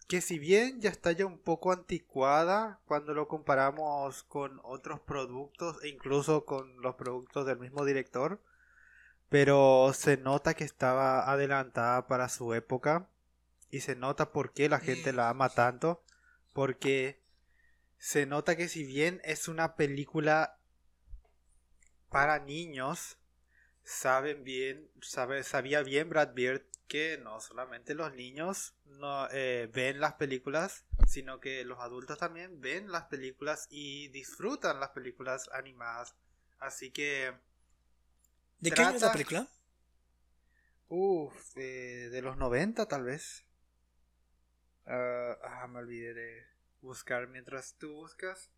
que 0.08 0.22
si 0.22 0.40
bien 0.40 0.80
ya 0.80 0.90
está 0.90 1.12
ya 1.12 1.26
un 1.26 1.38
poco 1.38 1.74
anticuada 1.74 2.80
cuando 2.86 3.14
lo 3.14 3.28
comparamos 3.28 4.24
con 4.24 4.62
otros 4.64 5.02
productos 5.02 5.84
e 5.84 5.90
incluso 5.90 6.46
con 6.46 6.82
los 6.82 6.96
productos 6.96 7.46
del 7.46 7.60
mismo 7.60 7.84
director, 7.84 8.42
pero 9.28 9.92
se 9.94 10.16
nota 10.16 10.54
que 10.54 10.64
estaba 10.64 11.30
adelantada 11.30 12.08
para 12.08 12.30
su 12.30 12.54
época 12.54 13.10
y 13.70 13.82
se 13.82 13.98
nota 13.98 14.32
por 14.32 14.54
qué 14.54 14.70
la 14.70 14.80
gente 14.80 15.12
la 15.12 15.28
ama 15.28 15.50
tanto, 15.50 16.02
porque 16.54 17.20
se 18.00 18.26
nota 18.26 18.56
que 18.56 18.70
si 18.70 18.86
bien 18.86 19.22
es 19.26 19.48
una 19.50 19.76
película 19.76 20.58
para 22.10 22.40
niños, 22.40 23.18
saben 23.84 24.44
bien, 24.44 24.90
sabe, 25.02 25.44
sabía 25.44 25.84
bien 25.84 26.10
Brad 26.10 26.34
Beard 26.34 26.64
que 26.88 27.20
no 27.22 27.40
solamente 27.40 27.94
los 27.94 28.16
niños 28.16 28.74
no, 28.86 29.30
eh, 29.32 29.70
ven 29.72 30.00
las 30.00 30.14
películas, 30.14 30.86
sino 31.08 31.40
que 31.40 31.64
los 31.66 31.80
adultos 31.80 32.18
también 32.18 32.62
ven 32.62 32.92
las 32.92 33.04
películas 33.04 33.68
y 33.70 34.08
disfrutan 34.08 34.80
las 34.80 34.90
películas 34.90 35.50
animadas. 35.54 36.16
Así 36.58 36.92
que... 36.92 37.34
¿De 38.60 38.72
qué 38.72 38.82
es 38.82 39.02
la 39.02 39.12
película? 39.12 39.48
Uf, 40.88 41.54
de 41.54 42.22
los 42.24 42.38
90 42.38 42.88
tal 42.88 43.04
vez. 43.04 43.46
ah, 44.88 45.38
ah 45.44 45.68
me 45.68 45.80
olvidé 45.80 46.14
de 46.14 46.59
buscar 46.82 47.28
mientras 47.28 47.76
tú 47.78 47.94
buscas. 47.94 48.50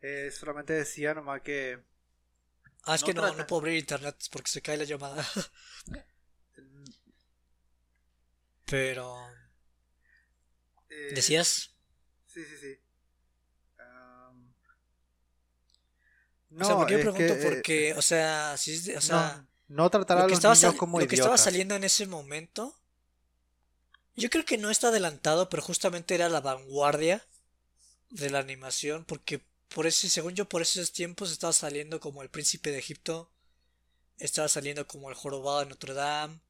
Eh, 0.00 0.30
solamente 0.30 0.72
decía 0.72 1.14
nomás 1.14 1.42
que. 1.42 1.82
Ah, 2.84 2.94
es 2.94 3.02
que 3.02 3.14
no, 3.14 3.22
no 3.34 3.46
puedo 3.46 3.60
abrir 3.60 3.78
internet 3.78 4.16
porque 4.30 4.50
se 4.50 4.62
cae 4.62 4.76
la 4.76 4.84
llamada. 4.84 5.26
Pero. 8.66 9.16
Eh, 10.88 11.12
¿Decías? 11.14 11.72
Sí, 12.26 12.44
sí, 12.44 12.56
sí. 12.60 12.78
no, 16.50 16.64
o 16.64 16.68
sea, 16.68 16.76
porque 16.76 16.94
yo 16.94 17.00
pregunto 17.00 17.34
eh, 17.34 17.40
porque, 17.42 17.94
o 17.94 18.02
sea, 18.02 18.56
si, 18.56 18.94
o 18.94 19.00
sea, 19.00 19.46
no, 19.68 19.90
tratar 19.90 20.18
a 20.18 20.28
los 20.28 20.42
niños 20.42 20.74
como 20.74 21.00
Lo 21.00 21.06
que 21.06 21.16
estaba 21.16 21.36
saliendo 21.38 21.74
en 21.74 21.84
ese 21.84 22.06
momento, 22.06 22.78
yo 24.14 24.30
creo 24.30 24.44
que 24.44 24.58
no 24.58 24.70
está 24.70 24.88
adelantado, 24.88 25.48
pero 25.48 25.62
justamente 25.62 26.14
era 26.14 26.28
la 26.28 26.40
vanguardia 26.40 27.26
de 28.16 28.30
la 28.30 28.38
animación, 28.38 29.04
porque 29.04 29.40
por 29.68 29.86
ese, 29.86 30.08
según 30.08 30.34
yo, 30.34 30.48
por 30.48 30.62
esos 30.62 30.92
tiempos 30.92 31.30
estaba 31.30 31.52
saliendo 31.52 32.00
como 32.00 32.22
El 32.22 32.30
Príncipe 32.30 32.70
de 32.70 32.78
Egipto, 32.78 33.30
estaba 34.18 34.48
saliendo 34.48 34.86
como 34.86 35.10
El 35.10 35.16
Jorobado 35.16 35.60
de 35.60 35.66
Notre 35.66 35.94
Dame, 35.94 36.40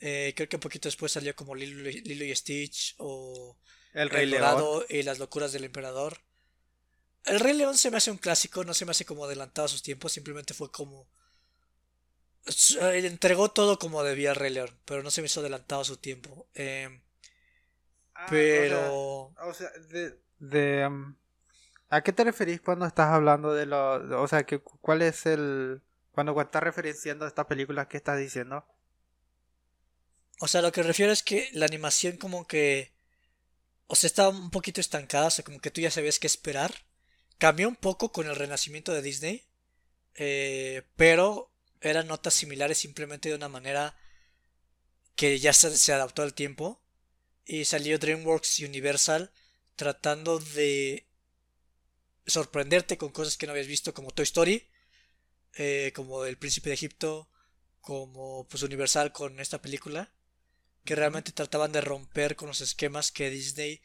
eh, 0.00 0.32
creo 0.36 0.48
que 0.48 0.56
un 0.56 0.60
poquito 0.60 0.88
después 0.88 1.12
salió 1.12 1.34
como 1.36 1.54
Lilo, 1.54 1.88
y 1.88 2.34
Stitch 2.34 2.94
o 2.98 3.56
El 3.92 4.10
Rey 4.10 4.26
León 4.26 4.84
y 4.88 5.02
las 5.02 5.18
locuras 5.18 5.52
del 5.52 5.64
emperador. 5.64 6.18
El 7.24 7.38
Rey 7.38 7.54
León 7.54 7.76
se 7.76 7.90
me 7.90 7.98
hace 7.98 8.10
un 8.10 8.18
clásico, 8.18 8.64
no 8.64 8.74
se 8.74 8.84
me 8.84 8.90
hace 8.90 9.04
como 9.04 9.24
adelantado 9.24 9.66
a 9.66 9.68
sus 9.68 9.82
tiempos, 9.82 10.12
simplemente 10.12 10.54
fue 10.54 10.70
como... 10.70 11.08
Eh, 12.80 13.06
entregó 13.06 13.52
todo 13.52 13.78
como 13.78 14.02
debía 14.02 14.30
el 14.30 14.36
Rey 14.36 14.52
León, 14.52 14.76
pero 14.84 15.04
no 15.04 15.10
se 15.12 15.20
me 15.20 15.26
hizo 15.26 15.38
adelantado 15.38 15.82
a 15.82 15.84
su 15.84 15.96
tiempo. 15.96 16.48
Eh, 16.54 17.00
ah, 18.14 18.26
pero... 18.28 19.32
O 19.36 19.54
sea, 19.54 19.70
de, 19.88 20.18
de 20.42 20.86
um, 20.86 21.14
¿A 21.92 22.02
qué 22.02 22.10
te 22.10 22.24
referís 22.24 22.62
cuando 22.62 22.86
estás 22.86 23.08
hablando 23.08 23.52
de 23.52 23.66
lo... 23.66 24.22
o 24.22 24.26
sea, 24.26 24.44
que, 24.44 24.60
¿cuál 24.60 25.02
es 25.02 25.26
el... 25.26 25.82
Cuando 26.12 26.40
estás 26.40 26.62
referenciando 26.62 27.26
estas 27.26 27.44
películas 27.44 27.86
que 27.86 27.98
estás 27.98 28.18
diciendo? 28.18 28.64
O 30.40 30.48
sea, 30.48 30.62
lo 30.62 30.72
que 30.72 30.82
refiero 30.82 31.12
es 31.12 31.22
que 31.22 31.50
la 31.52 31.66
animación 31.66 32.16
como 32.16 32.46
que... 32.46 32.94
o 33.88 33.94
sea, 33.94 34.08
estaba 34.08 34.30
un 34.30 34.50
poquito 34.50 34.80
estancada, 34.80 35.26
o 35.26 35.30
sea, 35.30 35.44
como 35.44 35.60
que 35.60 35.70
tú 35.70 35.82
ya 35.82 35.90
sabías 35.90 36.18
qué 36.18 36.26
esperar. 36.26 36.72
Cambió 37.36 37.68
un 37.68 37.76
poco 37.76 38.10
con 38.10 38.26
el 38.26 38.36
renacimiento 38.36 38.94
de 38.94 39.02
Disney, 39.02 39.46
eh, 40.14 40.84
pero 40.96 41.50
eran 41.82 42.08
notas 42.08 42.32
similares 42.32 42.78
simplemente 42.78 43.28
de 43.28 43.34
una 43.34 43.50
manera 43.50 43.98
que 45.14 45.38
ya 45.38 45.52
se, 45.52 45.76
se 45.76 45.92
adaptó 45.92 46.22
al 46.22 46.32
tiempo. 46.32 46.80
Y 47.44 47.66
salió 47.66 47.98
DreamWorks 47.98 48.60
Universal 48.60 49.30
tratando 49.76 50.38
de 50.38 51.06
sorprenderte 52.26 52.98
con 52.98 53.10
cosas 53.10 53.36
que 53.36 53.46
no 53.46 53.52
habías 53.52 53.66
visto 53.66 53.94
como 53.94 54.10
Toy 54.10 54.24
Story, 54.24 54.68
eh, 55.54 55.92
como 55.94 56.24
El 56.24 56.38
Príncipe 56.38 56.70
de 56.70 56.74
Egipto, 56.74 57.28
como 57.80 58.46
pues 58.48 58.62
Universal 58.62 59.12
con 59.12 59.40
esta 59.40 59.60
película, 59.60 60.12
que 60.84 60.94
realmente 60.94 61.32
trataban 61.32 61.72
de 61.72 61.80
romper 61.80 62.36
con 62.36 62.48
los 62.48 62.60
esquemas 62.60 63.12
que 63.12 63.30
Disney 63.30 63.82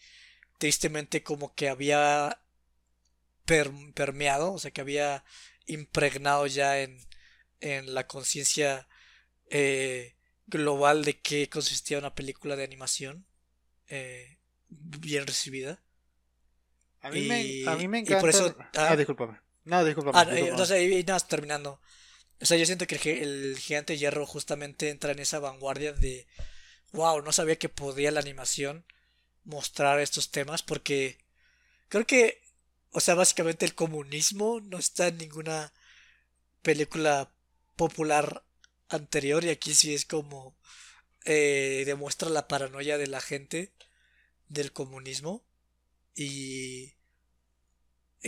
tristemente 0.58 1.24
como 1.24 1.54
que 1.54 1.70
había 1.70 2.42
permeado, 3.46 4.54
o 4.54 4.60
sea 4.60 4.72
que 4.72 4.82
había 4.82 5.24
impregnado 5.66 6.48
ya 6.48 6.82
en, 6.82 7.00
en 7.62 7.94
la 7.94 8.08
conciencia 8.08 8.88
eh, 9.50 10.16
global 10.48 11.06
de 11.06 11.20
qué 11.20 11.50
consistía 11.50 11.98
una 12.00 12.16
película 12.16 12.56
de 12.56 12.64
animación 12.64 13.26
eh, 13.88 14.37
bien 14.70 15.26
recibida. 15.26 15.80
A 17.02 17.10
mí, 17.10 17.22
me, 17.22 17.64
a 17.70 17.76
mí 17.76 17.88
me 17.88 18.00
encanta. 18.00 18.20
por 18.20 18.30
eso, 18.30 18.56
ah, 18.60 18.90
ah, 18.90 18.96
discúlpame. 18.96 19.40
No, 19.66 19.84
discúlpame. 19.86 20.18
Ah, 20.18 20.56
no 20.58 20.66
sé, 20.66 20.84
y 20.84 21.04
nada, 21.04 21.20
terminando. 21.20 21.80
O 22.42 22.46
sea, 22.46 22.58
yo 22.58 22.66
siento 22.66 22.86
que 22.86 22.96
el, 22.96 23.58
gigante 23.58 23.98
hierro 23.98 24.26
justamente 24.26 24.90
entra 24.90 25.12
en 25.12 25.20
esa 25.20 25.40
vanguardia 25.40 25.94
de. 25.94 26.28
Wow, 26.92 27.22
no 27.22 27.32
sabía 27.32 27.58
que 27.58 27.70
podía 27.70 28.12
la 28.12 28.20
animación 28.20 28.86
mostrar 29.44 30.00
estos 30.00 30.32
temas 30.32 30.64
porque 30.64 31.18
creo 31.90 32.06
que, 32.06 32.42
o 32.92 33.00
sea, 33.00 33.16
básicamente 33.16 33.66
el 33.66 33.76
comunismo 33.76 34.60
no 34.62 34.78
está 34.78 35.08
en 35.08 35.18
ninguna 35.18 35.74
película 36.62 37.32
popular 37.76 38.44
anterior 38.90 39.44
y 39.44 39.50
aquí 39.50 39.74
sí 39.74 39.94
es 39.94 40.06
como 40.06 40.58
eh, 41.26 41.84
demuestra 41.86 42.30
la 42.30 42.48
paranoia 42.48 42.98
de 42.98 43.08
la 43.08 43.22
gente 43.22 43.74
del 44.50 44.72
comunismo 44.74 45.44
y 46.16 46.94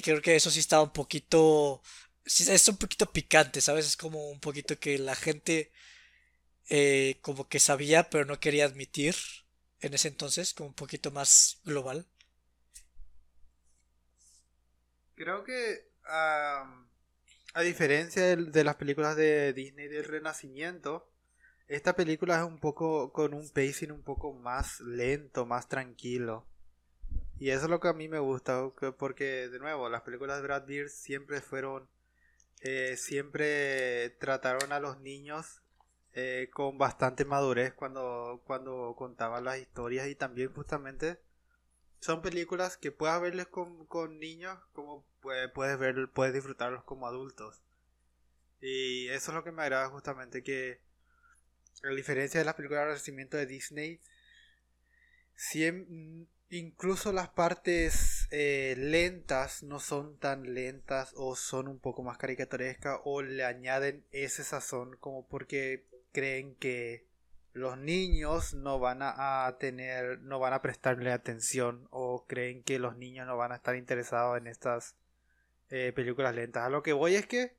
creo 0.04 0.22
que 0.22 0.36
eso 0.36 0.52
sí 0.52 0.60
está 0.60 0.82
un 0.82 0.94
poquito 0.94 1.82
es 2.26 2.68
un 2.68 2.78
poquito 2.78 3.12
picante, 3.12 3.62
¿sabes? 3.62 3.88
Es 3.88 3.98
como 3.98 4.30
un 4.30 4.40
poquito 4.40 4.80
que 4.80 4.98
la 5.00 5.16
gente 5.16 5.72
eh, 6.70 7.18
como 7.22 7.50
que 7.50 7.60
sabía 7.60 8.10
pero 8.10 8.26
no 8.26 8.40
quería 8.40 8.66
admitir 8.66 9.16
en 9.82 9.94
ese 9.94 10.10
entonces, 10.10 10.54
como 10.54 10.70
un 10.70 10.76
poquito 10.76 11.10
más 11.12 11.60
global. 11.64 12.06
Creo 15.16 15.44
que 15.44 15.90
a 16.04 17.62
diferencia 17.62 18.36
de, 18.36 18.64
las 18.64 18.76
películas 18.76 19.16
de 19.16 19.54
Disney 19.54 19.88
del 19.88 20.06
Renacimiento, 20.06 21.09
esta 21.70 21.96
película 21.96 22.40
es 22.40 22.44
un 22.44 22.60
poco 22.60 23.14
con 23.14 23.34
un 23.36 23.48
pacing 23.48 23.92
un 23.92 24.02
poco 24.02 24.34
más 24.34 24.80
lento, 24.82 25.46
más 25.46 25.70
tranquilo. 25.70 26.46
Y 27.38 27.52
eso 27.52 27.66
es 27.66 27.70
lo 27.70 27.80
que 27.80 27.88
a 27.88 27.94
mí 27.94 28.10
me 28.10 28.20
gusta, 28.20 28.70
porque 28.98 29.48
de 29.50 29.60
nuevo, 29.60 29.88
las 29.88 30.02
películas 30.02 30.38
de 30.38 30.44
Brad 30.44 30.66
Beard 30.66 30.90
siempre 30.90 31.42
fueron, 31.42 31.88
eh, 32.62 32.98
siempre 32.98 34.10
trataron 34.20 34.74
a 34.74 34.80
los 34.80 35.00
niños 35.00 35.62
eh, 36.14 36.50
con 36.52 36.80
bastante 36.80 37.24
madurez 37.24 37.74
cuando, 37.76 38.42
cuando 38.46 38.96
contaban 38.98 39.44
las 39.44 39.60
historias 39.60 40.08
y 40.08 40.16
también 40.16 40.52
justamente 40.52 41.20
son 42.00 42.22
películas 42.24 42.78
que 42.78 42.92
puedes 42.92 43.22
verles 43.22 43.48
con, 43.48 43.86
con 43.86 44.20
niños 44.20 44.58
como 44.74 45.06
puedes 45.22 45.78
ver, 45.80 46.10
puedes 46.12 46.34
disfrutarlos 46.34 46.84
como 46.84 47.08
adultos. 47.08 47.62
Y 48.60 49.08
eso 49.10 49.32
es 49.32 49.36
lo 49.36 49.44
que 49.44 49.52
me 49.52 49.62
agrada 49.62 49.90
justamente 49.90 50.44
que 50.44 50.89
a 51.84 51.90
diferencia 51.96 52.40
de 52.40 52.46
las 52.46 52.56
películas 52.56 52.82
de 52.82 52.88
renacimiento 52.88 53.38
de 53.38 53.46
Disney, 53.46 54.02
incluso 56.50 57.14
las 57.14 57.30
partes 57.30 58.28
eh, 58.32 58.76
lentas 58.78 59.64
no 59.64 59.80
son 59.80 60.18
tan 60.18 60.54
lentas 60.54 61.14
o 61.16 61.36
son 61.36 61.68
un 61.68 61.80
poco 61.80 62.04
más 62.04 62.18
caricaturescas 62.18 63.00
o 63.04 63.22
le 63.22 63.46
añaden 63.46 64.04
ese 64.12 64.44
sazón 64.44 64.98
como 65.00 65.28
porque 65.28 65.86
creen 66.12 66.56
que 66.56 67.08
los 67.54 67.78
niños 67.78 68.54
no 68.54 68.80
van 68.80 69.00
a, 69.02 69.56
tener, 69.60 70.20
no 70.20 70.40
van 70.40 70.54
a 70.54 70.62
prestarle 70.62 71.12
atención 71.12 71.88
o 71.92 72.26
creen 72.28 72.64
que 72.64 72.80
los 72.80 72.96
niños 72.98 73.28
no 73.28 73.38
van 73.38 73.52
a 73.52 73.56
estar 73.56 73.76
interesados 73.76 74.38
en 74.38 74.48
estas 74.48 74.96
eh, 75.70 75.92
películas 75.96 76.36
lentas. 76.36 76.64
A 76.64 76.70
lo 76.70 76.84
que 76.84 76.94
voy 76.94 77.16
es 77.16 77.26
que 77.26 77.59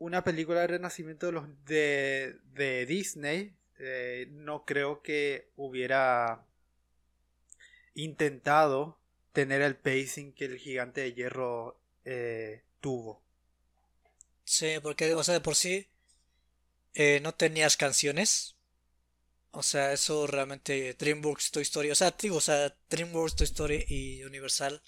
una 0.00 0.24
película 0.24 0.62
de 0.62 0.66
renacimiento 0.66 1.26
de, 1.26 1.32
los, 1.32 1.64
de, 1.66 2.86
Disney 2.86 3.54
eh, 3.78 4.26
no 4.30 4.64
creo 4.64 5.02
que 5.02 5.50
hubiera 5.56 6.46
intentado 7.94 8.98
tener 9.32 9.60
el 9.62 9.76
pacing 9.76 10.32
que 10.32 10.46
el 10.46 10.58
gigante 10.58 11.02
de 11.02 11.12
hierro 11.12 11.80
eh, 12.04 12.64
tuvo. 12.80 13.22
Sí, 14.42 14.78
porque, 14.82 15.14
o 15.14 15.22
sea, 15.22 15.34
de 15.34 15.40
por 15.40 15.54
sí 15.54 15.86
eh, 16.94 17.20
no 17.22 17.34
tenías 17.34 17.76
canciones. 17.76 18.56
O 19.50 19.62
sea, 19.62 19.92
eso 19.92 20.26
realmente 20.26 20.94
DreamWorks 20.94 21.50
Toy 21.50 21.62
Story, 21.62 21.90
o 21.90 21.94
sea, 21.94 22.16
digo, 22.18 22.36
o 22.36 22.40
sea, 22.40 22.74
DreamWorks 22.88 23.36
Toy 23.36 23.44
Story 23.44 23.84
y 23.88 24.22
Universal 24.24 24.82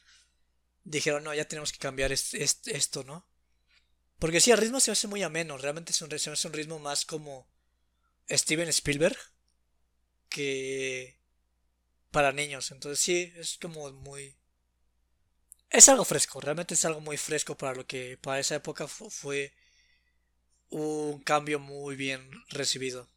dijeron, 0.85 1.25
no, 1.25 1.35
ya 1.35 1.47
tenemos 1.47 1.73
que 1.73 1.79
cambiar 1.79 2.13
esto, 2.13 3.05
¿no? 3.05 3.27
Porque 4.23 4.41
sí, 4.41 4.53
el 4.53 4.59
ritmo 4.59 4.79
se 4.79 4.93
hace 4.93 5.09
muy 5.09 5.25
ameno, 5.25 5.59
realmente 5.59 5.91
es 5.91 6.01
un, 6.01 6.13
es 6.13 6.45
un 6.45 6.53
ritmo 6.53 6.79
más 6.79 7.05
como 7.05 7.45
Steven 8.31 8.69
Spielberg 8.69 9.17
que 10.29 11.19
para 12.13 12.31
niños. 12.31 12.71
Entonces 12.71 13.01
sí, 13.01 13.33
es 13.35 13.59
como 13.61 13.91
muy... 13.91 14.37
Es 15.71 15.89
algo 15.89 16.05
fresco, 16.05 16.41
realmente 16.41 16.75
es 16.75 16.85
algo 16.85 17.01
muy 17.01 17.17
fresco 17.17 17.57
para 17.57 17.75
lo 17.75 17.85
que 17.85 18.17
para 18.17 18.39
esa 18.39 18.55
época 18.55 18.87
fue 18.87 19.53
un 20.71 21.19
cambio 21.25 21.59
muy 21.59 21.97
bien 21.97 22.31
recibido. 22.51 23.09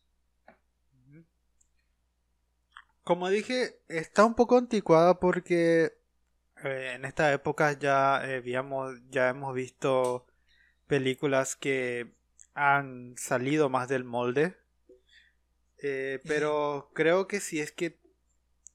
Como 3.03 3.29
dije, 3.29 3.79
está 3.89 4.25
un 4.25 4.33
poco 4.33 4.57
anticuada 4.57 5.19
porque 5.19 5.99
eh, 6.63 6.93
en 6.95 7.05
esta 7.05 7.31
época 7.31 7.77
ya, 7.77 8.23
eh, 8.25 8.41
ya 9.11 9.29
hemos 9.29 9.53
visto 9.53 10.25
películas 10.87 11.55
que 11.55 12.13
han 12.53 13.15
salido 13.17 13.69
más 13.69 13.87
del 13.89 14.03
molde. 14.03 14.55
Eh, 15.81 16.19
pero 16.25 16.91
creo 16.93 17.27
que 17.27 17.39
si 17.39 17.59
es 17.59 17.71
que 17.71 17.99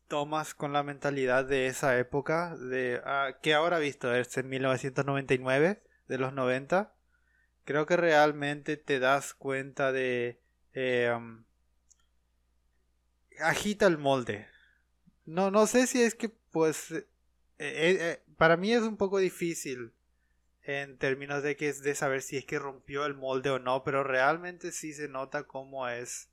tomas 0.06 0.54
con 0.54 0.72
la 0.72 0.82
mentalidad 0.82 1.44
de 1.44 1.66
esa 1.66 1.98
época, 1.98 2.56
de 2.56 3.00
ah, 3.04 3.38
que 3.42 3.54
ahora 3.54 3.78
visto 3.78 4.14
es 4.14 4.36
en 4.36 4.48
1999, 4.48 5.82
de 6.08 6.18
los 6.18 6.32
90, 6.32 6.94
creo 7.64 7.86
que 7.86 7.96
realmente 7.96 8.76
te 8.76 8.98
das 8.98 9.32
cuenta 9.34 9.92
de 9.92 10.40
eh, 10.74 11.12
um, 11.16 11.44
agita 13.40 13.86
el 13.86 13.98
molde. 13.98 14.46
No, 15.24 15.50
no 15.50 15.66
sé 15.66 15.86
si 15.86 16.02
es 16.02 16.14
que 16.14 16.28
pues 16.28 16.92
eh, 17.58 18.22
para 18.36 18.56
mí 18.56 18.72
es 18.72 18.82
un 18.82 18.96
poco 18.96 19.18
difícil 19.18 19.92
en 20.70 20.98
términos 20.98 21.42
de 21.42 21.56
que 21.56 21.68
es 21.68 21.82
de 21.82 21.94
saber 21.94 22.22
si 22.22 22.36
es 22.36 22.44
que 22.44 22.58
rompió 22.58 23.06
el 23.06 23.14
molde 23.14 23.50
o 23.50 23.58
no, 23.58 23.84
pero 23.84 24.04
realmente 24.04 24.72
sí 24.72 24.92
se 24.92 25.08
nota 25.08 25.44
cómo 25.44 25.88
es 25.88 26.28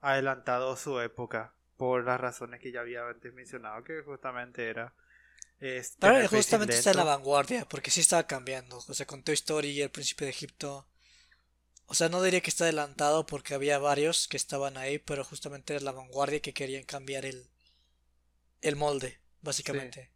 adelantado 0.00 0.76
su 0.76 1.00
época 1.00 1.54
por 1.76 2.04
las 2.04 2.20
razones 2.20 2.60
que 2.60 2.72
ya 2.72 2.80
había 2.80 3.06
antes 3.08 3.32
mencionado, 3.32 3.84
que 3.84 4.02
justamente 4.02 4.68
era 4.68 4.94
este, 5.58 6.28
justamente 6.28 6.74
está 6.74 6.90
en 6.90 6.98
la 6.98 7.04
vanguardia, 7.04 7.66
porque 7.66 7.90
sí 7.90 8.00
estaba 8.00 8.26
cambiando. 8.26 8.76
O 8.76 8.94
sea, 8.94 9.06
con 9.06 9.22
Toy 9.22 9.34
Story 9.34 9.68
y 9.68 9.82
El 9.82 9.90
Príncipe 9.90 10.24
de 10.24 10.30
Egipto. 10.30 10.86
O 11.86 11.94
sea, 11.94 12.08
no 12.08 12.22
diría 12.22 12.40
que 12.40 12.50
está 12.50 12.64
adelantado 12.64 13.26
porque 13.26 13.54
había 13.54 13.78
varios 13.78 14.28
que 14.28 14.36
estaban 14.36 14.76
ahí, 14.76 14.98
pero 14.98 15.24
justamente 15.24 15.74
era 15.74 15.84
la 15.84 15.92
vanguardia 15.92 16.40
que 16.40 16.52
querían 16.52 16.82
cambiar 16.82 17.24
el, 17.24 17.48
el 18.60 18.76
molde, 18.76 19.20
básicamente. 19.40 20.10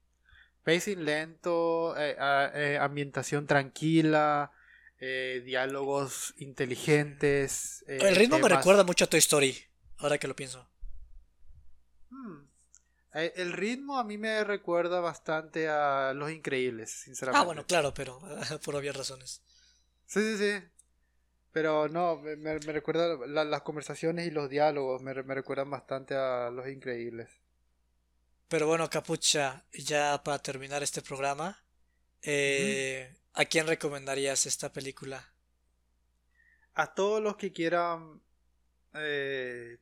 Pacing 0.64 1.04
lento, 1.04 1.96
eh, 1.96 2.16
eh, 2.54 2.78
ambientación 2.80 3.46
tranquila, 3.46 4.52
eh, 4.98 5.42
diálogos 5.44 6.34
inteligentes. 6.36 7.84
el 7.86 8.14
ritmo 8.14 8.38
me 8.38 8.48
recuerda 8.48 8.84
mucho 8.84 9.04
a 9.04 9.08
Toy 9.08 9.18
Story, 9.20 9.56
ahora 9.98 10.18
que 10.18 10.28
lo 10.28 10.36
pienso. 10.36 10.68
Hmm. 12.10 12.44
El 13.12 13.52
ritmo 13.52 13.98
a 13.98 14.04
mí 14.04 14.18
me 14.18 14.44
recuerda 14.44 15.00
bastante 15.00 15.68
a 15.68 16.12
Los 16.14 16.30
Increíbles, 16.30 16.90
sinceramente. 16.90 17.42
Ah, 17.42 17.44
bueno, 17.44 17.66
claro, 17.66 17.92
pero 17.94 18.20
por 18.64 18.76
obvias 18.76 18.96
razones. 18.96 19.42
Sí, 20.06 20.20
sí, 20.20 20.36
sí. 20.38 20.64
Pero 21.52 21.88
no, 21.88 22.18
me, 22.18 22.58
recuerda 22.58 23.16
las 23.26 23.62
conversaciones 23.62 24.26
y 24.26 24.30
los 24.30 24.48
diálogos, 24.48 25.02
me, 25.02 25.14
me 25.24 25.34
recuerdan 25.34 25.70
bastante 25.70 26.14
a 26.14 26.50
Los 26.50 26.68
Increíbles. 26.68 27.28
Pero 28.50 28.66
bueno, 28.66 28.90
Capucha, 28.90 29.64
ya 29.72 30.20
para 30.24 30.40
terminar 30.42 30.82
este 30.82 31.02
programa, 31.02 31.56
eh, 32.20 33.14
¿a 33.34 33.44
quién 33.44 33.68
recomendarías 33.68 34.44
esta 34.44 34.72
película? 34.72 35.32
A 36.74 36.92
todos 36.92 37.22
los 37.22 37.36
que 37.36 37.52
quieran... 37.52 38.20
Eh, 38.94 39.78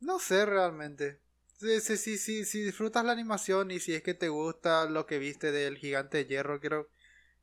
no 0.00 0.18
sé 0.18 0.44
realmente. 0.46 1.20
Sí, 1.60 1.80
sí, 1.80 2.18
sí, 2.18 2.44
si 2.44 2.64
disfrutas 2.64 3.04
la 3.04 3.12
animación 3.12 3.70
y 3.70 3.78
si 3.78 3.94
es 3.94 4.02
que 4.02 4.14
te 4.14 4.28
gusta 4.28 4.86
lo 4.86 5.06
que 5.06 5.20
viste 5.20 5.52
del 5.52 5.78
gigante 5.78 6.18
de 6.18 6.26
hierro, 6.26 6.60
creo, 6.60 6.88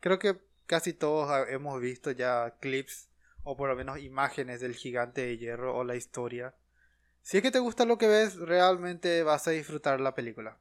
creo 0.01 0.19
que 0.19 0.41
casi 0.65 0.91
todos 0.91 1.47
hemos 1.47 1.79
visto 1.79 2.11
ya 2.11 2.57
clips 2.59 3.07
o 3.43 3.55
por 3.55 3.69
lo 3.69 3.77
menos 3.77 3.99
imágenes 3.99 4.59
del 4.59 4.75
gigante 4.75 5.21
de 5.21 5.37
hierro 5.37 5.73
o 5.73 5.85
la 5.85 5.95
historia. 5.95 6.53
Si 7.23 7.37
es 7.37 7.43
que 7.43 7.51
te 7.51 7.59
gusta 7.59 7.85
lo 7.85 7.97
que 7.97 8.07
ves, 8.07 8.35
realmente 8.35 9.23
vas 9.23 9.47
a 9.47 9.51
disfrutar 9.51 9.99
la 9.99 10.15
película. 10.15 10.57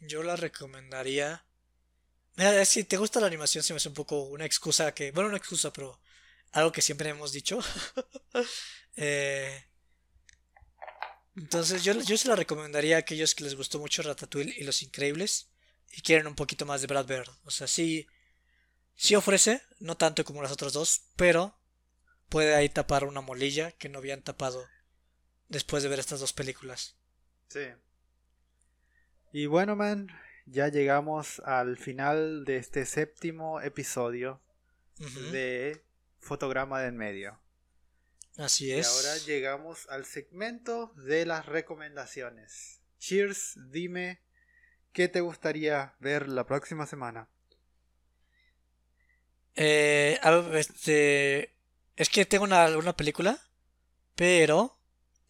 Yo 0.00 0.22
la 0.22 0.36
recomendaría. 0.36 1.44
Mira, 2.36 2.64
si 2.64 2.84
te 2.84 2.96
gusta 2.96 3.20
la 3.20 3.28
animación, 3.28 3.62
se 3.62 3.72
me 3.72 3.76
hace 3.76 3.88
un 3.88 3.94
poco 3.94 4.24
una 4.24 4.44
excusa 4.44 4.92
que. 4.92 5.12
Bueno, 5.12 5.28
una 5.28 5.38
excusa, 5.38 5.72
pero 5.72 6.00
algo 6.52 6.72
que 6.72 6.82
siempre 6.82 7.08
hemos 7.10 7.32
dicho. 7.32 7.58
eh, 8.96 9.64
entonces, 11.36 11.82
yo, 11.84 11.94
yo 12.00 12.16
se 12.16 12.28
la 12.28 12.36
recomendaría 12.36 12.96
a 12.96 13.00
aquellos 13.00 13.34
que 13.34 13.44
les 13.44 13.56
gustó 13.56 13.78
mucho 13.78 14.02
Ratatouille 14.02 14.54
y 14.56 14.64
Los 14.64 14.82
Increíbles 14.82 15.48
y 15.90 16.02
quieren 16.02 16.26
un 16.26 16.34
poquito 16.34 16.66
más 16.66 16.80
de 16.80 16.86
Brad 16.86 17.06
Bird. 17.06 17.28
O 17.44 17.50
sea, 17.50 17.66
sí, 17.66 18.06
sí 18.94 19.14
ofrece, 19.14 19.62
no 19.80 19.96
tanto 19.96 20.24
como 20.24 20.42
las 20.42 20.52
otras 20.52 20.72
dos, 20.72 21.02
pero 21.16 21.56
puede 22.28 22.54
ahí 22.54 22.68
tapar 22.68 23.04
una 23.04 23.20
molilla 23.20 23.72
que 23.72 23.88
no 23.88 23.98
habían 23.98 24.22
tapado 24.22 24.66
después 25.48 25.82
de 25.82 25.88
ver 25.88 25.98
estas 25.98 26.20
dos 26.20 26.32
películas. 26.32 26.96
Sí. 27.48 27.66
Y 29.32 29.46
bueno, 29.46 29.76
man, 29.76 30.08
ya 30.46 30.68
llegamos 30.68 31.40
al 31.40 31.78
final 31.78 32.44
de 32.44 32.56
este 32.56 32.86
séptimo 32.86 33.60
episodio 33.60 34.40
de 35.32 35.84
Fotograma 36.20 36.80
de 36.80 36.88
en 36.88 36.96
medio. 36.96 37.40
Así 38.36 38.72
es. 38.72 38.86
Y 38.86 38.90
ahora 38.90 39.18
llegamos 39.18 39.88
al 39.88 40.04
segmento 40.04 40.92
de 40.96 41.26
las 41.26 41.46
recomendaciones. 41.46 42.80
Cheers, 42.98 43.58
dime 43.70 44.22
qué 44.92 45.08
te 45.08 45.20
gustaría 45.20 45.94
ver 46.00 46.28
la 46.28 46.46
próxima 46.46 46.86
semana. 46.86 47.28
Eh, 49.56 50.18
este, 50.54 51.53
es 51.96 52.08
que 52.08 52.26
tengo 52.26 52.44
una, 52.44 52.96
película, 52.96 53.38
pero 54.14 54.76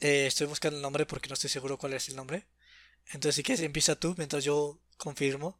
eh, 0.00 0.26
estoy 0.26 0.46
buscando 0.46 0.76
el 0.76 0.82
nombre 0.82 1.06
porque 1.06 1.28
no 1.28 1.34
estoy 1.34 1.50
seguro 1.50 1.78
cuál 1.78 1.92
es 1.94 2.08
el 2.08 2.16
nombre. 2.16 2.46
Entonces, 3.06 3.36
si 3.36 3.42
quieres, 3.42 3.62
empieza 3.64 3.98
tú 3.98 4.14
mientras 4.16 4.44
yo 4.44 4.78
confirmo. 4.96 5.58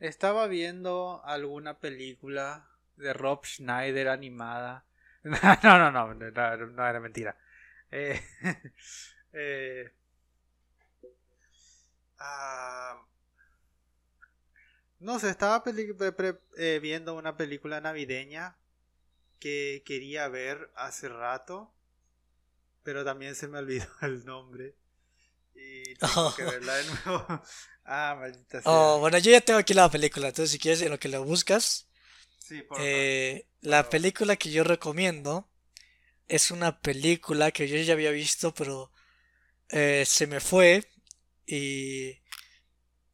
Estaba 0.00 0.46
viendo 0.46 1.22
alguna 1.24 1.78
película 1.78 2.68
de 2.96 3.12
Rob 3.12 3.44
Schneider 3.44 4.08
animada. 4.08 4.84
no, 5.22 5.38
no, 5.62 5.90
no, 5.90 6.14
no, 6.14 6.56
no, 6.66 6.88
era 6.88 7.00
mentira. 7.00 7.36
Eh, 7.90 8.20
eh, 9.32 9.92
ah, 12.18 13.02
no 15.00 15.18
sé, 15.18 15.30
estaba 15.30 15.62
eh, 15.66 16.78
viendo 16.82 17.14
una 17.14 17.36
película 17.36 17.80
navideña 17.80 18.56
que 19.38 19.82
quería 19.86 20.28
ver 20.28 20.70
hace 20.74 21.08
rato, 21.08 21.72
pero 22.82 23.04
también 23.04 23.34
se 23.34 23.48
me 23.48 23.58
olvidó 23.58 23.86
el 24.02 24.24
nombre. 24.24 24.74
Y 25.54 25.94
tengo 25.94 26.34
que 26.34 26.44
verla 26.44 26.76
de 26.76 26.84
nuevo. 26.84 27.26
ah, 27.84 28.16
maldita 28.18 28.62
sea. 28.62 28.70
Oh, 28.70 28.98
bueno, 29.00 29.18
yo 29.18 29.30
ya 29.30 29.40
tengo 29.40 29.58
aquí 29.58 29.74
la 29.74 29.90
película, 29.90 30.28
entonces 30.28 30.50
si 30.50 30.58
quieres 30.58 30.82
en 30.82 30.90
lo 30.90 30.98
que 30.98 31.08
la 31.08 31.18
buscas, 31.18 31.88
eh, 32.78 33.46
la 33.60 33.88
película 33.90 34.36
que 34.36 34.50
yo 34.50 34.64
recomiendo 34.64 35.48
es 36.28 36.50
una 36.50 36.80
película 36.80 37.50
que 37.50 37.68
yo 37.68 37.76
ya 37.76 37.94
había 37.94 38.10
visto, 38.10 38.54
pero 38.54 38.92
eh, 39.70 40.04
se 40.06 40.26
me 40.26 40.40
fue 40.40 40.88
y, 41.46 42.20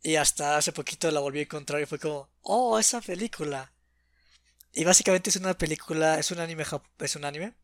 y 0.04 0.16
hasta 0.16 0.58
hace 0.58 0.70
poquito 0.70 1.10
la 1.10 1.20
volví 1.20 1.38
a 1.38 1.42
encontrar 1.42 1.80
y 1.80 1.86
fue 1.86 1.98
como, 1.98 2.28
oh, 2.42 2.78
esa 2.78 3.00
película. 3.00 3.72
Y 4.70 4.84
básicamente 4.84 5.30
es 5.30 5.36
una 5.36 5.54
película, 5.54 6.18
es 6.18 6.30
un 6.30 6.40
anime, 6.40 6.66
es 6.98 7.16
un 7.16 7.24
anime. 7.24 7.54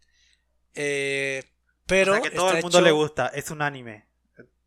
Eh, 0.75 1.45
pero... 1.85 2.21
que 2.23 2.31
todo 2.31 2.53
el 2.53 2.63
mundo 2.63 2.81
le 2.81 2.93
gusta, 2.93 3.27
es 3.29 3.51
un 3.51 3.61
anime. 3.61 4.07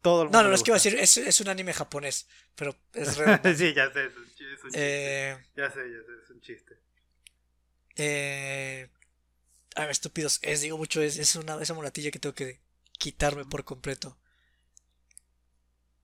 Todo 0.04 0.22
el 0.22 0.26
mundo 0.28 0.38
no, 0.38 0.44
no, 0.44 0.50
no 0.50 0.56
es 0.56 0.62
que 0.62 0.70
iba 0.70 0.76
a 0.76 0.82
decir, 0.82 1.00
es, 1.00 1.18
es, 1.18 1.42
un 1.42 1.48
anime 1.48 1.74
japonés, 1.74 2.28
pero 2.54 2.76
es 2.94 3.08
sí, 3.58 3.74
ya 3.74 3.92
sé, 3.92 4.06
es 4.06 4.18
un, 4.18 4.26
chiste. 4.36 5.40
ya 5.56 5.72
sé, 5.72 5.80
ya 5.80 6.04
sé, 6.06 6.24
es 6.24 6.30
un 6.30 6.42
chiste. 6.42 6.78
Eh, 7.96 8.88
a 9.76 9.82
ver, 9.82 9.90
estúpidos, 9.90 10.40
es, 10.44 10.62
digo 10.62 10.78
mucho, 10.78 11.02
es, 11.02 11.18
es 11.18 11.36
una, 11.38 11.60
esa 11.60 11.74
mulatilla 11.74 12.12
que 12.12 12.20
tengo 12.20 12.36
que 12.36 12.60
quitarme 13.00 13.46
por 13.46 13.64
completo. 13.64 14.20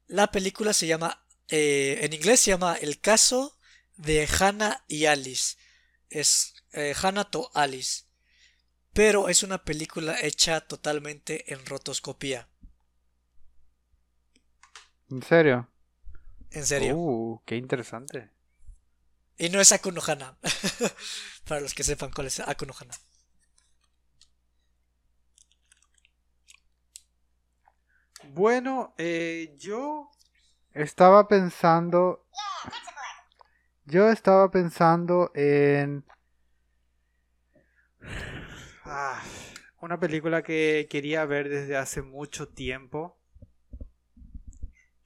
La 0.07 0.31
película 0.31 0.73
se 0.73 0.87
llama, 0.87 1.23
eh, 1.49 1.99
en 2.01 2.13
inglés 2.13 2.41
se 2.41 2.51
llama 2.51 2.75
El 2.75 2.99
caso 2.99 3.57
de 3.97 4.27
Hannah 4.39 4.83
y 4.87 5.05
Alice. 5.05 5.57
Es 6.09 6.53
eh, 6.73 6.93
Hannah 7.01 7.29
to 7.29 7.51
Alice. 7.53 8.03
Pero 8.93 9.29
es 9.29 9.43
una 9.43 9.63
película 9.63 10.17
hecha 10.21 10.61
totalmente 10.61 11.53
en 11.53 11.65
rotoscopía. 11.65 12.49
¿En 15.09 15.23
serio? 15.23 15.69
En 16.51 16.65
serio. 16.65 16.95
Uh, 16.95 17.41
qué 17.45 17.55
interesante. 17.55 18.31
Y 19.37 19.49
no 19.49 19.61
es 19.61 19.71
Akuno 19.71 20.01
Para 21.45 21.61
los 21.61 21.73
que 21.73 21.83
sepan 21.83 22.11
cuál 22.11 22.27
es 22.27 22.39
Akuno 22.41 22.73
Bueno, 28.31 28.93
eh, 28.97 29.55
yo 29.57 30.11
estaba 30.73 31.27
pensando. 31.27 32.25
Yo 33.85 34.09
estaba 34.09 34.51
pensando 34.51 35.31
en. 35.33 36.05
Ah, 38.85 39.21
una 39.81 39.99
película 39.99 40.41
que 40.41 40.87
quería 40.89 41.25
ver 41.25 41.49
desde 41.49 41.77
hace 41.77 42.01
mucho 42.01 42.47
tiempo 42.49 43.19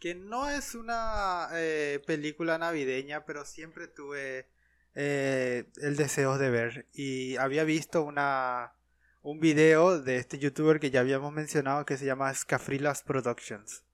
que 0.04 0.16
no 0.16 0.50
es 0.50 0.76
una 0.76 1.48
eh, 1.54 2.02
película 2.06 2.58
navideña, 2.58 3.24
pero 3.24 3.46
siempre 3.46 3.88
tuve 3.88 4.50
eh, 4.96 5.72
el 5.78 5.96
deseo 5.96 6.38
de 6.38 6.50
ver. 6.50 6.90
Y 6.92 7.38
había 7.38 7.64
visto 7.64 8.04
una, 8.04 8.74
un 9.22 9.40
video 9.40 10.02
de 10.02 10.18
este 10.18 10.40
youtuber 10.40 10.82
que 10.82 10.92
ya 10.92 11.00
habíamos 11.00 11.32
mencionado 11.32 11.86
que 11.86 11.96
se 11.96 12.04
llama 12.04 12.34
Scafrilas 12.34 13.02
Productions. 13.02 13.86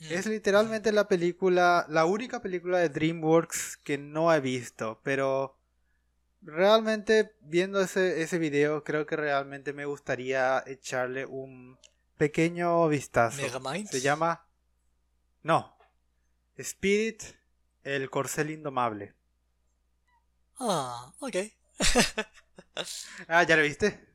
Mm. 0.00 0.12
Es 0.12 0.26
literalmente 0.26 0.92
la 0.92 1.08
película, 1.08 1.86
la 1.88 2.04
única 2.04 2.42
película 2.42 2.78
de 2.78 2.88
DreamWorks 2.88 3.78
que 3.78 3.98
no 3.98 4.32
he 4.32 4.40
visto, 4.40 5.00
pero 5.02 5.58
realmente 6.42 7.34
viendo 7.40 7.80
ese, 7.80 8.22
ese 8.22 8.38
video 8.38 8.84
creo 8.84 9.06
que 9.06 9.16
realmente 9.16 9.72
me 9.72 9.84
gustaría 9.84 10.62
echarle 10.66 11.26
un 11.26 11.78
pequeño 12.16 12.88
vistazo. 12.88 13.42
Se 13.90 14.00
llama 14.00 14.46
no. 15.46 15.76
Spirit, 16.56 17.22
el 17.84 18.10
corcel 18.10 18.50
indomable. 18.50 19.14
Ah, 20.58 21.12
ok. 21.20 21.36
ah, 23.28 23.44
¿ya 23.44 23.56
lo 23.56 23.62
viste? 23.62 24.08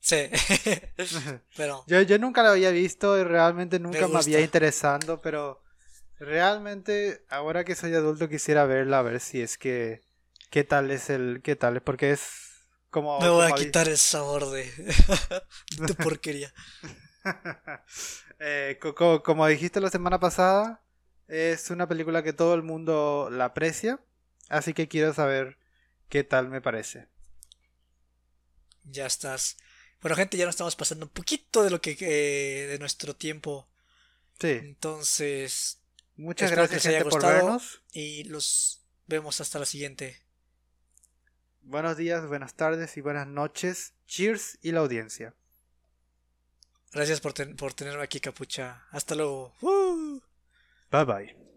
Sí. 0.00 0.30
pero. 1.56 1.84
Yo, 1.86 2.00
yo 2.02 2.18
nunca 2.18 2.42
lo 2.42 2.50
había 2.50 2.70
visto 2.70 3.18
y 3.18 3.24
realmente 3.24 3.78
nunca 3.78 4.08
me, 4.08 4.18
había 4.18 4.40
interesado, 4.40 5.20
pero 5.20 5.62
realmente 6.18 7.24
ahora 7.28 7.64
que 7.64 7.74
soy 7.74 7.94
adulto 7.94 8.28
quisiera 8.28 8.64
verla 8.64 9.00
a 9.00 9.02
ver 9.02 9.20
si 9.20 9.40
es 9.40 9.58
que. 9.58 10.02
¿Qué 10.50 10.64
tal 10.64 10.90
es 10.90 11.10
el. 11.10 11.42
¿Qué 11.44 11.54
tal? 11.54 11.82
Porque 11.82 12.10
es 12.12 12.22
como. 12.90 13.20
Me 13.20 13.28
voy 13.28 13.46
a 13.46 13.54
quitar 13.54 13.88
el 13.88 13.98
sabor 13.98 14.50
de. 14.50 14.64
de 15.78 15.94
porquería. 15.94 16.52
Eh, 18.42 18.78
como 19.22 19.46
dijiste 19.46 19.82
la 19.82 19.90
semana 19.90 20.18
pasada, 20.18 20.82
es 21.28 21.68
una 21.68 21.86
película 21.86 22.22
que 22.22 22.32
todo 22.32 22.54
el 22.54 22.62
mundo 22.62 23.28
la 23.30 23.44
aprecia, 23.44 24.00
así 24.48 24.72
que 24.72 24.88
quiero 24.88 25.12
saber 25.12 25.58
qué 26.08 26.24
tal 26.24 26.48
me 26.48 26.62
parece. 26.62 27.06
Ya 28.84 29.04
estás. 29.04 29.58
Bueno, 30.02 30.16
gente, 30.16 30.36
ya 30.36 30.46
nos 30.46 30.54
estamos 30.54 30.76
pasando 30.76 31.06
un 31.06 31.10
poquito 31.12 31.62
de 31.62 31.70
lo 31.70 31.80
que 31.80 31.96
eh, 32.00 32.66
de 32.68 32.78
nuestro 32.78 33.14
tiempo. 33.14 33.68
Sí. 34.40 34.48
Entonces, 34.48 35.78
muchas 36.16 36.50
gracias 36.56 36.82
gente, 36.82 37.04
por 37.10 37.20
vernos 37.42 37.82
y 37.92 38.24
los 38.24 38.80
vemos 39.06 39.40
hasta 39.40 39.58
la 39.58 39.66
siguiente. 39.66 40.20
Buenos 41.62 41.96
días, 41.96 42.26
buenas 42.26 42.54
tardes 42.54 42.96
y 42.96 43.00
buenas 43.02 43.26
noches. 43.26 43.92
Cheers 44.06 44.58
y 44.62 44.72
la 44.72 44.80
audiencia. 44.80 45.34
Gracias 46.92 47.20
por, 47.20 47.32
ten- 47.34 47.54
por 47.56 47.74
tenerme 47.74 48.02
aquí, 48.02 48.18
capucha. 48.20 48.84
Hasta 48.90 49.14
luego. 49.14 49.52
Bye 50.90 51.04
bye. 51.04 51.49